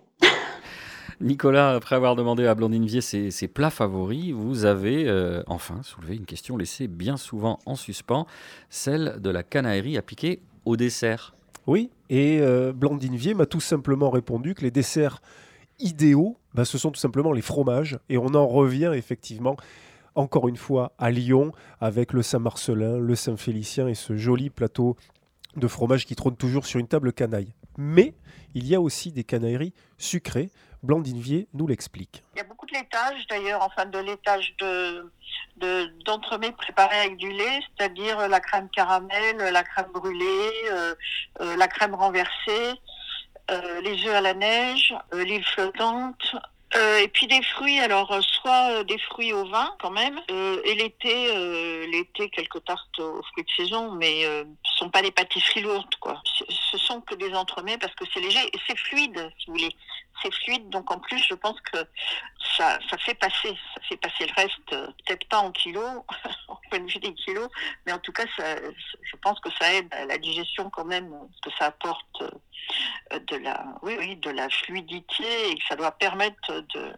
Nicolas, 1.22 1.76
après 1.76 1.96
avoir 1.96 2.16
demandé 2.16 2.46
à 2.46 2.56
Blondine 2.56 2.86
Vier 2.86 3.02
ses, 3.02 3.48
plats 3.48 3.70
favoris, 3.70 4.32
vous 4.32 4.66
avez 4.66 5.08
euh, 5.08 5.44
enfin 5.48 5.82
soulevé 5.84 6.16
une 6.16 6.26
question 6.26 6.58
laissée 6.58 6.88
bien 6.88 7.18
souvent 7.18 7.60
en 7.66 7.76
suspens, 7.76 8.28
celle 8.70 9.18
de 9.22 9.30
la 9.30 9.44
canaillerie 9.44 9.98
appliquée 9.98 10.42
au 10.66 10.76
dessert. 10.76 11.36
Oui, 11.68 11.90
et 12.10 12.40
euh, 12.42 12.74
Vier 13.12 13.34
m'a 13.34 13.46
tout 13.46 13.62
simplement 13.62 14.10
répondu 14.10 14.54
que 14.54 14.62
les 14.62 14.72
desserts 14.72 15.22
idéaux, 15.80 16.38
bah, 16.54 16.66
ce 16.66 16.78
sont 16.78 16.92
tout 16.92 17.00
simplement 17.00 17.32
les 17.32 17.42
fromages. 17.42 17.98
Et 18.10 18.18
on 18.18 18.34
en 18.36 18.48
revient 18.48 18.92
effectivement 18.94 19.58
encore 20.16 20.48
une 20.48 20.58
fois 20.58 20.94
à 20.98 21.12
Lyon 21.12 21.52
avec 21.82 22.14
le 22.14 22.22
Saint-Marcelin, 22.22 22.98
le 22.98 23.16
Saint-Félicien 23.16 23.88
et 23.88 23.96
ce 23.96 24.16
joli 24.16 24.50
plateau 24.50 24.96
de 25.56 25.68
fromage 25.68 26.06
qui 26.06 26.16
trône 26.16 26.36
toujours 26.36 26.66
sur 26.66 26.80
une 26.80 26.88
table 26.88 27.14
canaille. 27.14 27.54
Mais 27.78 28.14
il 28.54 28.68
y 28.68 28.76
a 28.76 28.82
aussi 28.82 29.12
des 29.12 29.24
canailleries 29.24 29.74
sucrées. 29.98 30.50
Blandine 30.86 31.46
nous 31.54 31.68
l'explique. 31.68 32.24
Il 32.36 32.38
y 32.38 32.42
a 32.42 32.44
beaucoup 32.44 32.66
de 32.66 32.74
laitage 32.74 33.26
d'ailleurs, 33.28 33.62
enfin 33.62 33.86
de 33.86 33.98
laitage 34.00 34.56
de, 34.60 35.12
d'entremets 36.06 36.52
préparés 36.52 37.00
avec 37.00 37.18
du 37.18 37.32
lait, 37.32 37.60
c'est-à-dire 37.78 38.28
la 38.28 38.40
crème 38.40 38.70
caramel, 38.70 39.38
la 39.38 39.64
crème 39.64 39.92
brûlée, 39.94 40.52
euh, 40.72 40.96
euh, 41.42 41.56
la 41.58 41.68
crème 41.68 41.96
renversée, 41.96 42.74
euh, 43.52 43.82
les 43.82 44.06
œufs 44.08 44.16
à 44.16 44.22
la 44.22 44.34
neige, 44.34 44.94
l'huile 45.14 45.44
flottante, 45.44 46.36
euh, 46.76 47.00
et 47.00 47.08
puis 47.08 47.28
des 47.28 47.42
fruits, 47.42 47.80
alors 47.80 48.12
euh, 48.12 48.22
soit 48.22 48.72
euh, 48.72 48.84
des 48.84 48.98
fruits 48.98 49.32
au 49.32 49.46
vin 49.46 49.74
quand 49.80 49.92
même, 49.92 50.20
et 50.28 50.76
l'été, 50.76 51.88
l'été 51.88 52.30
quelques 52.30 52.64
tartes 52.66 53.00
aux 53.00 53.22
fruits 53.32 53.44
de 53.44 53.64
saison, 53.64 53.92
mais 53.92 54.24
ce 54.24 54.78
sont 54.78 54.90
pas 54.90 55.02
des 55.02 55.12
pâtisseries 55.12 55.62
lourdes 55.62 55.96
quoi. 56.00 56.22
Ce 56.50 56.78
sont 56.78 57.02
que 57.02 57.16
des 57.16 57.34
entremets 57.34 57.78
parce 57.78 57.94
que 57.96 58.04
c'est 58.14 58.20
léger 58.20 58.40
et 58.52 58.60
c'est 58.68 58.78
fluide 58.78 59.32
si 59.40 59.48
vous 59.48 59.54
voulez. 59.54 59.76
C'est 60.22 60.34
fluide, 60.34 60.70
donc 60.70 60.92
en 60.92 61.00
plus 61.00 61.24
je 61.30 61.36
pense 61.36 61.60
que 61.72 61.78
ça, 62.58 62.80
ça 62.90 62.98
fait 62.98 63.16
passer, 63.16 63.58
ça 63.74 63.82
fait 63.90 63.98
passer 63.98 64.26
le 64.26 64.34
reste, 64.42 64.96
peut-être 65.06 65.28
pas 65.28 65.40
en 65.40 65.52
kilos, 65.52 66.04
en 66.48 66.56
point 66.70 66.80
de 66.80 66.92
vue 66.92 67.00
des 67.00 67.14
kilos, 67.14 67.50
mais 67.86 67.92
en 67.92 68.00
tout 68.00 68.12
cas 68.12 68.26
ça, 68.38 68.56
je 68.56 69.16
pense 69.18 69.40
que 69.40 69.50
ça 69.60 69.74
aide 69.74 69.94
à 69.94 70.06
la 70.06 70.18
digestion 70.18 70.70
quand 70.70 70.86
même, 70.86 71.12
que 71.44 71.50
ça 71.60 71.66
apporte 71.66 72.24
de 73.12 73.36
la, 73.38 73.66
oui, 73.82 73.96
oui, 74.00 74.16
de 74.16 74.30
la 74.30 74.50
fluidité 74.50 75.52
et 75.52 75.56
que 75.56 75.64
ça 75.68 75.76
doit 75.76 75.92
permettre 75.92 76.52
de, 76.74 76.94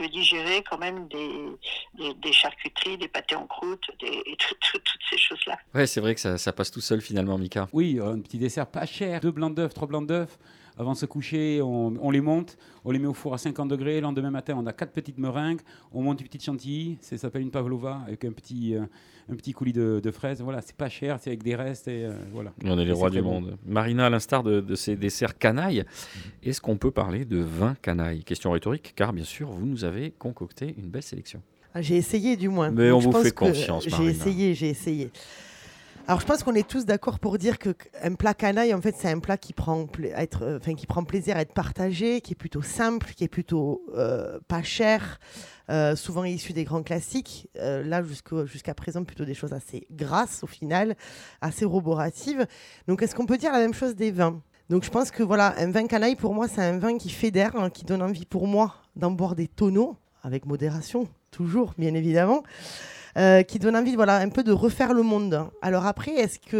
de 0.00 0.06
digérer 0.06 0.62
quand 0.68 0.78
même 0.78 1.08
des, 1.08 2.14
des, 2.14 2.32
charcuteries, 2.32 2.98
des 2.98 3.08
pâtés 3.08 3.36
en 3.36 3.46
croûte, 3.46 3.90
des, 4.00 4.22
toutes 4.72 4.88
ces 5.10 5.18
choses-là. 5.18 5.58
Ouais, 5.74 5.86
c'est 5.86 6.00
vrai 6.00 6.14
que 6.14 6.20
ça, 6.20 6.38
ça, 6.38 6.52
passe 6.52 6.70
tout 6.70 6.80
seul 6.80 7.00
finalement, 7.00 7.38
Mika. 7.38 7.68
Oui, 7.72 7.98
un 8.02 8.20
petit 8.20 8.38
dessert 8.38 8.66
pas 8.66 8.86
cher, 8.86 9.20
deux 9.20 9.30
blancs 9.30 9.54
d'œufs, 9.54 9.72
trois 9.74 9.88
blancs 9.88 10.06
d'œufs. 10.06 10.38
Avant 10.80 10.92
de 10.92 10.96
se 10.96 11.04
coucher, 11.04 11.60
on, 11.60 12.10
les 12.10 12.22
monte, 12.22 12.56
on 12.86 12.90
les 12.90 12.98
met 12.98 13.06
au 13.06 13.12
four 13.12 13.34
à 13.34 13.38
50 13.38 13.68
degrés. 13.68 13.96
Le 13.96 14.00
lendemain 14.00 14.30
matin, 14.30 14.54
on 14.56 14.64
a 14.64 14.72
quatre 14.72 14.92
petites 14.92 15.18
meringues. 15.18 15.60
On 15.92 16.00
monte 16.00 16.22
une 16.22 16.26
petite 16.26 16.42
chantilly. 16.42 16.96
Ça 17.02 17.18
s'appelle 17.18 17.42
une 17.42 17.50
pavlova 17.50 18.00
avec 18.06 18.24
un 18.24 18.32
petit, 18.32 18.74
euh, 18.74 18.84
un 19.30 19.34
petit 19.34 19.52
coulis 19.52 19.74
de, 19.74 20.10
fraises. 20.10 20.40
Voilà, 20.40 20.62
c'est 20.62 20.74
pas 20.74 20.88
cher, 20.88 21.18
c'est 21.20 21.28
avec 21.28 21.42
des 21.42 21.54
restes. 21.54 21.86
Et, 21.86 22.06
euh, 22.06 22.12
voilà. 22.32 22.54
On 22.64 22.78
est 22.78 22.86
les 22.86 22.92
rois 22.92 23.10
du 23.10 23.20
monde. 23.20 23.58
Marina, 23.66 24.06
à 24.06 24.08
l'instar 24.08 24.42
de, 24.42 24.74
ces 24.74 24.96
desserts 24.96 25.36
canailles, 25.36 25.84
est-ce 26.42 26.62
qu'on 26.62 26.78
peut 26.78 26.90
parler 26.90 27.26
de 27.26 27.36
vin 27.36 27.74
canaille? 27.82 28.24
Question 28.24 28.52
rhétorique, 28.52 28.94
car 28.96 29.12
bien 29.12 29.24
sûr, 29.24 29.50
vous 29.50 29.66
nous 29.66 29.84
avez 29.84 30.12
concocté 30.12 30.74
une 30.78 30.88
belle 30.88 31.02
sélection. 31.02 31.42
Ah, 31.74 31.82
j'ai 31.82 31.98
essayé 31.98 32.38
du 32.38 32.48
moins. 32.48 32.70
Mais 32.70 32.90
on 32.90 33.00
vous 33.00 33.12
fait 33.12 33.34
confiance. 33.34 33.86
J'ai 33.86 34.06
essayé, 34.06 34.54
j'ai 34.54 34.70
essayé. 34.70 35.10
Alors 36.10 36.20
je 36.20 36.26
pense 36.26 36.42
qu'on 36.42 36.56
est 36.56 36.66
tous 36.66 36.86
d'accord 36.86 37.20
pour 37.20 37.38
dire 37.38 37.56
que 37.60 37.72
un 38.02 38.14
plat 38.14 38.34
canaille, 38.34 38.74
en 38.74 38.80
fait, 38.80 38.96
c'est 38.98 39.08
un 39.08 39.20
plat 39.20 39.36
qui 39.36 39.52
prend, 39.52 39.86
être, 40.16 40.42
euh, 40.42 40.58
enfin, 40.60 40.74
qui 40.74 40.88
prend 40.88 41.04
plaisir 41.04 41.36
à 41.36 41.42
être 41.42 41.52
partagé, 41.54 42.20
qui 42.20 42.32
est 42.32 42.34
plutôt 42.34 42.62
simple, 42.62 43.12
qui 43.14 43.22
est 43.22 43.28
plutôt 43.28 43.84
euh, 43.94 44.40
pas 44.48 44.64
cher, 44.64 45.20
euh, 45.70 45.94
souvent 45.94 46.24
issu 46.24 46.52
des 46.52 46.64
grands 46.64 46.82
classiques. 46.82 47.48
là, 47.54 48.02
jusqu'à 48.44 48.74
présent, 48.74 49.04
plutôt 49.04 49.24
des 49.24 49.34
choses 49.34 49.52
assez 49.52 49.86
grasses 49.92 50.42
au 50.42 50.48
final, 50.48 50.96
assez 51.42 51.64
roboratives. 51.64 52.44
Donc 52.88 53.02
est-ce 53.02 53.14
qu'on 53.14 53.26
peut 53.26 53.38
dire 53.38 53.52
la 53.52 53.58
même 53.58 53.74
chose 53.74 53.94
des 53.94 54.10
vins? 54.10 54.42
Donc 54.68 54.82
je 54.82 54.90
pense 54.90 55.12
que 55.12 55.22
voilà, 55.22 55.54
un 55.58 55.70
vin 55.70 55.86
canaille 55.86 56.16
pour 56.16 56.34
moi 56.34 56.48
c'est 56.48 56.60
un 56.60 56.76
vin 56.76 56.98
qui 56.98 57.10
fédère, 57.10 57.54
hein, 57.54 57.70
qui 57.70 57.84
donne 57.84 58.02
envie 58.02 58.26
pour 58.26 58.48
moi 58.48 58.74
d'en 58.96 59.12
boire 59.12 59.36
des 59.36 59.46
tonneaux 59.46 59.96
avec 60.24 60.44
modération, 60.44 61.06
toujours 61.30 61.72
bien 61.78 61.94
évidemment. 61.94 62.42
Euh, 63.16 63.42
qui 63.42 63.58
donne 63.58 63.76
envie 63.76 63.96
voilà, 63.96 64.18
un 64.18 64.28
peu 64.28 64.44
de 64.44 64.52
refaire 64.52 64.94
le 64.94 65.02
monde. 65.02 65.48
Alors 65.62 65.86
après, 65.86 66.12
est-ce 66.12 66.38
qu'il 66.38 66.58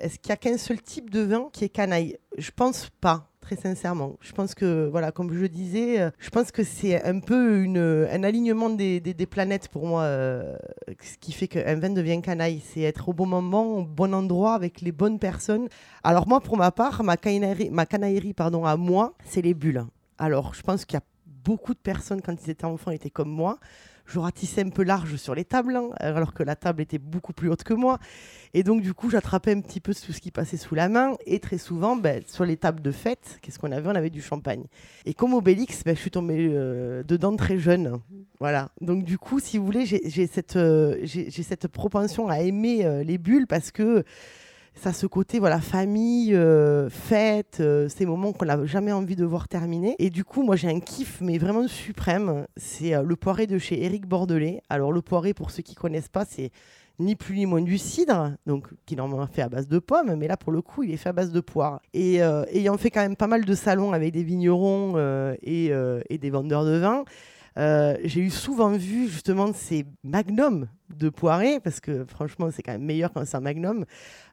est 0.00 0.18
qu'il 0.18 0.30
y 0.30 0.32
a 0.32 0.36
qu'un 0.36 0.58
seul 0.58 0.82
type 0.82 1.10
de 1.10 1.20
vin 1.20 1.48
qui 1.52 1.64
est 1.64 1.68
canaille? 1.68 2.16
Je 2.36 2.50
pense 2.50 2.90
pas 3.00 3.28
très 3.40 3.56
sincèrement. 3.56 4.16
Je 4.20 4.32
pense 4.32 4.54
que, 4.54 4.88
voilà, 4.90 5.12
comme 5.12 5.32
je 5.32 5.46
disais, 5.46 6.00
euh, 6.00 6.10
je 6.18 6.30
pense 6.30 6.50
que 6.50 6.64
c'est 6.64 7.04
un 7.04 7.20
peu 7.20 7.62
une, 7.62 8.08
un 8.10 8.22
alignement 8.24 8.70
des, 8.70 9.00
des, 9.00 9.26
planètes 9.26 9.68
pour 9.68 9.86
moi, 9.86 10.02
euh, 10.02 10.56
ce 11.00 11.18
qui 11.18 11.30
fait 11.32 11.46
qu'un 11.46 11.74
vin 11.76 11.90
devient 11.90 12.20
canaille. 12.22 12.62
C'est 12.72 12.80
être 12.80 13.10
au 13.10 13.12
bon 13.12 13.26
moment, 13.26 13.78
au 13.78 13.84
bon 13.84 14.14
endroit, 14.14 14.54
avec 14.54 14.80
les 14.80 14.92
bonnes 14.92 15.18
personnes. 15.18 15.68
Alors 16.02 16.26
moi, 16.26 16.40
pour 16.40 16.56
ma 16.56 16.72
part, 16.72 17.04
ma 17.04 17.16
canaillerie, 17.16 17.70
ma 17.70 17.86
canaillerie 17.86 18.32
pardon, 18.32 18.64
à 18.64 18.76
moi, 18.76 19.14
c'est 19.24 19.42
les 19.42 19.54
bulles. 19.54 19.84
Alors, 20.18 20.54
je 20.54 20.62
pense 20.62 20.84
qu'il 20.84 20.94
y 20.94 21.02
a 21.02 21.04
beaucoup 21.44 21.74
de 21.74 21.78
personnes, 21.78 22.22
quand 22.22 22.34
ils 22.44 22.50
étaient 22.50 22.64
enfants, 22.64 22.90
étaient 22.90 23.10
comme 23.10 23.30
moi 23.30 23.58
je 24.06 24.18
ratissais 24.18 24.62
un 24.62 24.68
peu 24.68 24.82
large 24.82 25.16
sur 25.16 25.34
les 25.34 25.44
tables, 25.44 25.76
hein, 25.76 25.88
alors 25.98 26.34
que 26.34 26.42
la 26.42 26.56
table 26.56 26.82
était 26.82 26.98
beaucoup 26.98 27.32
plus 27.32 27.48
haute 27.48 27.64
que 27.64 27.74
moi. 27.74 27.98
Et 28.52 28.62
donc, 28.62 28.82
du 28.82 28.94
coup, 28.94 29.10
j'attrapais 29.10 29.52
un 29.52 29.60
petit 29.60 29.80
peu 29.80 29.94
tout 29.94 30.12
ce 30.12 30.20
qui 30.20 30.30
passait 30.30 30.56
sous 30.56 30.74
la 30.74 30.88
main. 30.88 31.16
Et 31.26 31.40
très 31.40 31.58
souvent, 31.58 31.96
ben, 31.96 32.22
sur 32.26 32.44
les 32.44 32.56
tables 32.56 32.82
de 32.82 32.92
fête, 32.92 33.38
qu'est-ce 33.42 33.58
qu'on 33.58 33.72
avait? 33.72 33.88
On 33.88 33.94
avait 33.94 34.10
du 34.10 34.22
champagne. 34.22 34.64
Et 35.06 35.14
comme 35.14 35.34
Obélix, 35.34 35.82
ben, 35.84 35.96
je 35.96 36.00
suis 36.00 36.10
tombée 36.10 36.48
euh, 36.52 37.02
dedans 37.02 37.34
très 37.36 37.58
jeune. 37.58 38.00
Voilà. 38.40 38.70
Donc, 38.80 39.04
du 39.04 39.18
coup, 39.18 39.40
si 39.40 39.58
vous 39.58 39.64
voulez, 39.64 39.86
j'ai 39.86 40.26
cette, 40.26 40.56
euh, 40.56 41.04
cette 41.06 41.68
propension 41.68 42.28
à 42.28 42.40
aimer 42.40 42.84
euh, 42.84 43.02
les 43.02 43.18
bulles 43.18 43.46
parce 43.46 43.70
que 43.70 44.04
ça 44.74 44.92
ce 44.92 45.06
côté 45.06 45.38
voilà 45.38 45.60
famille 45.60 46.34
euh, 46.34 46.90
fête 46.90 47.58
euh, 47.60 47.88
ces 47.88 48.06
moments 48.06 48.32
qu'on 48.32 48.44
n'a 48.44 48.64
jamais 48.66 48.92
envie 48.92 49.16
de 49.16 49.24
voir 49.24 49.48
terminer. 49.48 49.94
Et 49.98 50.10
du 50.10 50.24
coup 50.24 50.42
moi 50.42 50.56
j'ai 50.56 50.68
un 50.68 50.80
kiff 50.80 51.20
mais 51.20 51.38
vraiment 51.38 51.66
suprême. 51.68 52.46
C'est 52.56 52.94
euh, 52.94 53.02
le 53.02 53.16
poiré 53.16 53.46
de 53.46 53.58
chez 53.58 53.84
Éric 53.84 54.06
Bordelais. 54.06 54.60
Alors 54.68 54.92
le 54.92 55.00
poiré 55.00 55.32
pour 55.34 55.50
ceux 55.50 55.62
qui 55.62 55.74
connaissent 55.74 56.08
pas 56.08 56.24
c'est 56.24 56.50
ni 57.00 57.16
plus 57.16 57.38
ni 57.38 57.46
moins 57.46 57.60
du 57.60 57.76
cidre, 57.76 58.34
donc 58.46 58.68
qui 58.86 58.94
normalement 58.94 59.26
fait 59.26 59.42
à 59.42 59.48
base 59.48 59.66
de 59.66 59.80
pommes, 59.80 60.14
mais 60.14 60.28
là 60.28 60.36
pour 60.36 60.52
le 60.52 60.62
coup 60.62 60.84
il 60.84 60.92
est 60.92 60.96
fait 60.96 61.08
à 61.08 61.12
base 61.12 61.32
de 61.32 61.40
poire. 61.40 61.80
Et 61.92 62.18
ayant 62.52 62.76
fait 62.78 62.90
quand 62.90 63.00
même 63.00 63.16
pas 63.16 63.26
mal 63.26 63.44
de 63.44 63.54
salons 63.56 63.92
avec 63.92 64.12
des 64.12 64.22
vignerons 64.22 64.96
et, 65.42 65.72
et, 66.08 66.18
des 66.18 66.30
vendeurs 66.30 66.64
de 66.64 66.76
vin, 66.78 67.04
euh, 67.56 67.96
j'ai 68.04 68.20
eu 68.20 68.30
souvent 68.30 68.70
vu 68.70 69.08
justement 69.08 69.52
ces 69.52 69.84
magnums 70.02 70.68
de 70.96 71.08
poirée, 71.08 71.60
parce 71.60 71.80
que 71.80 72.04
franchement 72.04 72.48
c'est 72.52 72.62
quand 72.62 72.72
même 72.72 72.84
meilleur 72.84 73.12
quand 73.12 73.24
c'est 73.24 73.36
un 73.36 73.40
magnum, 73.40 73.84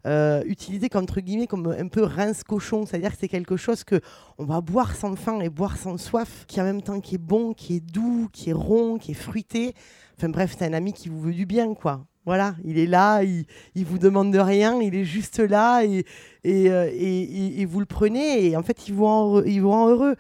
euh, 0.07 0.43
utilisé 0.45 0.89
comme, 0.89 1.03
entre 1.03 1.22
guillemets 1.22 1.47
comme 1.47 1.67
un 1.67 1.88
peu 1.88 2.03
rince 2.03 2.43
cochon, 2.43 2.86
c'est-à-dire 2.86 3.11
que 3.11 3.17
c'est 3.19 3.28
quelque 3.28 3.57
chose 3.57 3.84
que 3.84 4.01
on 4.38 4.45
va 4.45 4.61
boire 4.61 4.95
sans 4.95 5.15
faim 5.15 5.39
et 5.41 5.49
boire 5.49 5.78
sans 5.78 5.97
soif, 5.97 6.45
qui 6.47 6.59
en 6.59 6.63
même 6.63 6.82
temps 6.82 6.99
qui 6.99 7.15
est 7.15 7.19
bon, 7.19 7.53
qui 7.53 7.76
est 7.76 7.80
doux, 7.80 8.28
qui 8.32 8.49
est 8.49 8.53
rond, 8.53 8.97
qui 8.97 9.11
est 9.11 9.15
fruité. 9.15 9.74
Enfin 10.17 10.30
bref, 10.30 10.55
c'est 10.57 10.65
un 10.65 10.74
ami 10.74 10.93
qui 10.93 11.09
vous 11.09 11.19
veut 11.19 11.34
du 11.34 11.45
bien, 11.45 11.74
quoi. 11.74 12.05
Voilà, 12.26 12.53
il 12.63 12.78
est 12.78 12.86
là, 12.86 13.24
il, 13.24 13.45
vous 13.76 13.97
demande 13.97 14.32
de 14.32 14.38
rien, 14.38 14.80
il 14.80 14.93
est 14.93 15.05
juste 15.05 15.39
là 15.39 15.84
et, 15.84 16.05
euh, 16.45 17.65
vous 17.67 17.80
le 17.80 17.88
prenez 17.88 18.45
et 18.45 18.55
en 18.55 18.61
fait 18.61 18.88
il 18.88 18.93
vous 18.93 19.05
rend 19.05 19.88
heureux. 19.89 20.15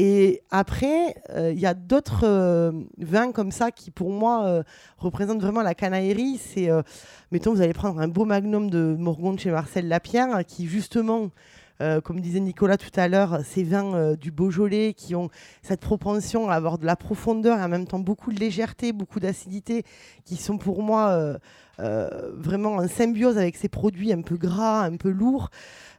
Et 0.00 0.42
après, 0.52 1.16
euh, 1.30 1.50
il 1.52 1.58
y 1.58 1.66
a 1.66 1.74
d'autres 1.74 2.22
euh, 2.22 2.70
vins 2.98 3.32
comme 3.32 3.50
ça 3.50 3.72
qui, 3.72 3.90
pour 3.90 4.12
moi, 4.12 4.44
euh, 4.46 4.62
représentent 4.96 5.40
vraiment 5.40 5.60
la 5.60 5.74
canaillerie. 5.74 6.38
C'est, 6.38 6.70
mettons, 7.32 7.52
vous 7.52 7.62
allez 7.62 7.72
prendre 7.72 7.98
un 7.98 8.06
beau 8.06 8.24
magnum 8.24 8.70
de 8.70 8.94
Morgonde 8.96 9.40
chez 9.40 9.50
Marcel 9.50 9.88
Lapierre, 9.88 10.44
qui 10.46 10.68
justement, 10.68 11.30
comme 12.04 12.20
disait 12.20 12.38
Nicolas 12.38 12.76
tout 12.76 12.92
à 12.94 13.08
l'heure, 13.08 13.40
ces 13.44 13.64
vins 13.64 14.14
du 14.14 14.30
Beaujolais 14.30 14.94
qui 14.94 15.16
ont 15.16 15.30
cette 15.62 15.80
propension 15.80 16.48
à 16.48 16.54
avoir 16.54 16.78
de 16.78 16.86
la 16.86 16.94
profondeur 16.94 17.58
et 17.58 17.62
en 17.62 17.68
même 17.68 17.86
temps 17.86 17.98
beaucoup 17.98 18.32
de 18.32 18.38
légèreté, 18.38 18.92
beaucoup 18.92 19.18
d'acidité, 19.18 19.82
qui 20.24 20.36
sont 20.36 20.58
pour 20.58 20.82
moi 20.82 21.38
vraiment 21.78 22.76
en 22.76 22.88
symbiose 22.88 23.38
avec 23.38 23.56
ces 23.56 23.68
produits 23.68 24.12
un 24.12 24.22
peu 24.22 24.36
gras, 24.36 24.82
un 24.84 24.96
peu 24.96 25.10
lourds. 25.10 25.50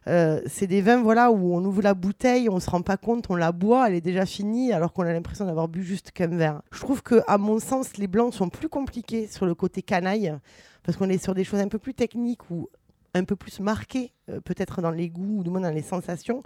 Euh, 0.06 0.40
c'est 0.46 0.66
des 0.66 0.80
vins 0.80 1.02
voilà, 1.02 1.30
où 1.30 1.54
on 1.54 1.64
ouvre 1.64 1.82
la 1.82 1.94
bouteille, 1.94 2.48
on 2.48 2.58
se 2.58 2.70
rend 2.70 2.80
pas 2.82 2.96
compte, 2.96 3.26
on 3.28 3.36
la 3.36 3.52
boit, 3.52 3.88
elle 3.88 3.94
est 3.94 4.00
déjà 4.00 4.24
finie, 4.24 4.72
alors 4.72 4.92
qu'on 4.92 5.02
a 5.02 5.12
l'impression 5.12 5.44
d'avoir 5.44 5.68
bu 5.68 5.82
juste 5.82 6.10
qu'un 6.10 6.28
verre. 6.28 6.62
Je 6.72 6.80
trouve 6.80 7.02
que, 7.02 7.20
à 7.26 7.36
mon 7.38 7.58
sens, 7.58 7.96
les 7.98 8.06
blancs 8.06 8.32
sont 8.32 8.48
plus 8.48 8.68
compliqués 8.68 9.26
sur 9.26 9.44
le 9.44 9.54
côté 9.54 9.82
canaille, 9.82 10.34
parce 10.82 10.96
qu'on 10.96 11.10
est 11.10 11.22
sur 11.22 11.34
des 11.34 11.44
choses 11.44 11.60
un 11.60 11.68
peu 11.68 11.78
plus 11.78 11.94
techniques 11.94 12.50
ou 12.50 12.68
un 13.14 13.24
peu 13.24 13.36
plus 13.36 13.60
marquées, 13.60 14.12
euh, 14.28 14.40
peut-être 14.40 14.82
dans 14.82 14.90
les 14.90 15.08
goûts 15.08 15.38
ou 15.38 15.42
du 15.42 15.50
moins 15.50 15.60
dans 15.60 15.70
les 15.70 15.82
sensations. 15.82 16.42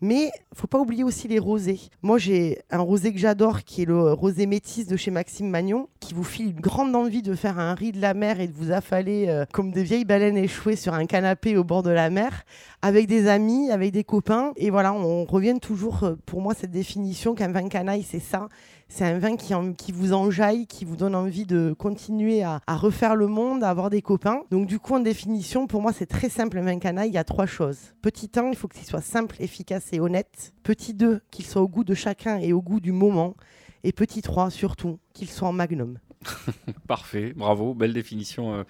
Mais 0.00 0.30
faut 0.54 0.66
pas 0.66 0.78
oublier 0.78 1.04
aussi 1.04 1.28
les 1.28 1.38
rosés. 1.38 1.80
Moi, 2.02 2.18
j'ai 2.18 2.62
un 2.70 2.80
rosé 2.80 3.12
que 3.12 3.18
j'adore, 3.18 3.64
qui 3.64 3.82
est 3.82 3.84
le 3.86 4.12
rosé 4.12 4.46
métis 4.46 4.86
de 4.86 4.96
chez 4.96 5.10
Maxime 5.10 5.48
Magnon, 5.48 5.88
qui 6.00 6.14
vous 6.14 6.24
file 6.24 6.50
une 6.50 6.60
grande 6.60 6.94
envie 6.94 7.22
de 7.22 7.34
faire 7.34 7.58
un 7.58 7.74
riz 7.74 7.92
de 7.92 8.00
la 8.00 8.14
mer 8.14 8.40
et 8.40 8.46
de 8.46 8.52
vous 8.52 8.72
affaler 8.72 9.26
euh, 9.28 9.44
comme 9.52 9.72
des 9.72 9.82
vieilles 9.82 10.04
baleines 10.04 10.36
échouées 10.36 10.76
sur 10.76 10.94
un 10.94 11.06
canapé 11.06 11.56
au 11.56 11.64
bord 11.64 11.82
de 11.82 11.90
la 11.90 12.10
mer, 12.10 12.44
avec 12.82 13.06
des 13.06 13.28
amis, 13.28 13.70
avec 13.70 13.92
des 13.92 14.04
copains. 14.04 14.52
Et 14.56 14.70
voilà, 14.70 14.92
on 14.92 15.24
revient 15.24 15.58
toujours, 15.60 16.04
euh, 16.04 16.14
pour 16.26 16.40
moi, 16.40 16.54
cette 16.54 16.70
définition 16.70 17.34
qu'un 17.34 17.52
vin 17.52 17.68
canaille, 17.68 18.02
c'est 18.02 18.20
ça 18.20 18.48
c'est 18.88 19.04
un 19.04 19.18
vin 19.18 19.36
qui, 19.36 19.92
vous 19.92 20.12
enjaille, 20.12 20.66
qui 20.66 20.84
vous 20.84 20.96
donne 20.96 21.14
envie 21.14 21.44
de 21.44 21.74
continuer 21.76 22.42
à, 22.42 22.60
refaire 22.66 23.16
le 23.16 23.26
monde, 23.26 23.64
à 23.64 23.70
avoir 23.70 23.90
des 23.90 24.02
copains. 24.02 24.42
Donc 24.50 24.66
du 24.66 24.78
coup, 24.78 24.94
en 24.94 25.00
définition, 25.00 25.66
pour 25.66 25.82
moi, 25.82 25.92
c'est 25.92 26.06
très 26.06 26.28
simple, 26.28 26.58
un 26.58 26.62
vin 26.62 26.78
canaille. 26.78 27.10
Il 27.10 27.14
y 27.14 27.18
a 27.18 27.24
trois 27.24 27.46
choses. 27.46 27.78
Petit 28.00 28.30
1, 28.34 28.50
il 28.50 28.56
faut 28.56 28.68
qu'il 28.68 28.84
soit 28.84 29.00
simple, 29.00 29.36
efficace 29.40 29.92
et 29.92 30.00
honnête. 30.00 30.54
Petit 30.62 30.94
2, 30.94 31.20
qu'il 31.30 31.44
soit 31.44 31.62
au 31.62 31.68
goût 31.68 31.84
de 31.84 31.94
chacun 31.94 32.38
et 32.38 32.52
au 32.52 32.62
goût 32.62 32.80
du 32.80 32.92
moment. 32.92 33.34
Et 33.84 33.92
petit 33.92 34.22
3, 34.22 34.50
surtout, 34.50 34.98
qu'il 35.12 35.28
soit 35.28 35.48
en 35.48 35.52
magnum. 35.52 35.98
Parfait, 36.88 37.32
bravo, 37.36 37.74
belle 37.74 37.92
définition 37.92 38.54
euh, 38.54 38.62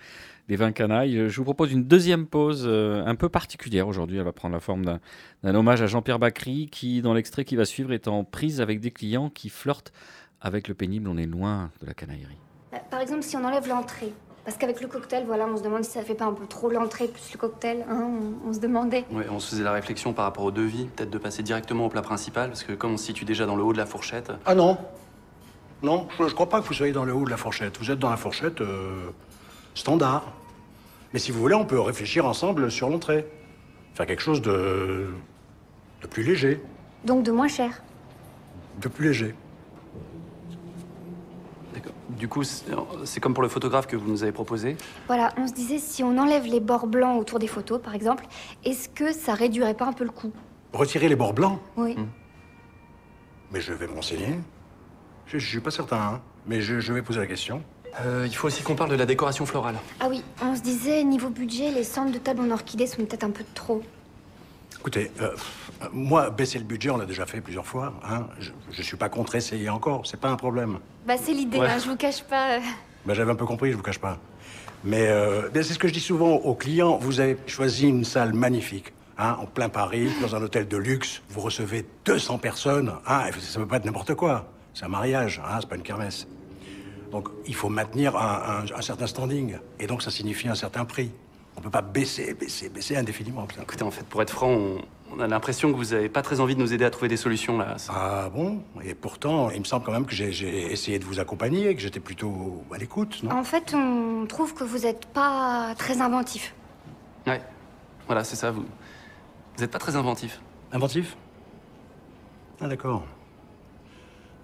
des 0.48 0.56
vins 0.56 0.72
canailles. 0.72 1.28
Je 1.28 1.36
vous 1.36 1.44
propose 1.44 1.72
une 1.72 1.84
deuxième 1.84 2.26
pause 2.26 2.64
euh, 2.66 3.04
un 3.04 3.14
peu 3.14 3.28
particulière 3.28 3.88
aujourd'hui. 3.88 4.18
Elle 4.18 4.24
va 4.24 4.32
prendre 4.32 4.54
la 4.54 4.60
forme 4.60 4.84
d'un 4.84 5.54
hommage 5.54 5.82
à 5.82 5.86
Jean-Pierre 5.86 6.18
Bacry 6.18 6.68
qui, 6.70 7.02
dans 7.02 7.14
l'extrait 7.14 7.44
qui 7.44 7.56
va 7.56 7.64
suivre, 7.64 7.92
est 7.92 8.08
en 8.08 8.24
prise 8.24 8.60
avec 8.60 8.80
des 8.80 8.90
clients 8.90 9.30
qui 9.30 9.48
flirtent 9.48 9.92
avec 10.40 10.68
le 10.68 10.74
pénible. 10.74 11.08
On 11.08 11.16
est 11.16 11.26
loin 11.26 11.70
de 11.80 11.86
la 11.86 11.94
canaillerie. 11.94 12.38
Euh, 12.72 12.78
par 12.90 13.00
exemple, 13.00 13.22
si 13.22 13.36
on 13.36 13.44
enlève 13.44 13.68
l'entrée, 13.68 14.12
parce 14.44 14.56
qu'avec 14.58 14.80
le 14.80 14.86
cocktail, 14.86 15.24
voilà, 15.26 15.48
on 15.52 15.56
se 15.56 15.62
demande 15.62 15.84
si 15.84 15.90
ça 15.90 16.02
fait 16.02 16.14
pas 16.14 16.26
un 16.26 16.32
peu 16.32 16.46
trop 16.46 16.70
l'entrée 16.70 17.08
plus 17.08 17.32
le 17.32 17.38
cocktail, 17.38 17.84
hein, 17.90 18.08
on, 18.46 18.52
se 18.52 18.60
demandait. 18.60 19.04
Oui, 19.10 19.24
on 19.28 19.40
se 19.40 19.50
faisait 19.50 19.64
la 19.64 19.72
réflexion 19.72 20.12
par 20.12 20.24
rapport 20.24 20.44
au 20.44 20.52
devis, 20.52 20.84
peut-être 20.84 21.10
de 21.10 21.18
passer 21.18 21.42
directement 21.42 21.86
au 21.86 21.88
plat 21.88 22.02
principal, 22.02 22.50
parce 22.50 22.62
que 22.62 22.72
comme 22.72 22.92
on 22.92 22.96
se 22.96 23.06
situe 23.06 23.24
déjà 23.24 23.44
dans 23.44 23.56
le 23.56 23.64
haut 23.64 23.72
de 23.72 23.78
la 23.78 23.86
fourchette. 23.86 24.30
Ah 24.44 24.54
non 24.54 24.78
Non, 25.82 26.06
je, 26.16 26.22
ne 26.22 26.28
crois 26.28 26.48
pas 26.48 26.60
que 26.60 26.66
vous 26.66 26.74
soyez 26.74 26.92
dans 26.92 27.04
le 27.04 27.12
haut 27.12 27.24
de 27.24 27.30
la 27.30 27.36
fourchette. 27.36 27.76
Vous 27.78 27.90
êtes 27.90 27.98
dans 27.98 28.10
la 28.10 28.16
fourchette 28.16 28.60
euh, 28.60 29.10
standard. 29.76 30.32
Mais 31.12 31.18
si 31.20 31.30
vous 31.30 31.40
voulez, 31.40 31.54
on 31.54 31.64
peut 31.64 31.80
réfléchir 31.80 32.26
ensemble 32.26 32.70
sur 32.70 32.90
l'entrée. 32.90 33.26
Faire 33.94 34.06
quelque 34.06 34.22
chose 34.22 34.42
de. 34.42 35.08
de 36.02 36.06
plus 36.06 36.22
léger. 36.22 36.60
Donc 37.04 37.22
de 37.22 37.30
moins 37.30 37.48
cher 37.48 37.82
De 38.80 38.88
plus 38.88 39.06
léger. 39.06 39.34
Du 42.10 42.28
coup, 42.28 42.42
c'est 42.44 43.20
comme 43.20 43.34
pour 43.34 43.42
le 43.42 43.48
photographe 43.48 43.86
que 43.86 43.96
vous 43.96 44.08
nous 44.08 44.22
avez 44.22 44.32
proposé 44.32 44.76
Voilà, 45.06 45.34
on 45.36 45.46
se 45.46 45.52
disait 45.52 45.78
si 45.78 46.02
on 46.02 46.16
enlève 46.16 46.46
les 46.46 46.60
bords 46.60 46.86
blancs 46.86 47.20
autour 47.20 47.38
des 47.38 47.46
photos, 47.46 47.80
par 47.80 47.94
exemple, 47.94 48.26
est-ce 48.64 48.88
que 48.88 49.12
ça 49.12 49.34
réduirait 49.34 49.74
pas 49.74 49.86
un 49.86 49.92
peu 49.92 50.04
le 50.04 50.10
coût? 50.10 50.32
Retirer 50.72 51.08
les 51.08 51.16
bords 51.16 51.34
blancs? 51.34 51.58
Oui. 51.76 51.94
Hmm. 51.94 52.06
Mais 53.52 53.60
je 53.60 53.74
vais 53.74 53.86
me 53.86 53.92
renseigner. 53.92 54.38
Je, 55.26 55.38
je 55.38 55.46
suis 55.46 55.60
pas 55.60 55.70
certain, 55.70 55.96
hein. 55.98 56.20
mais 56.46 56.60
je, 56.62 56.92
vais 56.92 57.02
poser 57.02 57.20
la 57.20 57.26
question. 57.26 57.62
Euh, 58.04 58.24
il 58.26 58.34
faut 58.34 58.48
aussi 58.48 58.62
qu'on 58.62 58.74
parle 58.74 58.90
de 58.90 58.96
la 58.96 59.06
décoration 59.06 59.46
florale. 59.46 59.76
Ah 60.00 60.08
oui, 60.08 60.22
on 60.42 60.54
se 60.54 60.60
disait, 60.60 61.02
niveau 61.04 61.30
budget, 61.30 61.70
les 61.70 61.84
centres 61.84 62.12
de 62.12 62.18
table 62.18 62.42
en 62.42 62.50
orchidée 62.50 62.86
sont 62.86 63.04
peut-être 63.04 63.24
un 63.24 63.30
peu 63.30 63.44
trop. 63.54 63.82
Écoutez, 64.78 65.10
euh, 65.20 65.30
moi, 65.92 66.30
baisser 66.30 66.58
le 66.58 66.64
budget, 66.64 66.90
on 66.90 66.96
l'a 66.96 67.06
déjà 67.06 67.26
fait 67.26 67.40
plusieurs 67.40 67.66
fois. 67.66 67.94
Hein. 68.08 68.26
Je, 68.38 68.52
ne 68.76 68.82
suis 68.82 68.96
pas 68.96 69.08
contre 69.08 69.34
essayer 69.34 69.68
encore, 69.68 70.06
c'est 70.06 70.20
pas 70.20 70.28
un 70.28 70.36
problème. 70.36 70.78
Bah, 71.06 71.14
c'est 71.20 71.32
l'idée, 71.32 71.58
hein, 71.58 71.78
je 71.82 71.88
vous 71.88 71.96
cache 71.96 72.22
pas. 72.22 72.56
Euh. 72.56 72.60
Bah, 73.04 73.14
j'avais 73.14 73.32
un 73.32 73.36
peu 73.36 73.46
compris, 73.46 73.72
je 73.72 73.76
vous 73.76 73.82
cache 73.82 73.98
pas. 73.98 74.18
Mais 74.84 75.08
euh, 75.08 75.50
c'est 75.54 75.64
ce 75.64 75.78
que 75.78 75.88
je 75.88 75.92
dis 75.92 76.00
souvent 76.00 76.34
aux 76.34 76.54
clients. 76.54 76.98
Vous 76.98 77.18
avez 77.18 77.36
choisi 77.46 77.88
une 77.88 78.04
salle 78.04 78.32
magnifique, 78.32 78.92
hein, 79.18 79.36
en 79.40 79.46
plein 79.46 79.68
Paris, 79.68 80.08
dans 80.20 80.36
un 80.36 80.42
hôtel 80.42 80.68
de 80.68 80.76
luxe. 80.76 81.22
Vous 81.30 81.40
recevez 81.40 81.84
200 82.04 82.38
personnes. 82.38 82.92
Hein, 83.06 83.30
ça 83.40 83.58
peut 83.58 83.66
pas 83.66 83.78
être 83.78 83.86
n'importe 83.86 84.14
quoi. 84.14 84.46
C'est 84.74 84.84
un 84.84 84.88
mariage, 84.88 85.40
hein, 85.44 85.58
c'est 85.60 85.68
pas 85.68 85.76
une 85.76 85.82
kermesse. 85.82 86.28
Donc, 87.16 87.30
il 87.46 87.54
faut 87.54 87.70
maintenir 87.70 88.14
un, 88.14 88.64
un 88.74 88.82
certain 88.82 89.06
standing. 89.06 89.56
Et 89.80 89.86
donc, 89.86 90.02
ça 90.02 90.10
signifie 90.10 90.48
un 90.48 90.54
certain 90.54 90.84
prix. 90.84 91.10
On 91.56 91.62
peut 91.62 91.70
pas 91.70 91.80
baisser, 91.80 92.34
baisser, 92.34 92.68
baisser 92.68 92.94
indéfiniment. 92.94 93.48
Écoutez, 93.62 93.84
en 93.84 93.90
fait, 93.90 94.04
pour 94.04 94.20
être 94.20 94.28
franc, 94.28 94.50
on, 94.50 94.82
on 95.12 95.20
a 95.20 95.26
l'impression 95.26 95.72
que 95.72 95.76
vous 95.78 95.94
n'avez 95.94 96.10
pas 96.10 96.20
très 96.20 96.40
envie 96.40 96.54
de 96.54 96.60
nous 96.60 96.74
aider 96.74 96.84
à 96.84 96.90
trouver 96.90 97.08
des 97.08 97.16
solutions 97.16 97.56
là. 97.56 97.76
Ah 97.88 98.28
bon? 98.28 98.60
Et 98.84 98.94
pourtant, 98.94 99.48
il 99.48 99.60
me 99.60 99.64
semble 99.64 99.86
quand 99.86 99.92
même 99.92 100.04
que 100.04 100.14
j'ai 100.14 100.70
essayé 100.70 100.98
de 100.98 101.06
vous 101.06 101.18
accompagner, 101.18 101.74
que 101.74 101.80
j'étais 101.80 102.00
plutôt 102.00 102.62
à 102.70 102.76
l'écoute, 102.76 103.22
non? 103.22 103.30
En 103.30 103.44
fait, 103.44 103.72
on 103.74 104.26
trouve 104.26 104.52
que 104.52 104.64
vous 104.64 104.80
n'êtes 104.80 105.06
pas 105.06 105.74
très 105.78 106.02
inventif. 106.02 106.54
Ouais, 107.26 107.40
voilà, 108.06 108.24
c'est 108.24 108.36
ça. 108.36 108.50
Vous 108.50 108.60
vous 109.56 109.62
n'êtes 109.62 109.70
pas 109.70 109.78
très 109.78 109.96
inventif. 109.96 110.42
Inventif? 110.70 111.16
Ah 112.60 112.68
d'accord. 112.68 113.06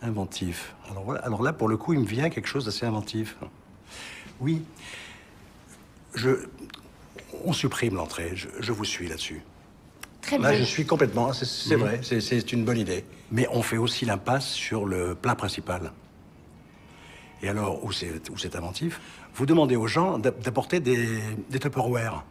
Inventif. 0.03 0.75
Alors, 0.91 1.05
voilà. 1.05 1.21
Alors 1.21 1.43
là, 1.43 1.53
pour 1.53 1.69
le 1.69 1.77
coup, 1.77 1.93
il 1.93 2.01
me 2.01 2.05
vient 2.07 2.29
quelque 2.29 2.49
chose 2.49 2.65
d'assez 2.65 2.85
inventif. 2.87 3.37
Oui. 4.41 4.63
Je... 6.15 6.31
On 7.45 7.53
supprime 7.53 7.95
l'entrée. 7.95 8.33
Je, 8.35 8.49
je 8.61 8.73
vous 8.73 8.85
suis 8.85 9.07
là-dessus. 9.09 9.43
Très 10.21 10.39
Là, 10.39 10.51
bien. 10.51 10.59
je 10.61 10.65
suis 10.65 10.85
complètement. 10.87 11.33
C'est 11.33 11.77
vrai, 11.77 12.01
c'est- 12.03 12.53
une 12.53 12.65
bonne 12.65 12.79
idée. 12.79 13.05
Mais 13.31 13.47
on 13.51 13.63
fait 13.63 13.77
aussi 13.79 14.05
l'impasse 14.05 14.49
sur 14.53 14.85
le 14.85 15.15
plat 15.15 15.35
principal. 15.35 15.93
Et 17.43 17.49
alors, 17.49 17.85
où 17.85 17.91
c'est 17.91 18.29
où 18.31 18.39
c'est 18.39 18.55
inventif, 18.55 19.01
vous 19.35 19.47
demandez 19.47 19.75
aux 19.75 19.87
gens 19.89 20.19
d'a- 20.19 20.31
d'apporter 20.31 20.79
des, 20.81 21.09
des 21.51 21.59
Tupperware. 21.59 22.25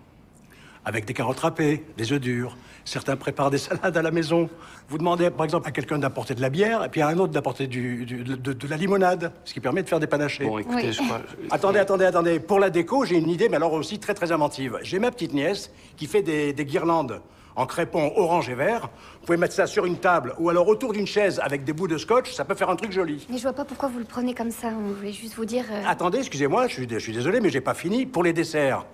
Avec 0.86 1.06
des 1.06 1.14
carottes 1.14 1.40
râpées, 1.40 1.84
des 1.98 2.12
œufs 2.14 2.22
durs. 2.22 2.58
Certains 2.86 3.16
préparent 3.16 3.52
des 3.52 3.58
salades 3.58 3.96
à 3.96 4.02
la 4.02 4.12
maison. 4.12 4.50
Vous 4.90 4.98
demandez, 4.98 5.30
par 5.30 5.44
exemple, 5.46 5.68
à 5.68 5.72
quelqu'un 5.72 6.00
d'apporter 6.00 6.34
de 6.36 6.42
la 6.42 6.50
bière, 6.50 6.84
et 6.84 6.90
puis 6.90 7.02
à 7.02 7.08
un 7.08 7.18
autre 7.18 7.32
d'apporter 7.34 7.68
du- 7.68 8.06
du- 8.06 8.24
de, 8.24 8.68
la 8.68 8.78
limonade, 8.78 9.32
ce 9.46 9.54
qui 9.54 9.60
permet 9.60 9.84
de 9.84 9.90
faire 9.90 10.00
des 10.00 10.08
panachés. 10.08 10.46
Bon, 10.46 10.58
écoutez, 10.58 10.88
Oui. 10.88 10.94
je 10.94 11.02
crois- 11.04 11.22
Attendez, 11.52 11.80
attendez, 11.80 12.06
attendez. 12.06 12.40
Pour 12.40 12.60
la 12.60 12.70
déco, 12.70 13.06
j'ai 13.06 13.18
une 13.18 13.30
idée, 13.30 13.50
mais 13.50 13.58
alors 13.58 13.74
aussi 13.74 14.00
très, 14.00 14.14
très 14.14 14.32
inventive. 14.32 14.80
J'ai 14.82 15.00
ma 15.00 15.12
petite 15.12 15.34
nièce 15.34 15.72
qui 15.98 16.08
fait 16.08 16.22
des, 16.22 16.54
des 16.54 16.66
guirlandes 16.66 17.22
en 17.56 17.66
crépon 17.66 18.14
orange 18.16 18.50
et 18.50 18.56
vert. 18.56 18.90
Vous 19.20 19.26
pouvez 19.26 19.38
mettre 19.38 19.54
ça 19.54 19.68
sur 19.68 19.86
une 19.86 19.98
table 19.98 20.34
ou 20.40 20.50
alors 20.50 20.68
autour 20.68 20.94
d'une 20.94 21.06
chaise 21.06 21.40
avec 21.44 21.64
des 21.66 21.74
bouts 21.74 21.88
de 21.88 21.98
scotch. 21.98 22.32
Ça 22.34 22.46
peut 22.46 22.56
faire 22.56 22.70
un 22.70 22.76
truc 22.78 22.92
joli. 22.94 23.28
Mais 23.30 23.38
je 23.38 23.44
vois 23.44 23.54
pas 23.54 23.66
pourquoi 23.66 23.90
vous 23.90 24.00
le 24.00 24.06
prenez 24.06 24.34
comme 24.34 24.52
ça. 24.52 24.70
On 24.70 24.94
voulait 24.94 25.12
juste 25.12 25.36
vous 25.36 25.46
dire. 25.46 25.66
euh, 25.72 25.84
Attendez, 25.86 26.20
excusez-moi, 26.20 26.68
je 26.68 26.74
suis, 26.74 26.88
je 26.90 26.98
suis 27.00 27.14
désolé, 27.14 27.42
mais 27.42 27.50
j'ai 27.50 27.60
pas 27.62 27.74
fini. 27.74 28.06
Pour 28.06 28.24
les 28.24 28.32
desserts, 28.34 28.86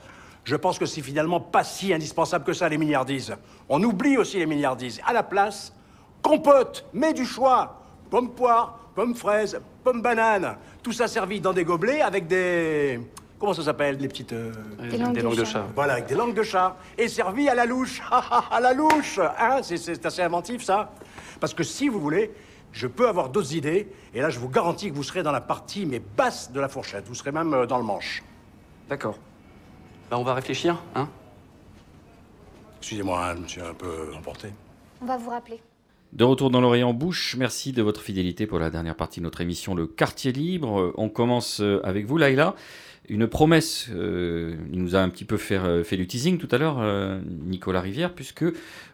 je 0.47 0.55
pense 0.55 0.79
que 0.79 0.85
c'est 0.85 1.01
finalement 1.01 1.41
pas 1.41 1.65
si 1.65 1.93
indispensable 1.93 2.45
que 2.45 2.53
ça, 2.53 2.69
les 2.69 2.77
milliardises. 2.77 3.35
On 3.67 3.83
oublie 3.83 4.15
aussi 4.17 4.37
les 4.37 4.45
milliardises. 4.45 5.01
À 5.05 5.11
la 5.11 5.21
place, 5.21 5.73
compote, 6.21 6.85
mets 6.93 7.11
du 7.11 7.25
choix. 7.25 7.81
Pomme 8.09 8.29
poire, 8.33 8.79
pomme 8.95 9.13
fraise, 9.13 9.59
pomme 9.83 10.01
banane. 10.01 10.55
Tout 10.81 10.93
ça 10.93 11.09
servi 11.09 11.41
dans 11.41 11.51
des 11.51 11.65
gobelets 11.65 12.01
avec 12.01 12.27
des... 12.27 13.01
Comment 13.37 13.53
ça 13.53 13.61
s'appelle, 13.63 13.97
les 13.97 14.07
petites... 14.07 14.31
euh, 14.31 14.53
Des 14.89 14.97
langues 14.97 15.15
Des 15.15 15.19
de 15.19 15.25
langues 15.25 15.35
de 15.37 15.43
chat. 15.43 15.51
chat. 15.51 15.65
Voilà, 15.75 15.93
avec 15.95 16.05
des 16.05 16.15
langues 16.15 16.33
de 16.33 16.43
chat. 16.43 16.77
Et 16.97 17.09
servi 17.09 17.49
à 17.49 17.53
la 17.53 17.65
louche. 17.65 18.01
à 18.49 18.61
la 18.61 18.71
louche 18.73 19.19
hein 19.37 19.59
C'est- 19.63 19.75
C'est 19.75 20.05
assez 20.05 20.21
inventif, 20.21 20.63
ça. 20.63 20.93
Parce 21.41 21.53
que 21.53 21.63
si 21.63 21.89
vous 21.89 21.99
voulez, 21.99 22.31
je 22.71 22.87
peux 22.87 23.09
avoir 23.09 23.27
d'autres 23.27 23.53
idées. 23.53 23.89
Et 24.13 24.21
là, 24.21 24.29
je 24.29 24.39
vous 24.39 24.47
garantis 24.47 24.89
que 24.91 24.95
vous 24.95 25.03
serez 25.03 25.23
dans 25.23 25.33
la 25.33 25.41
partie, 25.41 25.85
mais 25.85 25.99
basse 26.15 26.53
de 26.53 26.61
la 26.61 26.69
fourchette. 26.69 27.05
Vous 27.05 27.15
serez 27.15 27.33
même 27.33 27.53
euh, 27.53 27.65
dans 27.65 27.77
le 27.79 27.83
manche. 27.83 28.23
D'accord. 28.87 29.17
Bah, 30.09 30.17
on 30.17 30.23
va 30.23 30.33
réfléchir, 30.33 30.81
hein 30.95 31.09
Excusez-moi, 32.79 33.25
hein, 33.25 33.35
je 33.35 33.41
me 33.41 33.47
suis 33.47 33.61
un 33.61 33.73
peu 33.73 34.13
emporté. 34.15 34.49
On 35.01 35.05
va 35.05 35.17
vous 35.17 35.29
rappeler. 35.29 35.59
De 36.13 36.23
retour 36.23 36.49
dans 36.49 36.61
l'Orient 36.61 36.93
Bouche, 36.93 37.35
merci 37.37 37.73
de 37.73 37.81
votre 37.81 38.01
fidélité 38.01 38.47
pour 38.47 38.59
la 38.59 38.69
dernière 38.69 38.95
partie 38.95 39.19
de 39.19 39.25
notre 39.25 39.41
émission 39.41 39.75
Le 39.75 39.87
Quartier 39.87 40.31
Libre. 40.31 40.79
Euh, 40.79 40.93
On 40.95 41.09
commence 41.09 41.59
euh, 41.59 41.81
avec 41.83 42.05
vous, 42.05 42.17
Laïla. 42.17 42.55
Une 43.09 43.25
promesse, 43.27 43.87
euh, 43.93 44.57
il 44.73 44.81
nous 44.81 44.97
a 44.97 44.99
un 44.99 45.07
petit 45.07 45.23
peu 45.23 45.37
fait, 45.37 45.57
euh, 45.57 45.83
du 45.89 46.07
teasing 46.07 46.37
tout 46.37 46.47
à 46.51 46.57
l'heure, 46.57 46.77
euh, 46.79 47.21
Nicolas 47.45 47.79
Rivière, 47.79 48.13
puisque 48.13 48.43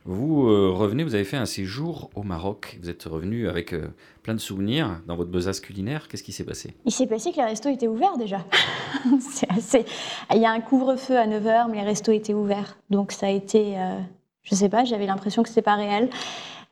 vous 0.06 0.44
revenez, 0.76 1.04
vous 1.04 1.16
avez 1.16 1.24
fait 1.24 1.38
un 1.38 1.48
séjour 1.48 2.12
au 2.14 2.22
Maroc. 2.22 2.78
Vous 2.82 2.90
êtes 2.90 3.04
revenu 3.04 3.48
avec 3.48 3.74
plein 4.22 4.34
de 4.34 4.40
souvenirs 4.40 5.00
dans 5.08 5.16
votre 5.16 5.32
besace 5.32 5.62
culinaire. 5.62 6.10
Qu'est-ce 6.10 6.24
qui 6.24 6.34
s'est 6.34 6.44
passé? 6.44 6.76
Il 6.86 6.92
s'est 6.92 7.08
passé 7.08 7.32
que 7.32 7.38
les 7.38 7.46
restos 7.46 7.70
étaient 7.70 7.88
ouverts 7.88 8.18
déjà. 8.18 8.46
Il 9.06 10.42
y 10.42 10.46
a 10.46 10.52
un 10.52 10.60
couvre-feu 10.60 11.18
à 11.18 11.26
9h, 11.26 11.72
mais 11.72 11.78
les 11.78 11.84
restos 11.84 12.12
étaient 12.12 12.34
ouverts. 12.34 12.78
Donc 12.90 13.14
ça 13.14 13.28
a 13.28 13.30
été, 13.30 13.78
je 14.44 14.56
sais 14.56 14.68
pas, 14.68 14.84
j'avais 14.84 15.06
l'impression 15.06 15.42
que 15.42 15.48
c'était 15.50 15.62
pas 15.62 15.76
réel. 15.76 16.10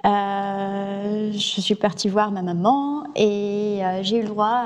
Je 0.04 1.62
suis 1.62 1.76
partie 1.76 2.10
voir 2.10 2.32
ma 2.32 2.42
maman 2.42 3.06
et 3.16 3.80
j'ai 4.02 4.18
eu 4.18 4.24
le 4.24 4.28
droit 4.28 4.66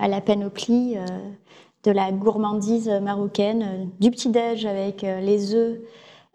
à, 0.00 0.08
la 0.08 0.22
panoplie 0.22 0.96
de 1.86 1.92
la 1.92 2.12
gourmandise 2.12 2.90
marocaine, 3.02 3.62
euh, 3.62 3.84
du 4.00 4.10
petit-déj 4.10 4.66
avec 4.66 5.04
euh, 5.04 5.20
les 5.20 5.54
œufs 5.54 5.78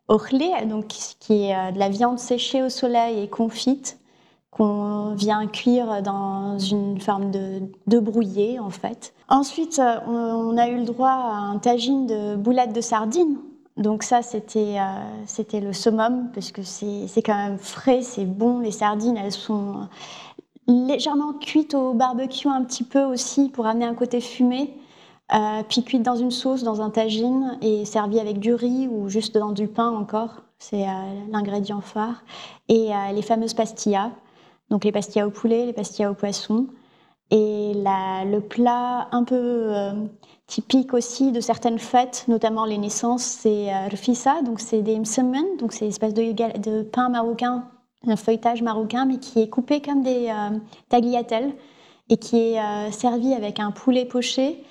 orlés, 0.08 0.66
donc 0.66 0.88
qui 0.88 1.46
est 1.46 1.56
euh, 1.56 1.72
de 1.72 1.80
la 1.80 1.90
viande 1.90 2.18
séchée 2.18 2.64
au 2.64 2.70
soleil 2.70 3.22
et 3.22 3.28
confite 3.28 4.00
qu'on 4.50 5.14
vient 5.16 5.48
cuire 5.48 6.02
dans 6.02 6.58
une 6.58 7.00
forme 7.00 7.32
de, 7.32 7.62
de 7.88 8.00
brouillé 8.00 8.60
en 8.60 8.70
fait. 8.70 9.14
Ensuite, 9.30 9.82
on, 10.08 10.58
a 10.58 10.68
eu 10.68 10.78
le 10.78 10.84
droit 10.84 11.08
à 11.08 11.36
un 11.36 11.58
tagine 11.58 12.06
de 12.06 12.36
boulettes 12.36 12.74
de 12.74 12.82
sardines. 12.82 13.38
Donc 13.78 14.04
ça, 14.04 14.22
c'était 14.22 14.76
euh, 14.78 15.60
le 15.62 15.72
summum 15.72 16.30
parce 16.34 16.52
que 16.52 16.64
c'est 16.64 17.22
quand 17.24 17.38
même 17.38 17.58
frais, 17.58 18.02
c'est 18.02 18.26
bon. 18.26 18.60
Les 18.60 18.72
sardines, 18.72 19.16
elles 19.16 19.32
sont 19.32 19.88
légèrement 20.68 21.32
cuites 21.32 21.74
au 21.74 21.94
barbecue 21.94 22.50
un 22.50 22.64
petit 22.66 22.84
peu 22.84 23.04
aussi 23.04 23.48
pour 23.48 23.66
amener 23.66 23.86
un 23.86 23.96
côté 23.96 24.20
fumé. 24.20 24.74
Euh, 25.34 25.64
puis 25.68 25.84
cuites 25.84 26.04
dans 26.04 26.18
une 26.18 26.32
sauce, 26.32 26.64
dans 26.64 26.82
un 26.82 26.90
tagine 26.90 27.58
et 27.62 27.86
servies 27.86 28.20
avec 28.20 28.40
du 28.40 28.54
riz 28.54 28.90
ou 28.90 29.08
juste 29.08 29.38
dans 29.38 29.52
du 29.52 29.68
pain 29.68 29.90
encore. 29.90 30.42
C'est 30.60 30.84
euh, 30.84 30.92
l'ingrédient 31.32 31.82
phare. 31.82 32.24
Et 32.68 32.94
euh, 32.94 33.12
les 33.14 33.22
fameuses 33.22 33.54
pastillas. 33.54 34.12
Donc 34.70 34.84
les 34.84 34.92
pastillas 34.92 35.28
au 35.28 35.32
poulet, 35.32 35.66
les 35.66 35.74
pastillas 35.74 36.12
au 36.12 36.16
poisson. 36.16 36.68
Et 37.34 37.74
le 37.76 38.40
plat 38.40 39.08
un 39.14 39.24
peu 39.24 39.74
typique 40.48 40.94
aussi 40.94 41.32
de 41.32 41.40
certaines 41.40 41.80
fêtes, 41.80 42.26
notamment 42.28 42.66
les 42.66 42.78
naissances, 42.78 43.24
c'est 43.24 43.70
rfissa, 43.88 44.42
donc 44.42 44.60
c'est 44.60 44.82
des 44.82 45.00
msemen, 45.00 45.46
donc 45.58 45.72
c'est 45.72 45.88
espèce 45.88 46.14
de, 46.14 46.84
pain 46.84 47.08
marocain, 47.08 47.70
un 48.06 48.18
feuilletage 48.18 48.62
marocain, 48.62 49.06
mais 49.06 49.18
qui 49.18 49.40
est 49.40 49.48
coupé 49.48 49.82
comme 49.82 50.04
des 50.04 50.30
tagliatelles 50.90 51.54
et 52.10 52.18
qui 52.18 52.38
est 52.38 52.92
servi 52.92 53.34
avec 53.34 53.62
un 53.62 53.72
poulet 53.72 54.04
poché 54.04 54.62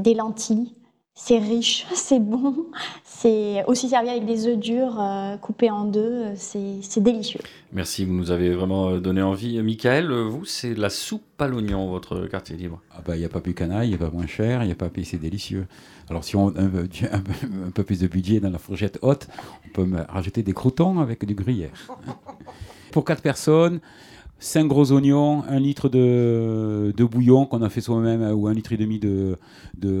des 0.00 0.14
lentilles. 0.14 0.74
C'est 1.14 1.38
riche, 1.38 1.86
c'est 1.94 2.20
bon, 2.20 2.64
c'est 3.04 3.62
aussi 3.66 3.90
servi 3.90 4.08
avec 4.08 4.24
des 4.24 4.46
œufs 4.46 4.56
durs 4.56 4.98
euh, 4.98 5.36
coupés 5.36 5.70
en 5.70 5.84
deux, 5.84 6.28
c'est 6.36 6.76
c'est 6.80 7.02
délicieux. 7.02 7.40
Merci, 7.70 8.06
vous 8.06 8.14
nous 8.14 8.30
avez 8.30 8.54
vraiment 8.54 8.88
euh, 8.88 8.98
donné 8.98 9.20
envie. 9.20 9.58
Euh, 9.58 9.62
Michael, 9.62 10.10
vous, 10.10 10.46
c'est 10.46 10.72
la 10.74 10.88
soupe 10.88 11.22
à 11.38 11.48
l'oignon, 11.48 11.86
votre 11.90 12.26
quartier 12.28 12.56
libre. 12.56 12.80
Ah 12.96 13.02
bah, 13.04 13.14
il 13.14 13.18
n'y 13.18 13.26
a 13.26 13.28
pas 13.28 13.42
plus 13.42 13.52
canaille, 13.52 13.88
il 13.88 13.90
n'y 13.90 14.02
a 14.02 14.08
pas 14.08 14.10
moins 14.10 14.26
cher, 14.26 14.62
il 14.62 14.66
n'y 14.66 14.72
a 14.72 14.76
pas 14.76 14.88
plus, 14.88 15.04
c'est 15.04 15.18
délicieux. 15.18 15.66
Alors 16.08 16.24
si 16.24 16.34
on 16.34 16.48
a 16.48 16.60
un, 16.62 16.68
peu- 16.68 16.88
un 17.12 17.20
peu- 17.20 17.46
un 17.66 17.70
peu 17.70 17.82
plus 17.82 18.00
de 18.00 18.06
budget 18.06 18.40
dans 18.40 18.48
la 18.50 18.58
fourchette 18.58 18.98
haute, 19.02 19.28
on 19.66 19.68
peut 19.74 19.86
rajouter 20.08 20.42
des 20.42 20.54
croutons 20.54 20.98
avec 21.00 21.26
du 21.26 21.34
gruyère. 21.34 21.72
Pour 22.90 23.04
quatre 23.04 23.22
personnes, 23.22 23.80
5 24.42 24.66
gros 24.66 24.90
oignons, 24.90 25.44
un 25.44 25.60
litre 25.60 25.88
de, 25.88 26.92
bouillon 27.04 27.46
qu'on 27.46 27.62
a 27.62 27.68
fait 27.68 27.80
soi-même 27.80 28.22
euh, 28.22 28.32
ou 28.32 28.48
un 28.48 28.54
litre 28.54 28.72
et 28.72 28.76
demi 28.76 28.98
de, 28.98 29.38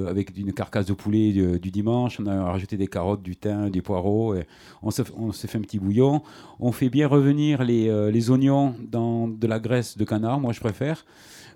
avec 0.08 0.36
une 0.36 0.52
carcasse 0.52 0.86
de 0.86 0.94
poulet 0.94 1.30
du, 1.30 1.60
du 1.60 1.70
dimanche. 1.70 2.18
On 2.18 2.26
a 2.26 2.50
rajouté 2.50 2.76
des 2.76 2.88
carottes, 2.88 3.22
du 3.22 3.36
thym, 3.36 3.70
des 3.70 3.82
poireaux. 3.82 4.34
Et 4.34 4.44
on, 4.82 4.90
se, 4.90 5.02
on 5.16 5.30
se 5.30 5.46
fait 5.46 5.58
un 5.58 5.60
petit 5.60 5.78
bouillon. 5.78 6.22
On 6.58 6.72
fait 6.72 6.88
bien 6.88 7.06
revenir 7.06 7.62
les, 7.62 7.88
euh, 7.88 8.10
les 8.10 8.30
oignons 8.30 8.74
dans 8.80 9.28
de 9.28 9.46
la 9.46 9.60
graisse 9.60 9.96
de 9.96 10.04
canard, 10.04 10.40
moi 10.40 10.52
je 10.52 10.58
préfère, 10.58 11.06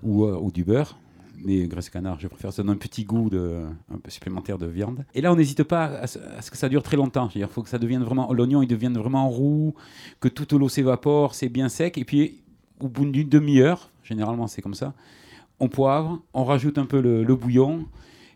ou, 0.05 0.25
euh, 0.25 0.51
du 0.55 0.63
beurre. 0.63 0.97
Mais 1.45 1.67
graisse 1.67 1.91
canard, 1.91 2.21
je 2.21 2.29
préfère, 2.29 2.53
ça 2.53 2.63
donne 2.63 2.77
un 2.77 2.79
petit 2.79 3.05
goût 3.05 3.29
de, 3.29 3.63
un 3.93 3.99
peu 3.99 4.11
supplémentaire 4.13 4.59
de 4.59 4.67
viande. 4.67 5.05
Et 5.13 5.21
là, 5.21 5.33
on 5.33 5.37
n'hésite 5.37 5.65
pas 5.65 5.87
à, 5.87 6.07
ce 6.07 6.21
à 6.21 6.41
ce 6.41 6.53
que 6.53 6.57
ça 6.57 6.69
dure 6.69 6.85
très 6.85 6.97
longtemps. 6.97 7.31
Il 7.35 7.45
faut 7.49 7.65
que 7.65 7.69
ça 7.69 7.79
devienne 7.79 8.05
vraiment, 8.05 8.33
l'oignon, 8.33 8.63
il 8.63 8.69
devienne 8.69 8.97
vraiment 8.97 9.29
roux, 9.29 9.75
que 10.21 10.29
toute 10.29 10.53
l'eau 10.53 10.69
s'évapore, 10.69 11.35
c'est 11.35 11.49
bien 11.49 11.69
sec. 11.69 11.99
Et 11.99 12.05
puis, 12.05 12.43
au 12.81 12.89
bout 12.89 13.05
d'une 13.07 13.29
demi-heure, 13.29 13.91
généralement 14.05 14.47
c'est 14.47 14.63
comme 14.63 14.75
ça, 14.75 14.95
on 15.61 15.69
poivre, 15.69 16.21
on 16.35 16.45
rajoute 16.45 16.79
un 16.79 16.87
peu 16.87 17.01
le, 17.01 17.25
le 17.25 17.35
bouillon, 17.37 17.87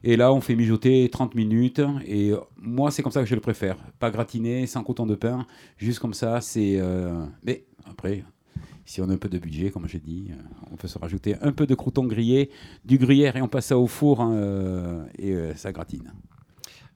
et 0.02 0.16
là 0.16 0.32
on 0.32 0.40
fait 0.40 0.54
mijoter 0.56 1.08
30 1.10 1.34
minutes. 1.34 1.82
Et 2.06 2.30
euh, 2.30 2.38
moi, 2.56 2.90
c'est 2.90 3.02
comme 3.02 3.12
ça 3.12 3.20
que 3.20 3.28
je 3.28 3.34
le 3.34 3.42
préfère. 3.42 3.76
Pas 3.98 4.10
gratiné, 4.10 4.66
sans 4.66 4.82
coton 4.82 5.04
de 5.04 5.14
pain, 5.14 5.46
juste 5.76 5.98
comme 5.98 6.14
ça. 6.14 6.40
C'est. 6.40 6.76
euh, 6.80 7.22
Mais 7.44 7.64
après, 7.84 8.24
si 8.86 9.02
on 9.02 9.10
a 9.10 9.12
un 9.12 9.18
peu 9.18 9.28
de 9.28 9.38
budget, 9.38 9.70
comme 9.70 9.86
j'ai 9.86 9.98
dit, 10.00 10.28
euh, 10.30 10.34
on 10.72 10.76
peut 10.76 10.88
se 10.88 10.98
rajouter 10.98 11.36
un 11.42 11.52
peu 11.52 11.66
de 11.66 11.74
croûton 11.74 12.04
grillé, 12.06 12.48
du 12.86 12.96
gruyère, 12.96 13.36
et 13.36 13.42
on 13.42 13.48
passe 13.48 13.66
ça 13.66 13.76
au 13.78 13.86
four, 13.86 14.22
hein, 14.22 15.04
et 15.18 15.32
euh, 15.32 15.54
ça 15.54 15.70
gratine. 15.72 16.10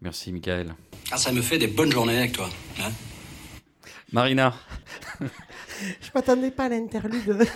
Merci, 0.00 0.32
Michael. 0.32 0.74
Ah, 1.12 1.18
ça 1.18 1.30
me 1.32 1.42
fait 1.42 1.58
des 1.58 1.66
bonnes 1.68 1.92
journées 1.92 2.16
avec 2.16 2.32
toi. 2.32 2.48
hein. 2.80 2.90
Marina, 4.14 4.54
Je 6.00 6.08
m'attendais 6.14 6.52
pas 6.52 6.66
à 6.66 6.68
l'interlude. 6.68 7.36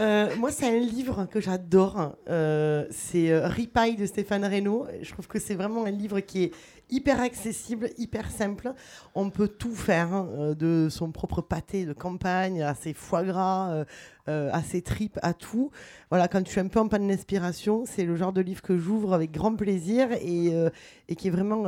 Euh, 0.00 0.34
moi, 0.36 0.50
c'est 0.50 0.66
un 0.66 0.80
livre 0.80 1.28
que 1.30 1.40
j'adore. 1.40 2.16
Euh, 2.28 2.84
c'est 2.90 3.30
euh, 3.30 3.46
Ripaille 3.46 3.94
de 3.94 4.04
Stéphane 4.04 4.44
Reynaud. 4.44 4.86
Je 5.00 5.12
trouve 5.12 5.28
que 5.28 5.38
c'est 5.38 5.54
vraiment 5.54 5.84
un 5.84 5.92
livre 5.92 6.18
qui 6.18 6.42
est 6.42 6.52
hyper 6.90 7.20
accessible, 7.20 7.90
hyper 7.98 8.30
simple. 8.30 8.72
On 9.14 9.30
peut 9.30 9.48
tout 9.48 9.74
faire, 9.74 10.12
hein, 10.12 10.28
euh, 10.38 10.54
de 10.54 10.88
son 10.90 11.10
propre 11.10 11.40
pâté 11.40 11.84
de 11.84 11.92
campagne 11.92 12.62
à 12.62 12.74
ses 12.74 12.92
foie 12.92 13.24
gras, 13.24 13.72
euh, 13.72 13.84
euh, 14.28 14.50
à 14.52 14.62
ses 14.62 14.82
tripes, 14.82 15.18
à 15.22 15.34
tout. 15.34 15.70
Voilà, 16.10 16.28
quand 16.28 16.44
je 16.44 16.50
suis 16.50 16.60
un 16.60 16.68
peu 16.68 16.80
en 16.80 16.88
panne 16.88 17.08
d'inspiration, 17.08 17.84
c'est 17.86 18.04
le 18.04 18.16
genre 18.16 18.32
de 18.32 18.40
livre 18.40 18.62
que 18.62 18.76
j'ouvre 18.76 19.14
avec 19.14 19.32
grand 19.32 19.54
plaisir 19.54 20.08
et, 20.12 20.52
qui 21.16 21.28
est 21.28 21.30
vraiment 21.30 21.66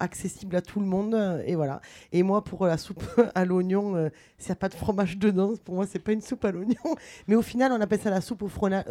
accessible 0.00 0.56
à 0.56 0.62
tout 0.62 0.80
le 0.80 0.86
monde. 0.86 1.42
Et 1.46 1.54
voilà. 1.54 1.80
Et 2.12 2.22
moi, 2.22 2.44
pour 2.44 2.66
la 2.66 2.76
soupe 2.76 3.02
à 3.34 3.44
l'oignon, 3.44 4.10
s'il 4.38 4.48
n'y 4.48 4.52
a 4.52 4.56
pas 4.56 4.68
de 4.68 4.74
fromage 4.74 5.18
dedans, 5.18 5.54
pour 5.64 5.74
moi, 5.74 5.86
c'est 5.86 5.98
pas 5.98 6.12
une 6.12 6.20
soupe 6.20 6.44
à 6.44 6.52
l'oignon. 6.52 6.96
Mais 7.26 7.34
au 7.34 7.42
final, 7.42 7.72
on 7.72 7.80
appelle 7.80 8.00
ça 8.00 8.10
la 8.10 8.20
soupe 8.20 8.42
au 8.42 8.48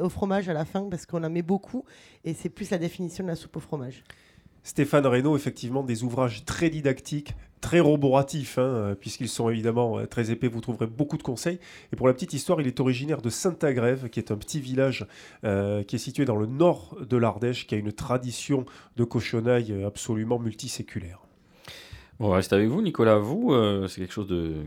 fromage 0.10 0.50
à 0.50 0.54
la 0.54 0.66
fin 0.66 0.88
parce 0.89 1.06
qu'on 1.06 1.24
en 1.24 1.30
met 1.30 1.44
beaucoup 1.44 1.84
et 2.24 2.34
c'est 2.34 2.50
plus 2.50 2.70
la 2.70 2.78
définition 2.78 3.24
de 3.24 3.30
la 3.30 3.36
soupe 3.36 3.58
au 3.58 3.60
fromage. 3.60 4.04
Stéphane 4.64 5.05
Reynaud, 5.07 5.36
effectivement, 5.36 5.84
des 5.84 6.03
ouvrages 6.03 6.45
très 6.45 6.70
didactiques, 6.70 7.34
très 7.62 7.80
roboratifs, 7.80 8.57
hein, 8.57 8.64
euh, 8.64 8.95
puisqu'ils 8.95 9.30
sont 9.30 9.49
évidemment 9.49 9.99
euh, 9.99 10.05
très 10.05 10.32
épais, 10.32 10.47
vous 10.47 10.62
trouverez 10.62 10.88
beaucoup 10.88 11.18
de 11.18 11.24
conseils. 11.24 11.59
Et 11.91 11.95
pour 11.95 12.07
la 12.07 12.14
petite 12.14 12.34
histoire, 12.34 12.62
il 12.62 12.68
est 12.68 12.80
originaire 12.80 13.22
de 13.22 13.30
Saint-Agrève, 13.30 14.09
qui 14.09 14.20
est 14.20 14.32
un 14.32 14.38
petit 14.38 14.59
village 14.59 15.05
euh, 15.43 15.84
qui 15.84 15.95
est 15.95 15.99
situé 15.99 16.26
dans 16.26 16.38
le 16.38 16.45
nord 16.45 16.97
de 17.07 17.18
l'Ardèche, 17.18 17.68
qui 17.68 17.76
a 17.76 17.78
une 17.78 17.91
tradition 17.91 18.66
de 18.97 19.03
cochonaille 19.03 19.84
absolument 19.84 20.39
multiséculaire. 20.39 21.22
On 22.24 22.30
va 22.30 22.36
rester 22.36 22.53
avec 22.53 22.68
vous, 22.68 22.84
Nicolas. 22.84 23.18
Vous, 23.18 23.51
euh, 23.51 23.88
c'est 23.88 23.99
quelque 23.99 24.14
chose 24.14 24.28
de, 24.28 24.57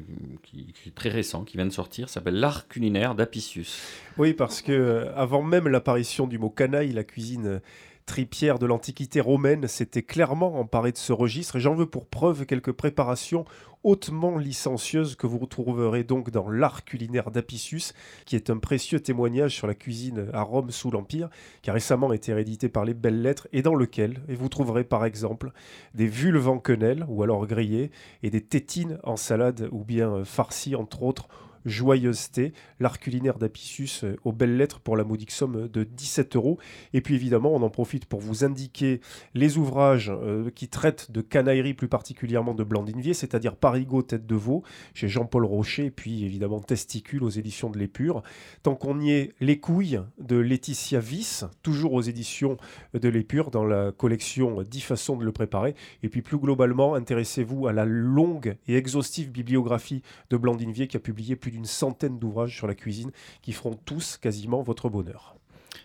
qui, 0.42 0.72
qui 0.72 0.88
est 0.88 0.92
très 0.92 1.08
récent, 1.08 1.44
qui 1.44 1.56
vient 1.56 1.66
de 1.66 1.70
sortir, 1.70 2.08
s'appelle 2.08 2.34
L'art 2.34 2.66
culinaire 2.66 3.14
d'Apicius. 3.14 3.80
Oui, 4.18 4.34
parce 4.34 4.60
que 4.60 5.06
avant 5.14 5.40
même 5.40 5.68
l'apparition 5.68 6.26
du 6.26 6.36
mot 6.36 6.50
canaille, 6.50 6.92
la 6.92 7.04
cuisine 7.04 7.60
tripière 8.06 8.58
de 8.58 8.66
l'Antiquité 8.66 9.20
romaine 9.20 9.66
s'était 9.68 10.02
clairement 10.02 10.58
emparée 10.58 10.92
de 10.92 10.98
ce 10.98 11.12
registre. 11.12 11.56
Et 11.56 11.60
j'en 11.60 11.74
veux 11.74 11.86
pour 11.86 12.06
preuve 12.06 12.46
quelques 12.46 12.72
préparations 12.72 13.44
hautement 13.84 14.38
licencieuses 14.38 15.14
que 15.14 15.26
vous 15.26 15.38
retrouverez 15.38 16.04
donc 16.04 16.30
dans 16.30 16.48
l'art 16.48 16.84
culinaire 16.84 17.30
d'Apicius, 17.30 17.92
qui 18.24 18.34
est 18.34 18.48
un 18.50 18.56
précieux 18.56 18.98
témoignage 18.98 19.54
sur 19.54 19.66
la 19.66 19.74
cuisine 19.74 20.28
à 20.32 20.42
Rome 20.42 20.70
sous 20.70 20.90
l'Empire, 20.90 21.28
qui 21.62 21.70
a 21.70 21.74
récemment 21.74 22.12
été 22.12 22.32
réédité 22.32 22.70
par 22.70 22.86
les 22.86 22.94
Belles 22.94 23.20
Lettres, 23.20 23.46
et 23.52 23.62
dans 23.62 23.74
lequel 23.74 24.22
et 24.28 24.34
vous 24.34 24.48
trouverez 24.48 24.84
par 24.84 25.04
exemple 25.04 25.52
des 25.94 26.06
vulves 26.06 26.48
en 26.48 26.62
ou 27.08 27.22
alors 27.22 27.46
grillées, 27.46 27.90
et 28.22 28.30
des 28.30 28.40
tétines 28.40 28.98
en 29.04 29.16
salade, 29.16 29.68
ou 29.70 29.84
bien 29.84 30.24
farcies, 30.24 30.74
entre 30.74 31.02
autres, 31.02 31.28
joyeuseté, 31.64 32.52
l'art 32.80 32.98
culinaire 32.98 33.38
d'Apicius 33.38 34.04
euh, 34.04 34.16
aux 34.24 34.32
belles 34.32 34.56
lettres 34.56 34.80
pour 34.80 34.96
la 34.96 35.04
modique 35.04 35.30
somme 35.30 35.68
de 35.68 35.84
17 35.84 36.36
euros. 36.36 36.58
Et 36.92 37.00
puis 37.00 37.14
évidemment, 37.14 37.54
on 37.54 37.62
en 37.62 37.70
profite 37.70 38.06
pour 38.06 38.20
vous 38.20 38.44
indiquer 38.44 39.00
les 39.34 39.58
ouvrages 39.58 40.10
euh, 40.10 40.50
qui 40.50 40.68
traitent 40.68 41.10
de 41.10 41.20
canaillerie, 41.20 41.74
plus 41.74 41.88
particulièrement 41.88 42.54
de 42.54 42.64
Blandine 42.64 43.00
Vier, 43.00 43.14
c'est-à-dire 43.14 43.56
Parigot 43.56 44.02
Tête 44.02 44.26
de 44.26 44.34
Veau 44.34 44.62
chez 44.94 45.08
Jean-Paul 45.08 45.44
Rocher, 45.44 45.86
et 45.86 45.90
puis 45.90 46.24
évidemment 46.24 46.60
Testicule 46.60 47.24
aux 47.24 47.30
éditions 47.30 47.70
de 47.70 47.78
l'Épure. 47.78 48.22
Tant 48.62 48.74
qu'on 48.74 49.00
y 49.00 49.12
est, 49.12 49.34
Les 49.40 49.58
couilles 49.58 50.00
de 50.18 50.36
Laetitia 50.36 51.00
Viss, 51.00 51.44
toujours 51.62 51.94
aux 51.94 52.02
éditions 52.02 52.56
de 52.94 53.08
l'Épure, 53.08 53.50
dans 53.50 53.64
la 53.64 53.92
collection 53.92 54.62
10 54.62 54.80
façons 54.80 55.16
de 55.16 55.24
le 55.24 55.32
préparer. 55.32 55.74
Et 56.02 56.08
puis 56.08 56.22
plus 56.22 56.38
globalement, 56.38 56.94
intéressez-vous 56.94 57.66
à 57.66 57.72
la 57.72 57.84
longue 57.84 58.56
et 58.66 58.76
exhaustive 58.76 59.30
bibliographie 59.30 60.02
de 60.30 60.36
Blandine 60.36 60.72
Vier 60.72 60.88
qui 60.88 60.96
a 60.96 61.00
publié 61.00 61.36
plus 61.36 61.50
d'une 61.54 61.64
centaine 61.64 62.18
d'ouvrages 62.18 62.56
sur 62.56 62.66
la 62.66 62.74
cuisine 62.74 63.12
qui 63.40 63.52
feront 63.52 63.78
tous 63.84 64.16
quasiment 64.16 64.62
votre 64.62 64.88
bonheur. 64.88 65.36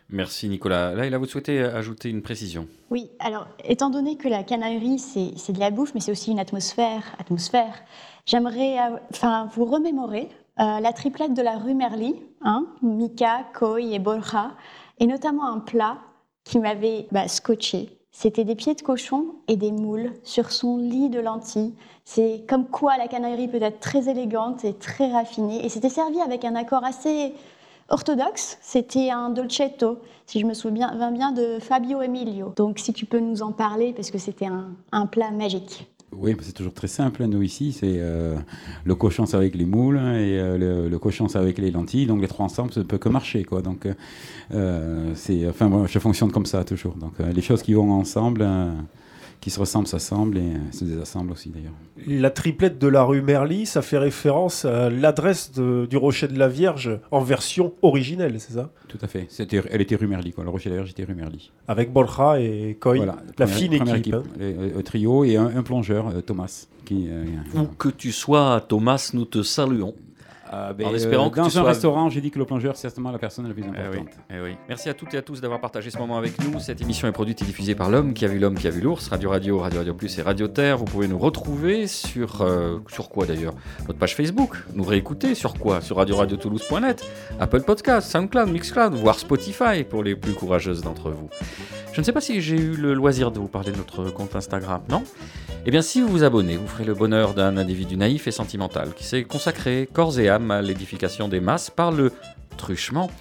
Merci, 0.10 0.50
Nicolas. 0.50 0.96
Là, 0.96 1.06
il 1.06 1.14
a 1.14 1.20
vous 1.20 1.26
souhaité 1.26 1.60
ajouter 1.60 2.10
une 2.10 2.24
précision? 2.24 2.68
Oui, 2.90 3.12
alors, 3.20 3.48
étant 3.64 3.92
donné 3.92 4.18
que 4.18 4.28
la 4.28 4.44
canaillerie, 4.44 4.98
c'est 4.98 5.34
c'est 5.38 5.54
de 5.54 5.60
la 5.60 5.70
bouffe, 5.70 5.94
mais 5.94 6.00
c'est 6.00 6.12
aussi 6.12 6.32
une 6.32 6.40
atmosphère, 6.40 7.04
atmosphère 7.20 7.84
j'aimerais 8.26 8.80
euh, 8.80 8.98
enfin, 9.12 9.48
vous 9.54 9.66
remémorer 9.66 10.30
euh, 10.60 10.80
la 10.80 10.94
triplette 10.94 11.36
de 11.36 11.42
la 11.44 11.58
rue 11.58 11.76
Merly, 11.76 12.16
hein, 12.42 12.68
Mika, 12.82 13.46
Koi 13.54 13.82
et 13.82 14.00
Borja, 14.00 14.52
et 15.00 15.06
notamment 15.06 15.48
un 15.48 15.60
plat 15.60 16.00
qui 16.44 16.58
m'avait 16.58 17.08
bah, 17.12 17.28
scotché. 17.28 17.99
C'était 18.22 18.44
des 18.44 18.56
pieds 18.56 18.76
de 18.76 18.82
cochon 18.82 19.28
et 19.48 19.56
des 19.56 19.72
moules 19.72 20.12
sur 20.26 20.52
son 20.52 20.76
lit 20.76 21.08
de 21.08 21.22
lentilles. 21.22 21.74
C'est 22.04 22.44
comme 22.50 22.68
quoi 22.68 22.98
la 22.98 23.08
canaillerie 23.08 23.48
peut 23.48 23.62
être 23.62 23.80
très 23.80 24.10
élégante 24.10 24.66
et 24.66 24.74
très 24.74 25.10
raffinée. 25.10 25.66
Et 25.66 25.70
c'était 25.70 25.88
servi 25.88 26.20
avec 26.20 26.44
un 26.44 26.56
accord 26.56 26.84
assez 26.84 27.34
orthodoxe. 27.88 28.58
C'était 28.60 29.10
un 29.10 29.30
dolcetto, 29.30 30.00
si 30.26 30.42
je 30.42 30.46
me 30.46 30.54
souviens 30.54 31.12
bien, 31.12 31.32
de 31.32 31.60
Fabio 31.62 32.02
Emilio. 32.02 32.52
Donc 32.58 32.80
si 32.80 32.92
tu 32.92 33.06
peux 33.06 33.20
nous 33.20 33.42
en 33.42 33.54
parler, 33.54 33.94
parce 33.94 34.12
que 34.12 34.18
c'était 34.18 34.48
un, 34.48 34.68
un 34.92 35.06
plat 35.06 35.32
magique. 35.32 35.88
Oui, 36.12 36.36
c'est 36.42 36.54
toujours 36.54 36.74
très 36.74 36.88
simple. 36.88 37.24
hein, 37.24 37.28
Nous 37.28 37.44
ici, 37.44 37.72
c'est 37.72 37.98
euh, 38.00 38.36
le 38.84 38.96
cochon 38.96 39.26
c'est 39.26 39.38
avec 39.38 39.56
les 39.56 39.66
moules 39.66 39.98
et 39.98 40.40
euh, 40.40 40.58
le, 40.58 40.90
le 40.90 41.00
cochon 41.00 41.28
avec 41.36 41.58
les 41.60 41.72
lentilles. 41.72 42.08
Donc 42.08 42.20
les 42.22 42.28
trois 42.28 42.46
ensemble, 42.46 42.74
ça 42.74 42.80
ne 42.80 42.86
peut 42.86 42.98
que 42.98 43.10
marcher, 43.10 43.44
quoi. 43.44 43.62
Donc 43.62 43.88
euh, 44.54 45.12
c'est, 45.16 45.48
enfin, 45.48 45.70
moi, 45.70 45.86
je 45.88 46.00
fonctionne 46.00 46.32
comme 46.32 46.48
ça 46.48 46.64
toujours. 46.64 46.96
Donc 46.96 47.14
euh, 47.20 47.32
les 47.32 47.42
choses 47.42 47.62
qui 47.62 47.74
vont 47.74 47.92
ensemble, 47.92 48.42
euh, 48.44 48.72
qui 49.42 49.50
se 49.52 49.60
ressemblent, 49.60 49.88
s'assemblent 49.88 50.38
et 50.38 50.42
euh, 50.42 50.72
se 50.72 50.84
désassemblent 50.84 51.32
aussi 51.32 51.50
d'ailleurs. 51.50 51.74
La 52.08 52.30
triplette 52.30 52.78
de 52.78 52.88
la 52.88 53.04
rue 53.04 53.22
Merly, 53.22 53.66
ça 53.66 53.82
fait 53.82 53.98
référence 53.98 54.66
à 54.66 54.90
l'adresse 54.90 55.52
de- 55.54 55.86
du 55.90 55.96
Rocher 55.98 56.28
de 56.28 56.38
la 56.38 56.48
Vierge 56.50 57.00
en 57.12 57.22
version 57.22 57.74
originelle, 57.82 58.36
c'est 58.40 58.54
ça? 58.54 58.72
Tout 58.90 58.98
à 59.02 59.08
fait. 59.08 59.28
Elle 59.72 59.82
était 59.82 59.96
rue 59.96 60.08
Merly, 60.08 60.34
quoi. 60.34 60.44
Le 60.44 60.50
Rocher 60.50 60.70
de 60.70 60.76
la 60.76 60.82
Vierge 60.82 60.92
était 60.92 61.04
rue 61.06 61.16
Merly. 61.16 61.52
Avec 61.68 61.92
Borja 61.94 62.40
et 62.40 62.76
Coy, 62.80 62.98
Voilà, 62.98 63.18
la 63.38 63.46
première- 63.46 63.56
fine 63.56 63.78
première 63.78 63.96
équipe. 63.96 64.14
hein. 64.16 64.24
Le, 64.40 64.52
le- 64.52 64.70
le 64.76 64.84
trio 64.84 65.24
et 65.24 65.38
un, 65.38 65.46
un 65.56 65.64
plongeur, 65.64 66.08
euh, 66.10 66.22
Thomas. 66.22 66.68
Qui, 66.86 67.08
euh, 67.10 67.24
Où 67.56 67.64
que 67.78 67.90
tu 67.90 68.12
sois, 68.12 68.66
Thomas, 68.68 69.12
nous 69.14 69.26
te 69.26 69.44
saluons. 69.44 69.94
Ah, 70.52 70.74
ben, 70.74 70.88
en 70.88 70.96
espérant 70.96 71.28
euh, 71.28 71.30
que 71.30 71.36
dans 71.36 71.60
un 71.60 71.64
restaurant, 71.64 72.10
j'ai 72.10 72.22
dit 72.22 72.32
que 72.32 72.40
le 72.40 72.46
plongeur, 72.46 72.76
c'est 72.76 72.84
certainement 72.84 73.12
la 73.12 73.20
personne 73.20 73.48
la 73.48 73.54
plus 73.54 73.64
Eh 73.66 73.70
oui, 73.70 73.78
importante. 73.80 74.08
eh 74.32 74.40
oui. 74.42 74.56
Merci 74.68 74.90
à 74.90 74.94
toutes 74.96 75.14
et 75.14 75.18
à 75.18 75.22
tous 75.22 75.42
d'avoir 75.42 75.62
partagé 75.62 75.92
ce 75.92 75.98
moment 76.00 76.18
avec 76.18 76.42
nous. 76.44 76.60
Cette 76.60 76.82
émission 76.82 77.08
est 77.08 77.12
produite 77.12 77.42
et 77.42 77.46
diffusée 77.46 77.76
par 77.76 77.90
l'homme 77.90 78.14
qui 78.16 78.26
a 78.26 78.28
vu 78.28 78.40
l'homme 78.40 78.56
qui 78.58 78.68
a 78.68 78.72
vu 78.72 78.82
l'ours, 78.82 79.08
Radio 79.10 79.30
Radio, 79.30 79.60
Radio 79.60 79.80
Radio 79.80 79.94
Plus 79.94 80.18
et 80.18 80.22
Radio 80.24 80.48
Terre. 80.48 80.78
Vous 80.78 80.86
pouvez 80.86 81.08
nous 81.08 81.20
retrouver 81.20 81.86
sur 81.88 82.42
euh, 82.42 82.80
sur 82.88 83.10
quoi 83.10 83.26
d'ailleurs? 83.28 83.54
Notre 83.88 84.00
page 84.00 84.16
Facebook. 84.16 84.56
Nous 84.74 84.84
réécouter 84.84 85.36
sur 85.36 85.54
quoi? 85.54 85.82
Sur 85.82 85.98
Radio 85.98 86.16
Radio 86.16 86.36
Toulouse.net, 86.38 87.06
Apple 87.40 87.62
Podcast, 87.62 88.10
SoundCloud, 88.12 88.50
Mixcloud, 88.50 88.94
voire 88.96 89.20
Spotify 89.20 89.84
pour 89.88 90.04
les 90.04 90.16
plus 90.16 90.34
courageuses 90.34 90.82
d'entre 90.82 91.12
vous. 91.12 91.30
Je 92.00 92.02
ne 92.02 92.06
sais 92.06 92.14
pas 92.14 92.22
si 92.22 92.40
j'ai 92.40 92.56
eu 92.56 92.78
le 92.78 92.94
loisir 92.94 93.30
de 93.30 93.40
vous 93.40 93.50
parler 93.50 93.74
de 93.74 93.76
notre 93.76 94.10
compte 94.10 94.34
Instagram, 94.34 94.82
non? 94.88 95.04
Eh 95.66 95.70
bien, 95.70 95.82
si 95.82 96.00
vous 96.02 96.08
vous 96.08 96.24
abonnez, 96.24 96.56
vous 96.56 96.66
ferez 96.66 96.86
le 96.86 96.94
bonheur 96.94 97.34
d'un 97.34 97.58
individu 97.58 97.98
naïf 97.98 98.26
et 98.26 98.32
sentimental 98.32 98.94
qui 98.94 99.04
s'est 99.04 99.26
consacré 99.26 99.90
corps 99.92 100.18
et 100.18 100.30
âme 100.30 100.50
à 100.50 100.62
l'édification 100.62 101.28
des 101.28 101.42
masses 101.42 101.70
par 101.70 101.92
le 101.92 102.14
truchement 102.56 103.12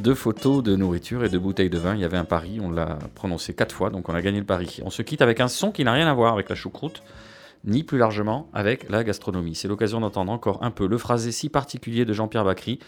de 0.00 0.14
photos 0.14 0.62
de 0.62 0.76
nourriture 0.76 1.24
et 1.24 1.28
de 1.28 1.36
bouteilles 1.36 1.68
de 1.68 1.78
vin. 1.78 1.96
Il 1.96 2.00
y 2.00 2.04
avait 2.04 2.16
un 2.16 2.24
pari, 2.24 2.60
on 2.62 2.70
l'a 2.70 3.00
prononcé 3.16 3.54
quatre 3.54 3.74
fois, 3.74 3.90
donc 3.90 4.08
on 4.08 4.14
a 4.14 4.22
gagné 4.22 4.38
le 4.38 4.46
pari. 4.46 4.78
On 4.84 4.90
se 4.90 5.02
quitte 5.02 5.20
avec 5.20 5.40
un 5.40 5.48
son 5.48 5.72
qui 5.72 5.82
n'a 5.82 5.92
rien 5.92 6.06
à 6.06 6.14
voir 6.14 6.32
avec 6.32 6.48
la 6.48 6.54
choucroute, 6.54 7.02
ni 7.64 7.82
plus 7.82 7.98
largement 7.98 8.48
avec 8.54 8.88
la 8.88 9.02
gastronomie. 9.02 9.56
C'est 9.56 9.66
l'occasion 9.66 9.98
d'entendre 9.98 10.30
encore 10.30 10.62
un 10.62 10.70
peu 10.70 10.86
le 10.86 10.96
phrasé 10.96 11.32
si 11.32 11.48
particulier 11.48 12.04
de 12.04 12.12
Jean-Pierre 12.12 12.44
Bacry 12.44 12.78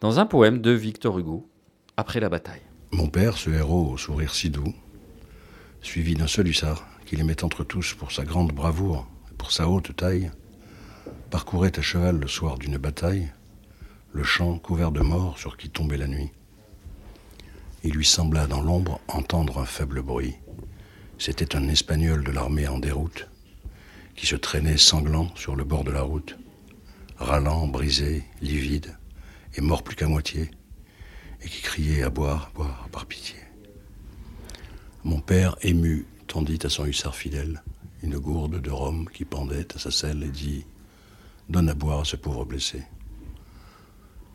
dans 0.00 0.18
un 0.18 0.26
poème 0.26 0.60
de 0.60 0.72
Victor 0.72 1.16
Hugo, 1.16 1.48
Après 1.96 2.18
la 2.18 2.28
bataille. 2.28 2.62
Mon 2.90 3.08
père, 3.08 3.36
ce 3.36 3.50
héros 3.50 3.92
au 3.92 3.96
sourire 3.96 4.34
si 4.34 4.50
doux, 4.50 4.74
suivi 5.86 6.14
d'un 6.14 6.26
seul 6.26 6.48
hussard 6.48 6.84
qu'il 7.06 7.20
aimait 7.20 7.44
entre 7.44 7.62
tous 7.62 7.94
pour 7.94 8.10
sa 8.10 8.24
grande 8.24 8.50
bravoure 8.50 9.08
et 9.30 9.34
pour 9.34 9.52
sa 9.52 9.68
haute 9.68 9.94
taille, 9.94 10.32
parcourait 11.30 11.78
à 11.78 11.82
cheval 11.82 12.18
le 12.18 12.26
soir 12.26 12.58
d'une 12.58 12.76
bataille 12.76 13.30
le 14.12 14.24
champ 14.24 14.58
couvert 14.58 14.90
de 14.90 15.00
morts 15.00 15.38
sur 15.38 15.56
qui 15.56 15.70
tombait 15.70 15.96
la 15.96 16.08
nuit. 16.08 16.30
Il 17.84 17.92
lui 17.92 18.04
sembla 18.04 18.48
dans 18.48 18.62
l'ombre 18.62 19.00
entendre 19.06 19.58
un 19.60 19.64
faible 19.64 20.02
bruit. 20.02 20.34
C'était 21.18 21.54
un 21.54 21.68
Espagnol 21.68 22.24
de 22.24 22.32
l'armée 22.32 22.66
en 22.66 22.80
déroute 22.80 23.28
qui 24.16 24.26
se 24.26 24.36
traînait 24.36 24.78
sanglant 24.78 25.30
sur 25.36 25.54
le 25.54 25.64
bord 25.64 25.84
de 25.84 25.92
la 25.92 26.02
route, 26.02 26.36
râlant, 27.16 27.68
brisé, 27.68 28.24
livide 28.40 28.96
et 29.54 29.60
mort 29.60 29.84
plus 29.84 29.94
qu'à 29.94 30.08
moitié 30.08 30.50
et 31.42 31.48
qui 31.48 31.62
criait 31.62 32.02
à 32.02 32.10
boire, 32.10 32.50
boire, 32.54 32.88
par 32.90 33.06
pitié. 33.06 33.45
Mon 35.06 35.20
père, 35.20 35.56
ému, 35.62 36.04
tendit 36.26 36.58
à 36.64 36.68
son 36.68 36.84
hussard 36.84 37.14
fidèle 37.14 37.62
une 38.02 38.18
gourde 38.18 38.60
de 38.60 38.70
rhum 38.72 39.08
qui 39.08 39.24
pendait 39.24 39.68
à 39.72 39.78
sa 39.78 39.92
selle 39.92 40.24
et 40.24 40.30
dit 40.30 40.64
Donne 41.48 41.68
à 41.68 41.74
boire 41.74 42.00
à 42.00 42.04
ce 42.04 42.16
pauvre 42.16 42.44
blessé. 42.44 42.82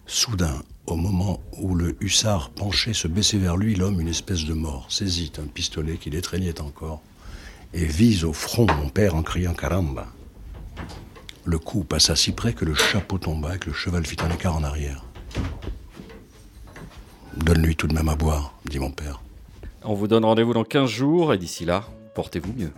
Soudain, 0.05 0.63
au 0.85 0.95
moment 0.95 1.41
où 1.57 1.75
le 1.75 1.97
hussard 1.99 2.51
penché 2.51 2.93
se 2.93 3.09
baissait 3.09 3.37
vers 3.37 3.57
lui, 3.57 3.75
l'homme, 3.75 3.99
une 3.99 4.07
espèce 4.07 4.45
de 4.45 4.53
mort, 4.53 4.85
saisit 4.89 5.33
un 5.39 5.47
pistolet 5.47 5.97
qui 5.97 6.09
l'étreignait 6.09 6.61
encore 6.61 7.01
et 7.73 7.83
vise 7.83 8.23
au 8.23 8.31
front 8.31 8.65
mon 8.65 8.87
père 8.87 9.15
en 9.15 9.23
criant 9.23 9.53
Caramba. 9.53 10.07
Le 11.43 11.59
coup 11.59 11.83
passa 11.83 12.15
si 12.15 12.31
près 12.31 12.53
que 12.53 12.63
le 12.63 12.75
chapeau 12.75 13.17
tomba 13.17 13.57
et 13.57 13.59
que 13.59 13.71
le 13.71 13.75
cheval 13.75 14.05
fit 14.05 14.21
un 14.21 14.31
écart 14.31 14.55
en 14.55 14.63
arrière. 14.63 15.03
Donne-lui 17.35 17.75
tout 17.75 17.87
de 17.87 17.93
même 17.93 18.07
à 18.07 18.15
boire, 18.15 18.53
dit 18.69 18.79
mon 18.79 18.91
père. 18.91 19.21
On 19.83 19.95
vous 19.95 20.07
donne 20.07 20.25
rendez-vous 20.25 20.53
dans 20.53 20.63
15 20.63 20.89
jours 20.89 21.33
et 21.33 21.39
d'ici 21.39 21.65
là, 21.65 21.83
portez-vous 22.13 22.53
mieux. 22.53 22.71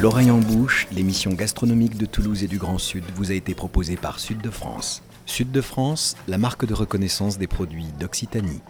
L'oreille 0.00 0.30
en 0.30 0.38
bouche, 0.38 0.88
l'émission 0.92 1.32
gastronomique 1.32 1.96
de 1.96 2.06
Toulouse 2.06 2.42
et 2.42 2.48
du 2.48 2.58
Grand 2.58 2.78
Sud 2.78 3.04
vous 3.14 3.30
a 3.30 3.34
été 3.34 3.54
proposée 3.54 3.96
par 3.96 4.18
Sud 4.18 4.40
de 4.40 4.50
France. 4.50 5.02
Sud 5.24 5.50
de 5.52 5.60
France, 5.60 6.16
la 6.28 6.38
marque 6.38 6.66
de 6.66 6.74
reconnaissance 6.74 7.38
des 7.38 7.46
produits 7.46 7.86
d'Occitanie. 7.98 8.60